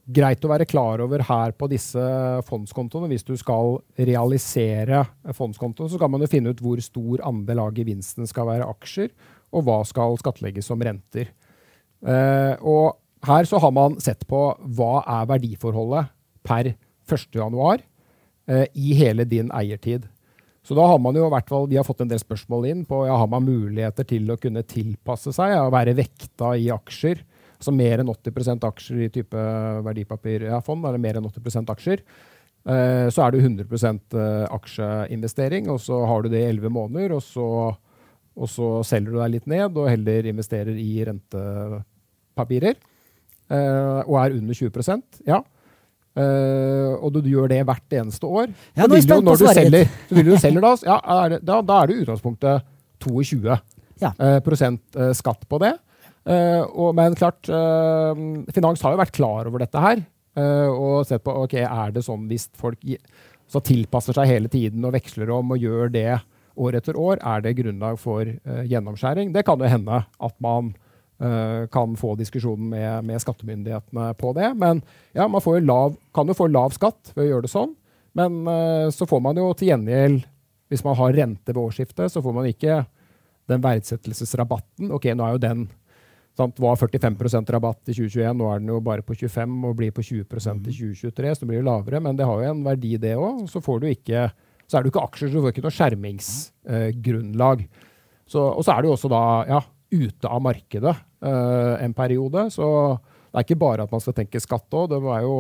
greit 0.05 0.45
å 0.45 0.51
være 0.51 0.67
klar 0.69 1.01
over 1.05 1.23
her 1.25 1.55
på 1.57 1.69
disse 1.73 2.03
fondskontoene. 2.49 3.09
Hvis 3.13 3.25
du 3.27 3.35
skal 3.41 3.79
realisere 3.97 5.05
fondskontoen, 5.37 5.89
så 5.89 5.99
skal 5.99 6.13
man 6.13 6.25
jo 6.25 6.31
finne 6.31 6.53
ut 6.53 6.61
hvor 6.65 6.81
stor 6.85 7.25
andel 7.25 7.63
av 7.65 7.79
gevinsten 7.79 8.29
skal 8.29 8.49
være 8.51 8.69
aksjer, 8.69 9.13
og 9.55 9.67
hva 9.67 9.81
skal 9.89 10.19
skattlegges 10.21 10.69
som 10.69 10.83
renter. 10.83 11.31
Uh, 12.05 12.55
og 12.61 12.85
her 13.25 13.49
så 13.49 13.61
har 13.63 13.73
man 13.73 13.97
sett 14.03 14.27
på 14.29 14.41
hva 14.77 14.99
er 15.21 15.31
verdiforholdet 15.31 16.11
per 16.45 16.75
1.1 17.09 17.55
uh, 17.55 18.67
i 18.77 18.99
hele 18.99 19.25
din 19.29 19.49
eiertid. 19.57 20.11
Så 20.65 20.77
da 20.77 20.85
har 20.89 21.01
man 21.01 21.17
jo 21.17 21.29
hvert 21.33 21.49
fall, 21.49 21.67
Vi 21.69 21.77
har 21.77 21.85
fått 21.85 22.01
en 22.01 22.09
del 22.09 22.21
spørsmål 22.21 22.69
inn 22.71 22.85
på 22.89 23.03
ja, 23.05 23.17
har 23.21 23.29
man 23.29 23.45
muligheter 23.45 24.05
til 24.09 24.31
å 24.33 24.39
kunne 24.41 24.65
tilpasse 24.65 25.33
seg 25.37 25.57
og 25.61 25.75
være 25.77 25.97
vekta 25.97 26.55
i 26.57 26.71
aksjer 26.73 27.21
så 27.65 27.73
mer 27.75 28.03
enn 28.03 28.13
80% 28.13 28.69
aksjer 28.69 29.03
i 29.07 29.11
type 29.13 29.49
verdipapirfond, 29.87 30.85
ja, 30.85 30.91
eller 30.91 31.03
mer 31.03 31.19
enn 31.21 31.29
80 31.29 31.75
aksjer. 31.75 32.05
Eh, 32.65 33.07
så 33.13 33.27
er 33.27 33.35
det 33.35 33.43
100 33.45 33.67
eh, 34.17 34.45
aksjeinvestering, 34.57 35.69
og 35.69 35.83
så 35.85 36.01
har 36.09 36.25
du 36.25 36.31
det 36.33 36.41
i 36.41 36.49
11 36.49 36.73
måneder. 36.73 37.17
Og 37.17 37.23
så, 37.23 37.47
og 38.35 38.51
så, 38.51 38.69
selger 38.89 39.13
du 39.13 39.21
deg 39.21 39.35
litt 39.37 39.51
ned 39.51 39.77
og 39.77 39.91
heller 39.91 40.31
investerer 40.31 40.79
i 40.81 41.05
rentepapirer. 41.05 42.79
Eh, 43.53 43.99
og 44.09 44.17
er 44.23 44.39
under 44.39 44.57
20% 44.57 45.27
ja. 45.29 45.43
Og 46.15 47.09
du 47.11 47.27
gjør 47.27 47.49
det 47.51 47.65
hvert 47.67 47.95
eneste 47.99 48.29
år. 48.31 48.53
Ja, 48.79 48.87
nå 48.87 48.95
er 48.97 49.03
du, 49.03 49.15
når 49.27 49.41
du 49.41 49.49
selger, 49.51 49.89
så 50.07 50.15
vil 50.15 50.29
du 50.29 50.37
selger 50.39 50.63
da, 50.63 50.71
ja, 50.87 50.99
er 51.25 51.33
det, 51.33 51.39
da, 51.43 51.57
da, 51.67 51.79
er 51.83 51.91
det 51.91 51.97
utgangspunktet 52.05 52.69
22 53.03 53.57
ja. 53.99 54.13
skatt 55.19 55.43
på 55.51 55.59
det. 55.59 55.73
Uh, 56.25 56.65
og, 56.73 56.95
men 56.97 57.17
klart, 57.19 57.45
uh, 57.53 58.17
Finans 58.57 58.83
har 58.85 58.95
jo 58.95 59.01
vært 59.03 59.17
klar 59.17 59.49
over 59.51 59.61
dette 59.61 59.81
her. 59.81 60.05
Uh, 60.35 60.71
og 60.73 61.07
sett 61.07 61.25
på 61.25 61.35
ok, 61.45 61.59
er 61.63 61.93
det 61.95 62.05
sånn 62.07 62.25
hvis 62.31 62.49
folk 62.59 62.81
så 63.51 63.61
tilpasser 63.63 64.17
seg 64.17 64.31
hele 64.31 64.51
tiden 64.51 64.87
og 64.89 64.95
veksler 64.97 65.31
om 65.31 65.53
og 65.55 65.61
gjør 65.61 65.93
det 65.93 66.09
år 66.55 66.79
etter 66.79 66.97
år, 66.99 67.21
er 67.21 67.43
det 67.45 67.57
grunnlag 67.59 67.99
for 67.99 68.29
gjennomskjæring? 68.71 69.33
Det 69.35 69.43
kan 69.47 69.61
jo 69.61 69.69
hende 69.69 70.05
at 70.07 70.35
man 70.43 70.73
kan 71.75 71.95
få 71.99 72.13
diskusjonen 72.19 72.69
med, 72.73 73.07
med, 73.07 73.21
skattemyndighetene 73.23 74.07
på 74.19 74.33
det. 74.39 74.49
Men 74.59 74.81
ja, 75.15 75.27
man 75.31 75.43
jo 75.43 75.61
lav, 75.63 75.97
kan 76.15 76.31
jo 76.31 76.37
få 76.39 76.47
lav 76.51 76.75
skatt 76.75 77.11
ved 77.15 77.25
å 77.25 77.29
gjøre 77.29 77.47
det 77.47 77.53
sånn. 77.53 77.75
Men 78.19 78.47
så 78.95 79.07
får 79.11 79.23
man 79.23 79.39
jo 79.39 79.49
til 79.59 79.73
gjengjeld, 79.73 80.27
hvis 80.71 80.87
man 80.87 80.99
har 80.99 81.15
rente 81.19 81.55
ved 81.55 81.63
årsskiftet, 81.63 82.15
så 82.15 82.23
får 82.23 82.39
man 82.39 82.51
ikke 82.51 82.81
den 83.51 83.67
verdsettelsesrabatten. 83.67 84.95
Ok, 84.95 85.11
nå 85.15 85.27
er 85.27 85.37
jo 85.37 85.43
den 85.43 85.67
Sant? 86.35 86.59
Var 86.59 86.79
45% 86.81 87.53
rabatt 87.55 87.93
i 87.93 87.95
2021, 87.95 88.33
nå 88.41 88.49
er 88.51 88.63
den 88.63 88.73
jo 88.73 88.81
bare 88.83 89.05
på 89.07 89.15
25 89.15 89.69
og 89.69 89.77
blir 89.79 89.93
på 89.95 90.03
20% 90.03 90.67
i 90.67 90.75
2023, 90.75 91.35
så 91.35 91.45
det 91.45 91.51
blir 91.51 91.61
jo 91.61 91.69
lavere. 91.69 92.01
Men 92.03 92.19
det 92.19 92.27
har 92.27 92.43
jo 92.43 92.51
en 92.51 92.65
verdi, 92.67 92.97
det 92.99 93.15
òg. 93.15 93.45
Så 93.51 93.63
får 93.63 93.85
du 93.85 93.89
ikke 93.93 94.29
så 94.65 94.79
er 94.79 94.85
det 94.85 94.89
jo 94.89 94.95
ikke 94.95 95.05
aksjer, 95.09 95.29
så 95.29 95.37
du 95.37 95.45
får 95.45 95.53
ikke 95.53 95.65
noe 95.65 95.77
skjermingsgrunnlag. 95.79 97.65
Eh, 97.65 98.39
og 98.41 98.63
så 98.65 98.73
er 98.73 98.81
det 98.81 98.89
jo 98.89 98.95
også 98.97 99.11
da 99.13 99.25
ja, 99.51 99.61
ute 99.93 100.31
av 100.31 100.43
markedet 100.45 100.95
eh, 100.95 101.75
en 101.85 101.97
periode. 101.97 102.47
Så 102.55 102.67
det 102.97 103.37
er 103.37 103.47
ikke 103.47 103.61
bare 103.61 103.85
at 103.85 103.93
man 103.93 104.03
skal 104.03 104.17
tenke 104.17 104.43
skatt 104.43 104.73
òg. 104.73 104.89
Det 104.95 105.01
er 105.03 105.27
jo 105.27 105.37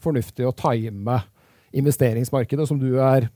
fornuftig 0.00 0.46
å 0.46 0.54
time 0.56 1.18
investeringsmarkedet, 1.76 2.66
som 2.66 2.78
du 2.80 2.94
er 3.02 3.28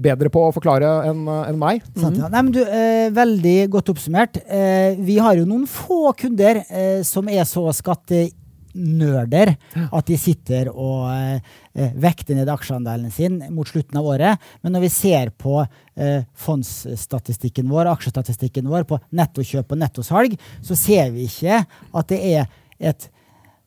bedre 0.00 0.30
på 0.32 0.42
å 0.42 0.52
forklare 0.54 0.90
enn 1.08 1.26
en 1.28 1.58
meg. 1.60 1.84
Sant, 1.96 2.18
ja. 2.18 2.30
Nei, 2.32 2.42
men 2.42 2.54
du, 2.54 2.62
eh, 2.62 3.10
veldig 3.14 3.58
godt 3.74 3.92
oppsummert. 3.94 4.40
Eh, 4.46 4.96
vi 4.98 5.18
har 5.22 5.36
jo 5.38 5.46
noen 5.48 5.66
få 5.70 6.12
kunder 6.18 6.64
eh, 6.68 7.02
som 7.06 7.28
er 7.30 7.46
så 7.48 7.66
skattenørder 7.74 9.54
at 9.84 10.10
de 10.10 10.18
sitter 10.18 10.70
og 10.72 11.06
eh, 11.14 11.94
vekter 12.00 12.38
ned 12.38 12.50
aksjeandelen 12.50 13.12
sin 13.14 13.40
mot 13.54 13.68
slutten 13.70 13.98
av 14.00 14.10
året. 14.14 14.50
Men 14.62 14.76
når 14.76 14.86
vi 14.86 14.92
ser 14.96 15.30
på 15.30 15.60
eh, 15.62 16.26
fondsstatistikken 16.34 17.70
vår, 17.70 17.92
aksjestatistikken 17.94 18.68
vår, 18.70 18.86
på 18.90 19.00
nettokjøp 19.14 19.74
og 19.76 19.82
nettosalg, 19.84 20.38
så 20.62 20.78
ser 20.78 21.14
vi 21.14 21.28
ikke 21.30 21.64
at 21.64 22.10
det 22.10 22.22
er 22.34 22.48
et 22.82 23.10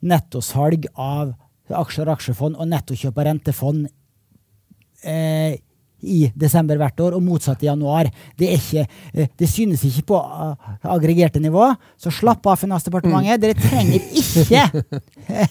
nettosalg 0.03 0.89
av 0.93 1.33
aksjer 1.67 2.07
og 2.07 2.15
aksjefond 2.15 2.59
og 2.59 2.69
nettokjøp 2.71 3.17
av 3.17 3.25
rentefond 3.27 3.87
eh, 5.03 5.57
i 6.01 6.27
desember 6.37 6.77
hvert 6.79 6.99
år, 7.01 7.15
og 7.17 7.23
motsatt 7.25 7.63
i 7.63 7.69
januar. 7.69 8.09
Det, 8.37 8.49
ikke, 8.57 8.85
eh, 9.13 9.29
det 9.37 9.49
synes 9.49 9.83
ikke 9.87 10.05
på 10.13 10.19
eh, 10.21 10.73
aggregerte 10.93 11.41
nivå. 11.41 11.71
Så 11.97 12.13
slapp 12.13 12.45
av, 12.45 12.59
Finansdepartementet. 12.61 13.41
Dere 13.41 13.57
trenger 13.57 14.03
ikke 14.21 15.47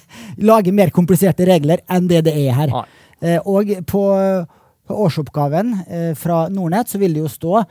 lage 0.51 0.74
mer 0.74 0.92
kompliserte 0.94 1.47
regler 1.49 1.82
enn 1.90 2.11
det 2.11 2.24
det 2.28 2.36
er 2.47 2.55
her. 2.61 2.76
Eh, 3.22 3.40
og 3.42 3.72
på, 3.88 4.05
på 4.86 5.01
årsoppgaven 5.07 5.74
fra 6.18 6.47
Nordnett 6.53 6.92
så 6.92 7.01
vil 7.03 7.16
det 7.16 7.24
jo 7.24 7.32
stå 7.32 7.64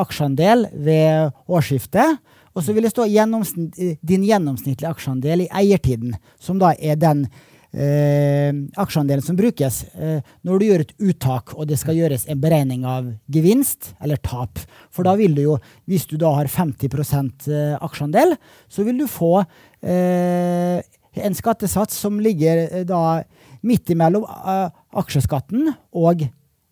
aksjeandel 0.00 0.66
ved 0.74 1.34
årsskiftet. 1.50 2.18
Og 2.50 2.64
så 2.66 2.74
vil 2.74 2.82
det 2.82 2.90
stå 2.90 3.06
gjennomsnitt, 3.06 3.76
din 4.02 4.24
gjennomsnittlige 4.26 4.90
aksjeandel 4.90 5.44
i 5.44 5.50
eiertiden, 5.62 6.16
som 6.42 6.58
da 6.58 6.72
er 6.82 6.98
den 6.98 7.28
eh, 7.72 8.50
aksjeandelen 8.80 9.24
som 9.24 9.38
brukes 9.38 9.82
eh, 9.94 10.20
når 10.46 10.60
du 10.60 10.66
gjør 10.66 10.84
et 10.84 10.94
uttak 11.10 11.54
og 11.56 11.68
det 11.70 11.78
skal 11.80 11.98
gjøres 11.98 12.26
en 12.30 12.40
beregning 12.42 12.86
av 12.88 13.10
gevinst 13.32 13.92
eller 14.02 14.20
tap. 14.22 14.60
For 14.94 15.06
da 15.06 15.16
vil 15.18 15.36
du 15.36 15.44
jo, 15.44 15.58
hvis 15.90 16.08
du 16.10 16.16
da 16.20 16.32
har 16.38 16.50
50 16.50 16.90
eh, 16.90 17.76
aksjeandel, 17.80 18.36
så 18.68 18.86
vil 18.86 19.02
du 19.02 19.06
få 19.10 19.40
eh, 19.82 20.80
en 21.20 21.36
skattesats 21.36 21.98
som 21.98 22.20
ligger 22.22 22.66
eh, 22.68 22.86
da 22.88 23.22
midt 23.66 23.90
imellom 23.92 24.24
uh, 24.24 24.70
aksjeskatten 24.96 25.66
og 25.92 26.22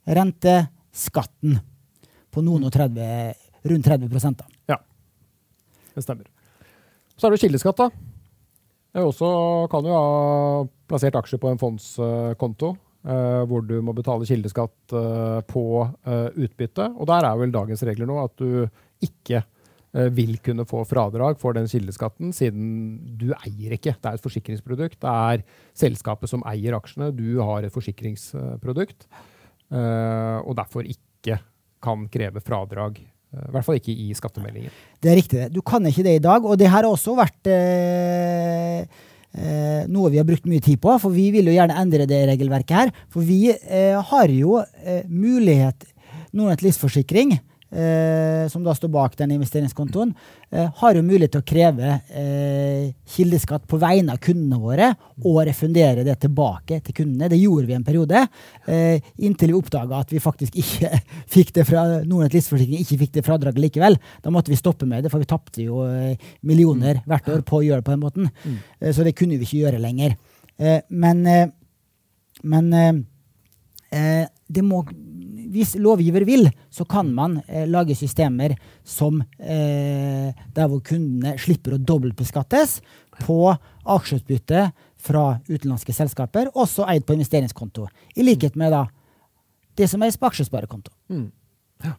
renteskatten 0.08 1.58
på 2.32 2.44
noen 2.44 2.64
og 2.64 2.72
30, 2.72 3.34
rundt 3.68 3.90
30 3.90 4.38
da. 4.38 4.46
Ja, 4.72 4.78
det 5.92 6.04
stemmer. 6.06 6.24
Så 7.18 7.28
er 7.28 7.34
det 7.34 7.42
kildeskatt, 7.42 7.76
da. 7.76 7.90
Det 8.94 9.04
også 9.04 9.28
kan 9.68 9.84
jo 9.84 9.92
ha 9.92 10.64
plassert 10.88 11.16
aksjer 11.18 11.40
på 11.42 11.52
en 11.52 11.60
fondskonto. 11.60 12.74
Uh, 13.06 13.44
hvor 13.46 13.62
du 13.62 13.76
må 13.78 13.94
betale 13.94 14.26
kildeskatt 14.26 14.92
uh, 14.92 15.38
på 15.46 15.62
uh, 15.86 16.28
utbytte. 16.34 16.88
Og 16.98 17.06
der 17.06 17.28
er 17.28 17.38
vel 17.38 17.54
dagens 17.54 17.84
regler 17.86 18.08
nå 18.10 18.18
at 18.24 18.34
du 18.40 18.66
ikke 19.04 19.44
vil 20.12 20.34
kunne 20.44 20.66
få 20.68 20.82
fradrag 20.84 21.38
for 21.40 21.56
den 21.56 21.64
kildeskatten, 21.66 22.28
siden 22.36 22.66
du 23.18 23.30
eier 23.32 23.72
ikke. 23.72 23.94
Det 23.96 24.10
er 24.10 24.18
et 24.18 24.22
forsikringsprodukt. 24.22 24.98
Det 25.00 25.14
er 25.32 25.44
selskapet 25.80 26.28
som 26.28 26.44
eier 26.46 26.76
aksjene. 26.76 27.08
Du 27.16 27.40
har 27.40 27.64
et 27.64 27.72
forsikringsprodukt. 27.72 29.08
og 29.72 30.52
derfor 30.60 30.84
ikke 30.84 31.38
kan 31.82 32.04
kreve 32.12 32.44
fradrag. 32.44 33.00
I 33.00 33.50
hvert 33.56 33.64
fall 33.64 33.80
ikke 33.80 33.96
i 33.96 34.12
skattemeldingen. 34.14 34.76
Det 35.00 35.10
er 35.10 35.18
riktig. 35.22 35.48
Du 35.56 35.62
kan 35.64 35.88
ikke 35.88 36.04
det 36.04 36.18
i 36.20 36.22
dag. 36.28 36.44
Og 36.44 36.60
det 36.60 36.68
har 36.68 36.84
også 36.84 37.16
vært 37.16 37.48
eh 39.38 39.86
noe 39.88 40.10
vi 40.12 40.20
har 40.20 40.26
brukt 40.28 40.46
mye 40.48 40.62
tid 40.64 40.80
på, 40.82 40.94
for 41.00 41.14
vi 41.14 41.28
vil 41.34 41.48
jo 41.48 41.54
gjerne 41.56 41.76
endre 41.80 42.06
det 42.08 42.24
regelverket 42.30 42.76
her. 42.76 42.94
For 43.12 43.24
vi 43.24 43.48
eh, 43.52 43.96
har 43.96 44.32
jo 44.32 44.58
eh, 44.62 45.04
mulighet 45.08 45.86
Nordnett 46.36 46.60
et 46.60 46.66
livsforsikring 46.66 47.38
eh, 47.38 48.44
som 48.52 48.64
da 48.64 48.74
står 48.76 48.90
bak 48.92 49.16
den 49.16 49.32
investeringskontoen, 49.38 50.12
har 50.50 50.96
jo 50.96 51.02
mulighet 51.04 51.34
til 51.34 51.42
å 51.42 51.46
kreve 51.46 51.90
eh, 52.16 52.92
kildeskatt 53.12 53.66
på 53.68 53.76
vegne 53.80 54.14
av 54.14 54.20
kundene 54.22 54.56
våre 54.62 54.86
og 55.26 55.42
refundere 55.44 56.04
det 56.06 56.14
tilbake 56.22 56.78
til 56.86 56.96
kundene. 57.02 57.28
Det 57.28 57.40
gjorde 57.40 57.68
vi 57.68 57.76
en 57.76 57.84
periode, 57.84 58.22
eh, 58.64 59.10
inntil 59.26 59.52
vi 59.52 59.58
oppdaga 59.58 60.00
at 60.00 60.14
vi 60.14 60.22
faktisk 60.24 60.56
ikke 60.56 61.02
fikk 61.34 61.52
det 61.58 61.66
fra 61.68 61.84
Nordnett 62.00 62.38
livsforsikring 62.38 62.80
ikke 62.80 63.00
fikk 63.04 63.14
det 63.18 63.26
fradraget 63.26 63.60
likevel. 63.66 63.98
Da 64.24 64.32
måtte 64.32 64.52
vi 64.52 64.60
stoppe 64.60 64.88
med 64.88 65.04
det, 65.04 65.12
for 65.12 65.20
vi 65.20 65.28
tapte 65.28 65.66
jo 65.66 65.84
eh, 65.84 66.16
millioner 66.48 67.02
hvert 67.04 67.28
år 67.34 67.44
på 67.44 67.60
å 67.60 67.66
gjøre 67.66 67.82
det 67.82 67.88
på 67.90 67.96
den 67.96 68.06
måten. 68.06 68.32
Mm. 68.44 68.58
Eh, 68.80 68.94
så 68.96 69.04
det 69.04 69.16
kunne 69.18 69.36
vi 69.36 69.48
ikke 69.48 69.66
gjøre 69.66 69.82
lenger. 69.84 70.16
men 70.88 71.20
men 72.42 72.70
det 74.48 74.62
må 74.64 74.80
hvis 75.52 75.74
lovgiver 75.80 76.26
vil, 76.28 76.48
så 76.70 76.84
kan 76.88 77.10
man 77.14 77.38
eh, 77.46 77.66
lage 77.68 77.96
systemer 77.98 78.54
som 78.86 79.20
eh, 79.38 80.34
der 80.54 80.68
hvor 80.68 80.82
kundene 80.84 81.36
slipper 81.40 81.76
å 81.76 81.80
dobbeltbeskattes 81.80 82.78
på 83.22 83.40
aksjeutbytte 83.88 84.68
fra 84.98 85.24
utenlandske 85.48 85.94
selskaper, 85.94 86.50
også 86.58 86.86
eid 86.90 87.06
på 87.06 87.16
investeringskonto. 87.16 87.86
I 88.18 88.26
likhet 88.26 88.58
med 88.58 88.74
da, 88.74 88.84
det 89.78 89.88
som 89.90 90.02
eies 90.02 90.18
på 90.18 90.28
aksjesparekonto. 90.28 90.92
Mm. 91.12 91.28
Ja. 91.86 91.94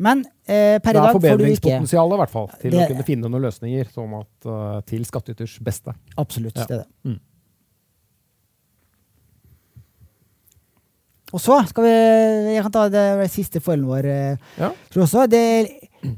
Men 0.00 0.24
eh, 0.44 0.76
per 0.82 0.96
i 0.96 0.98
dag 0.98 1.12
får 1.12 1.20
du 1.20 1.22
ikke 1.22 1.30
Det 1.30 1.36
er 1.36 1.36
forbedringspotensial 1.36 2.16
i 2.16 2.20
hvert 2.22 2.32
fall, 2.32 2.50
til 2.60 2.74
det, 2.74 2.82
å 2.82 2.90
kunne 2.92 3.06
finne 3.08 3.30
noen 3.30 3.46
løsninger 3.48 3.92
at, 4.20 4.48
uh, 4.48 4.80
til 4.88 5.06
skattyters 5.08 5.58
beste. 5.64 5.96
Absolutt. 6.16 6.56
Ja. 6.56 6.68
det 6.68 6.80
er 6.80 6.84
det. 6.84 7.12
Mm. 7.12 7.20
Og 11.34 11.42
så 11.42 11.58
skal 11.66 11.86
vi 11.86 11.94
Jeg 12.54 12.62
kan 12.66 12.74
ta 12.74 12.86
det, 12.92 13.04
det 13.22 13.30
siste 13.34 13.62
foilen 13.62 13.86
vår. 13.88 14.06
Eh, 14.06 14.50
ja. 14.60 14.70
Også. 14.94 15.26
Det 15.30 15.40
er 15.42 15.70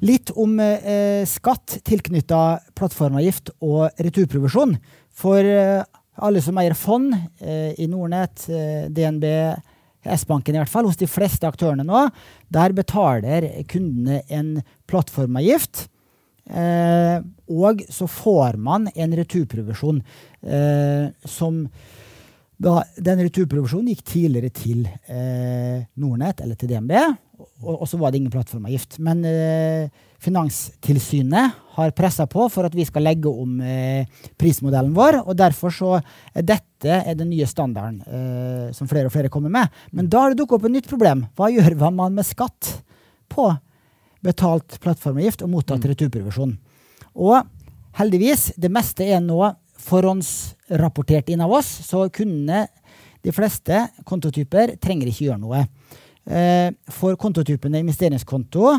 litt 0.05 0.33
om 0.37 0.59
eh, 0.61 1.25
skatt 1.29 1.79
tilknytta 1.87 2.43
plattformavgift 2.77 3.55
og 3.65 3.89
returprovisjon. 4.05 4.77
For 5.19 5.41
eh, 5.41 5.81
alle 6.19 6.43
som 6.45 6.59
eier 6.61 6.77
fond 6.77 7.15
eh, 7.15 7.73
i 7.81 7.89
Nordnett, 7.91 8.45
eh, 8.53 8.87
DNB, 8.93 9.27
S-banken 10.09 10.57
i 10.57 10.61
hvert 10.61 10.73
fall, 10.73 10.87
hos 10.89 10.99
de 11.01 11.09
fleste 11.11 11.49
aktørene 11.49 11.85
nå, 11.87 12.05
der 12.55 12.75
betaler 12.77 13.49
kundene 13.71 14.23
en 14.33 14.59
plattformavgift. 14.91 15.87
Eh, 16.49 17.19
og 17.49 17.83
så 17.93 18.09
får 18.09 18.61
man 18.61 18.89
en 18.95 19.17
returprovisjon 19.17 20.03
som 21.29 21.65
da, 22.59 22.83
den 22.99 23.23
returprovisjonen 23.23 23.93
gikk 23.93 24.05
tidligere 24.09 24.51
til 24.55 24.83
eh, 25.07 25.85
Nordnett 26.03 26.43
eller 26.43 26.59
til 26.59 26.73
DNB, 26.73 26.95
og, 27.63 27.75
og, 27.77 27.85
så 27.91 27.99
var 28.01 28.11
det 28.11 28.21
ingen 28.21 28.33
plattformavgift. 28.35 28.99
Men 29.05 29.23
eh, 29.27 29.91
Finanstilsynet 30.23 31.59
har 31.77 31.95
pressa 31.95 32.27
på 32.31 32.49
for 32.51 32.67
at 32.67 32.75
vi 32.75 32.87
skal 32.87 33.05
legge 33.07 33.31
om 33.31 33.61
eh, 33.63 34.09
prismodellen 34.39 34.95
vår. 34.97 35.21
og 35.25 35.37
Derfor 35.39 35.75
så 35.75 35.93
er 35.99 36.47
dette 36.47 36.99
er 36.99 37.15
den 37.19 37.31
nye 37.31 37.47
standarden 37.47 38.01
eh, 38.03 38.67
som 38.75 38.91
flere 38.91 39.11
og 39.11 39.15
flere 39.15 39.31
kommer 39.31 39.55
med. 39.55 39.71
Men 39.95 40.11
da 40.11 40.25
har 40.25 40.35
det 40.35 40.41
dukket 40.43 40.59
opp 40.59 40.67
et 40.67 40.75
nytt 40.75 40.91
problem. 40.91 41.25
Hva 41.39 41.53
gjør 41.55 41.79
man 41.95 42.19
med 42.19 42.27
skatt 42.27 42.73
på 43.31 43.53
betalt 44.27 44.81
plattformavgift 44.83 45.47
og 45.47 45.55
mottatt 45.55 45.87
mm. 45.87 45.91
returprovisjon? 45.95 46.59
Og 47.19 47.39
heldigvis, 47.99 48.53
det 48.59 48.71
meste 48.75 49.07
er 49.07 49.23
nå 49.23 49.43
forhåndsrapportert 49.89 51.33
inn 51.33 51.43
av 51.45 51.53
oss, 51.59 51.69
så 51.89 52.07
kundene, 52.13 52.67
de 53.25 53.33
fleste 53.35 53.81
kontotyper, 54.07 54.77
trenger 54.81 55.11
ikke 55.11 55.27
gjøre 55.27 55.43
noe. 55.43 55.65
Eh, 56.29 56.71
for 56.93 57.17
kontotypene 57.21 57.81
investeringskonto, 57.83 58.77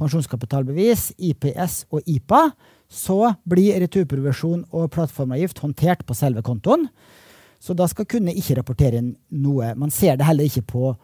pensjonskapitalbevis, 0.00 1.10
IPS 1.18 1.84
og 1.92 2.04
IPA, 2.08 2.44
så 2.90 3.34
blir 3.48 3.78
returprovisjon 3.82 4.64
og 4.74 4.90
plattformavgift 4.94 5.60
håndtert 5.62 6.04
på 6.06 6.16
selve 6.16 6.42
kontoen. 6.46 6.88
Så 7.60 7.76
da 7.76 7.86
skal 7.90 8.08
kundene 8.08 8.36
ikke 8.40 8.56
rapportere 8.58 9.00
inn 9.00 9.12
noe. 9.42 9.74
Man 9.76 9.92
ser 9.92 10.16
det 10.16 10.26
heller 10.26 10.48
ikke 10.48 10.64
på 10.72 10.94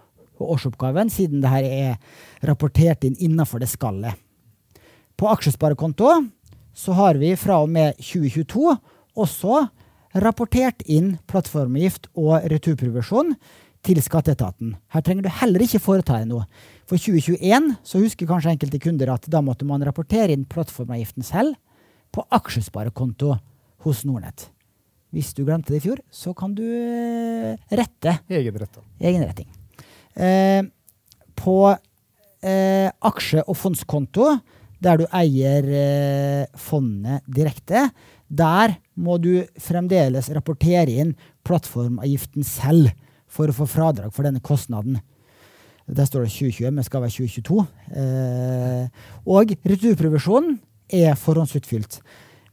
årsoppgaven, 0.41 1.11
siden 1.13 1.43
det 1.43 1.53
her 1.53 1.67
er 1.67 2.49
rapportert 2.49 3.05
inn 3.09 3.17
innenfor 3.19 3.61
det 3.63 3.71
skallet. 3.71 4.17
På 5.17 5.31
aksjesparekonto 5.33 6.11
så 6.77 6.97
har 6.97 7.17
vi 7.21 7.33
fra 7.41 7.63
og 7.65 7.71
med 7.73 7.97
2022 8.01 8.75
også 9.17 9.67
rapportert 10.17 10.85
inn 10.89 11.17
plattformavgift 11.29 12.09
og 12.17 12.47
returprovisjon 12.53 13.35
til 13.87 14.01
skatteetaten. 14.03 14.75
Her 14.93 15.05
trenger 15.05 15.27
du 15.27 15.35
heller 15.41 15.63
ikke 15.63 15.83
foreta 15.83 16.19
deg 16.19 16.31
noe. 16.31 16.47
For 16.89 16.99
2021 16.99 17.73
så 17.87 18.03
husker 18.03 18.29
kanskje 18.29 18.55
enkelte 18.57 18.81
kunder 18.83 19.13
at 19.15 19.29
da 19.31 19.43
måtte 19.45 19.67
man 19.69 19.85
rapportere 19.87 20.35
inn 20.35 20.47
plattformavgiften 20.49 21.27
selv 21.27 21.59
på 22.15 22.25
aksjesparekonto 22.35 23.37
hos 23.87 24.05
Nordnett. 24.09 24.49
Hvis 25.15 25.33
du 25.37 25.45
glemte 25.47 25.73
det 25.73 25.81
i 25.81 25.87
fjor, 25.87 26.01
så 26.11 26.33
kan 26.37 26.55
du 26.57 26.65
eh, 26.67 27.55
rette. 27.79 28.19
Egenrette. 28.29 28.83
Egenretting. 28.99 29.49
Eh, 30.17 30.67
på 31.37 31.57
eh, 31.71 32.89
aksje- 33.07 33.45
og 33.47 33.57
fondskonto, 33.57 34.33
der 34.83 35.01
du 35.01 35.07
eier 35.15 35.67
eh, 35.71 36.61
fondet 36.61 37.25
direkte, 37.27 37.89
der 38.29 38.77
må 38.99 39.19
du 39.23 39.45
fremdeles 39.63 40.29
rapportere 40.35 41.01
inn 41.03 41.15
plattformavgiften 41.47 42.47
selv 42.47 42.91
for 43.31 43.51
å 43.51 43.57
få 43.57 43.69
fradrag 43.71 44.13
for 44.15 44.27
denne 44.27 44.43
kostnaden. 44.45 44.99
Der 45.87 46.07
står 46.09 46.27
det 46.27 46.35
2020, 46.35 46.71
men 46.75 46.87
skal 46.87 47.05
være 47.05 47.15
2022. 47.15 47.67
Eh, 48.03 49.03
og 49.31 49.53
returprovisjonen 49.63 50.57
er 50.91 51.19
forhåndsutfylt. 51.21 52.01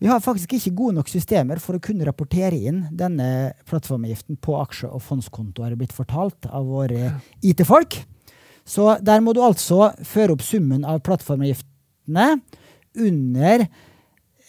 Vi 0.03 0.09
har 0.11 0.19
faktisk 0.19 0.57
ikke 0.57 0.74
gode 0.76 0.97
nok 0.97 1.09
systemer 1.09 1.61
for 1.63 1.78
å 1.78 1.82
kunne 1.82 2.05
rapportere 2.05 2.57
inn 2.59 2.84
denne 2.91 3.53
plattformavgiften 3.69 4.38
på 4.43 4.57
aksje- 4.59 4.91
og 4.91 5.01
fondskonto, 5.05 5.63
har 5.63 5.71
det 5.71 5.80
blitt 5.80 5.95
fortalt 5.95 6.49
av 6.51 6.67
våre 6.67 7.13
IT-folk. 7.41 8.01
Så 8.67 8.97
der 9.03 9.24
må 9.24 9.34
du 9.36 9.41
altså 9.43 9.93
føre 10.07 10.36
opp 10.36 10.43
summen 10.43 10.84
av 10.88 11.01
plattformavgiftene 12.03 12.41
under 12.95 13.67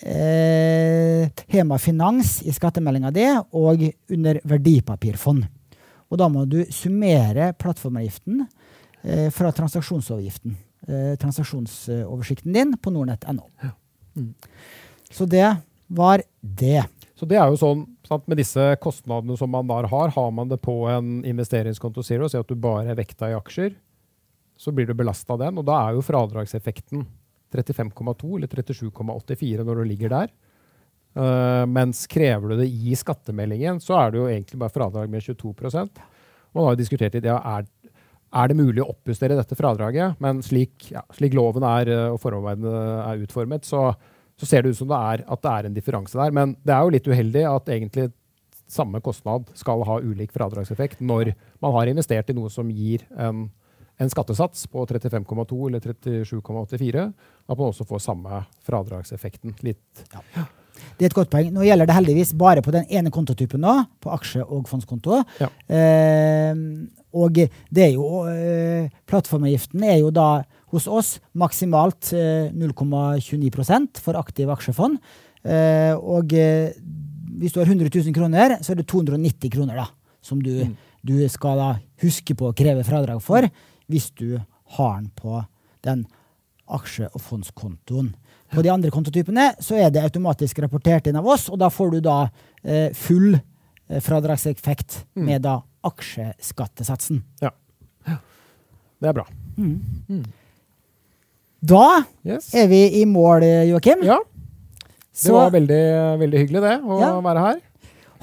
eh, 0.01 1.31
Hema 1.47 1.79
Finans 1.79 2.43
i 2.43 2.53
skattemeldinga 2.53 3.11
di 3.11 3.27
og 3.53 3.85
under 4.11 4.41
verdipapirfond. 4.45 5.47
Og 6.11 6.19
da 6.19 6.29
må 6.29 6.45
du 6.45 6.65
summere 6.71 7.53
plattformavgiften 7.59 8.45
eh, 9.03 9.31
fra 9.33 9.53
transaksjonsavgiften. 9.53 10.57
Eh, 10.87 11.15
transaksjonsoversikten 11.19 12.53
din 12.53 12.77
på 12.77 12.91
nordnett.no. 12.91 13.49
Ja. 13.63 13.71
Mm. 14.17 14.35
Så 15.11 15.25
det 15.25 15.57
var 15.87 16.23
det. 16.41 16.85
Så 17.15 17.27
det 17.27 17.39
er 17.39 17.49
jo 17.49 17.59
sånn 17.59 17.85
sant, 18.05 18.27
Med 18.29 18.37
disse 18.39 18.61
kostnadene 18.83 19.37
som 19.39 19.51
man 19.51 19.67
der 19.67 19.89
har, 19.89 20.13
har 20.13 20.31
man 20.35 20.51
det 20.51 20.61
på 20.61 20.85
en 20.91 21.25
investeringskonto 21.25 22.03
Zero, 22.03 22.29
si 22.29 22.37
at 22.37 22.49
du 22.49 22.55
bare 22.55 22.91
er 22.93 22.99
vekta 22.99 23.31
i 23.31 23.37
aksjer, 23.37 23.73
så 24.61 24.71
blir 24.75 24.87
du 24.87 24.95
belasta 24.95 25.33
av 25.33 25.41
den. 25.41 25.59
Og 25.59 25.65
da 25.67 25.79
er 25.87 25.97
jo 25.97 26.05
fradragseffekten 26.05 27.07
35,2 27.55 28.37
eller 28.39 28.51
37,84 28.51 29.65
når 29.65 29.81
du 29.81 29.85
ligger 29.89 30.13
der. 30.13 30.35
Uh, 31.15 31.63
mens 31.71 32.09
krever 32.11 32.51
du 32.51 32.59
det 32.59 32.67
i 32.67 32.97
skattemeldingen, 32.99 33.79
så 33.83 33.95
er 34.01 34.11
det 34.11 34.19
jo 34.19 34.27
egentlig 34.27 34.59
bare 34.59 34.75
fradrag 34.75 35.13
med 35.13 35.23
22% 35.23 36.01
Man 36.51 36.65
har 36.65 36.75
jo 36.75 36.81
diskutert 36.81 37.15
i 37.15 37.23
det, 37.23 37.31
er, 37.31 37.69
er 38.35 38.51
det 38.51 38.57
mulig 38.59 38.83
å 38.83 38.89
oppjustere 38.91 39.37
dette 39.39 39.55
fradraget? 39.59 40.19
Men 40.23 40.43
slik, 40.43 40.89
ja, 40.91 41.05
slik 41.15 41.37
loven 41.39 41.67
er, 41.67 41.91
eh, 41.91 42.11
og 42.11 42.19
forarbeidene 42.23 42.83
er 43.05 43.23
utformet, 43.23 43.67
så, 43.67 43.93
så, 44.39 44.47
ser 44.47 44.63
det 44.63 44.75
ut 44.75 44.81
som 44.81 44.91
det 44.91 45.01
er, 45.15 45.25
at 45.31 45.43
det 45.43 45.53
er 45.53 45.69
en 45.69 45.77
differanse 45.77 46.19
der. 46.19 46.35
Men 46.35 46.57
det 46.67 46.75
er 46.75 46.83
jo 46.83 46.95
litt 46.95 47.11
uheldig 47.11 47.45
at 47.51 47.71
egentlig 47.75 48.09
samme 48.71 48.99
kostnad 49.05 49.51
skal 49.59 49.85
ha 49.87 50.01
ulik 50.03 50.33
fradragseffekt 50.35 51.03
når 51.05 51.35
man 51.63 51.75
har 51.77 51.91
investert 51.91 52.31
i 52.31 52.37
noe 52.37 52.51
som 52.51 52.71
gir 52.75 53.05
en 53.15 53.49
en 54.01 54.11
skattesats 54.11 54.67
på 54.71 54.85
35,2 54.91 55.59
eller 55.69 55.81
37,84, 55.81 57.07
at 57.47 57.57
man 57.59 57.71
også 57.71 57.87
får 57.89 58.03
samme 58.03 58.43
fradragseffekten. 58.67 59.55
Litt. 59.67 60.07
Ja. 60.13 60.47
Det 60.99 61.07
er 61.07 61.11
et 61.11 61.17
godt 61.17 61.31
poeng. 61.31 61.53
Nå 61.55 61.63
gjelder 61.67 61.87
det 61.87 61.95
heldigvis 61.97 62.33
bare 62.39 62.63
på 62.65 62.73
den 62.75 62.87
ene 62.91 63.13
kontotypen 63.15 63.63
nå, 63.63 63.77
på 64.03 64.11
aksje- 64.15 64.45
og 64.45 64.67
fondskonto. 64.71 65.21
Ja. 65.43 65.51
Eh, 65.71 66.63
og 67.15 67.39
det 67.39 67.85
er 67.85 67.93
jo 67.95 68.25
eh, 68.27 68.91
Plattformavgiften 69.07 69.85
er 69.87 70.01
jo 70.01 70.11
da 70.15 70.43
hos 70.75 70.89
oss 70.91 71.19
maksimalt 71.39 72.11
eh, 72.17 72.51
0,29% 72.51 74.03
for 74.03 74.19
aktiv 74.19 74.51
aksjefond. 74.51 74.99
Eh, 75.47 75.95
og 75.95 76.35
eh, 76.35 76.75
hvis 77.39 77.55
du 77.55 77.61
har 77.61 77.71
100 77.71 77.91
000 77.91 78.17
kroner, 78.17 78.59
så 78.63 78.75
er 78.75 78.83
det 78.83 78.89
290 78.91 79.55
kroner 79.55 79.79
da, 79.79 79.87
som 80.25 80.43
du, 80.43 80.53
mm. 80.67 80.75
du 81.07 81.17
skal 81.31 81.61
da 81.61 81.71
huske 82.03 82.35
på 82.39 82.51
å 82.51 82.57
kreve 82.57 82.87
fradrag 82.87 83.23
for 83.23 83.47
hvis 83.91 84.11
du 84.17 84.41
har 84.77 84.95
den 84.99 85.11
på 85.17 85.43
den 85.85 86.07
aksje- 86.65 87.11
og 87.13 87.21
fondskontoen. 87.21 88.15
På 88.55 88.63
de 88.63 88.71
andre 88.73 88.91
kontotypene 88.95 89.51
så 89.63 89.77
er 89.83 89.91
det 89.93 90.05
automatisk 90.05 90.61
rapportert 90.63 91.09
inn 91.11 91.19
av 91.19 91.27
oss, 91.27 91.49
og 91.51 91.59
da 91.61 91.69
får 91.73 91.97
du 91.97 91.99
da 92.05 92.19
eh, 92.63 92.95
full 92.97 93.35
eh, 93.35 94.01
fradragseffekt 94.01 95.05
mm. 95.15 95.25
med 95.27 95.45
da 95.45 95.59
aksjeskattesatsen. 95.85 97.21
Ja. 97.45 97.53
Det 99.05 99.11
er 99.11 99.17
bra. 99.17 99.27
Mm. 99.59 99.81
Mm. 100.09 100.23
Da 101.61 102.05
yes. 102.25 102.55
er 102.57 102.71
vi 102.71 102.87
i 103.01 103.05
mål, 103.09 103.45
Joakim. 103.69 104.05
Ja. 104.07 104.21
Det 105.15 105.29
så, 105.29 105.35
var 105.37 105.53
veldig, 105.55 105.85
veldig, 106.19 106.39
hyggelig, 106.43 106.61
det, 106.65 106.75
å 106.83 106.97
ja. 106.99 107.11
være 107.23 107.43
her. 107.45 107.59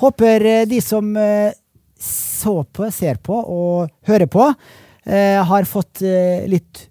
Håper 0.02 0.46
eh, 0.50 0.64
de 0.68 0.82
som 0.84 1.08
eh, 1.16 1.54
så 2.02 2.64
på, 2.68 2.90
ser 2.92 3.22
på 3.24 3.38
og 3.38 3.92
hører 4.10 4.28
på, 4.32 4.50
eh, 4.50 4.81
har 5.08 5.66
fått 5.70 6.04
eh, 6.06 6.46
litt 6.50 6.88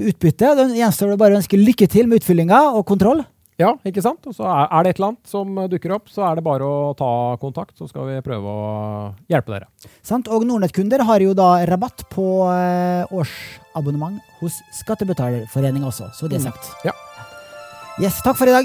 utbytte. 0.00 0.54
Da 0.56 0.64
gjenstår 0.72 1.12
det 1.12 1.20
bare 1.20 1.36
å 1.36 1.40
ønske 1.42 1.60
lykke 1.60 1.88
til 1.90 2.08
med 2.08 2.22
utfyllinga 2.22 2.60
og 2.72 2.86
kontroll. 2.88 3.24
Ja, 3.60 3.74
ikke 3.84 4.00
sant? 4.00 4.24
Og 4.24 4.32
så 4.32 4.46
er 4.48 4.84
det 4.84 4.94
et 4.94 4.98
eller 5.00 5.10
annet 5.10 5.28
som 5.28 5.58
dukker 5.68 5.92
opp, 5.98 6.08
så 6.08 6.24
er 6.30 6.38
det 6.38 6.44
bare 6.46 6.64
å 6.64 6.94
ta 6.96 7.36
kontakt, 7.42 7.74
så 7.76 7.84
skal 7.90 8.08
vi 8.08 8.22
prøve 8.24 8.48
å 8.48 8.62
hjelpe 9.28 9.52
dere. 9.52 9.68
Sant, 10.00 10.30
Og 10.32 10.46
Nordnett-kunder 10.48 11.04
har 11.04 11.20
jo 11.20 11.36
da 11.36 11.50
rabatt 11.68 12.06
på 12.12 12.48
eh, 12.54 13.04
årsabonnement 13.12 14.16
hos 14.40 14.54
Skattebetalerforeningen 14.80 15.88
også, 15.92 16.08
så 16.16 16.24
det 16.30 16.40
er 16.40 16.46
mm. 16.46 16.48
sagt. 16.48 16.64
Mm. 16.72 16.88
Ja. 16.88 16.94
Yes, 18.00 18.22
takk 18.24 18.40
for 18.40 18.48
i 18.48 18.56
dag. 18.56 18.64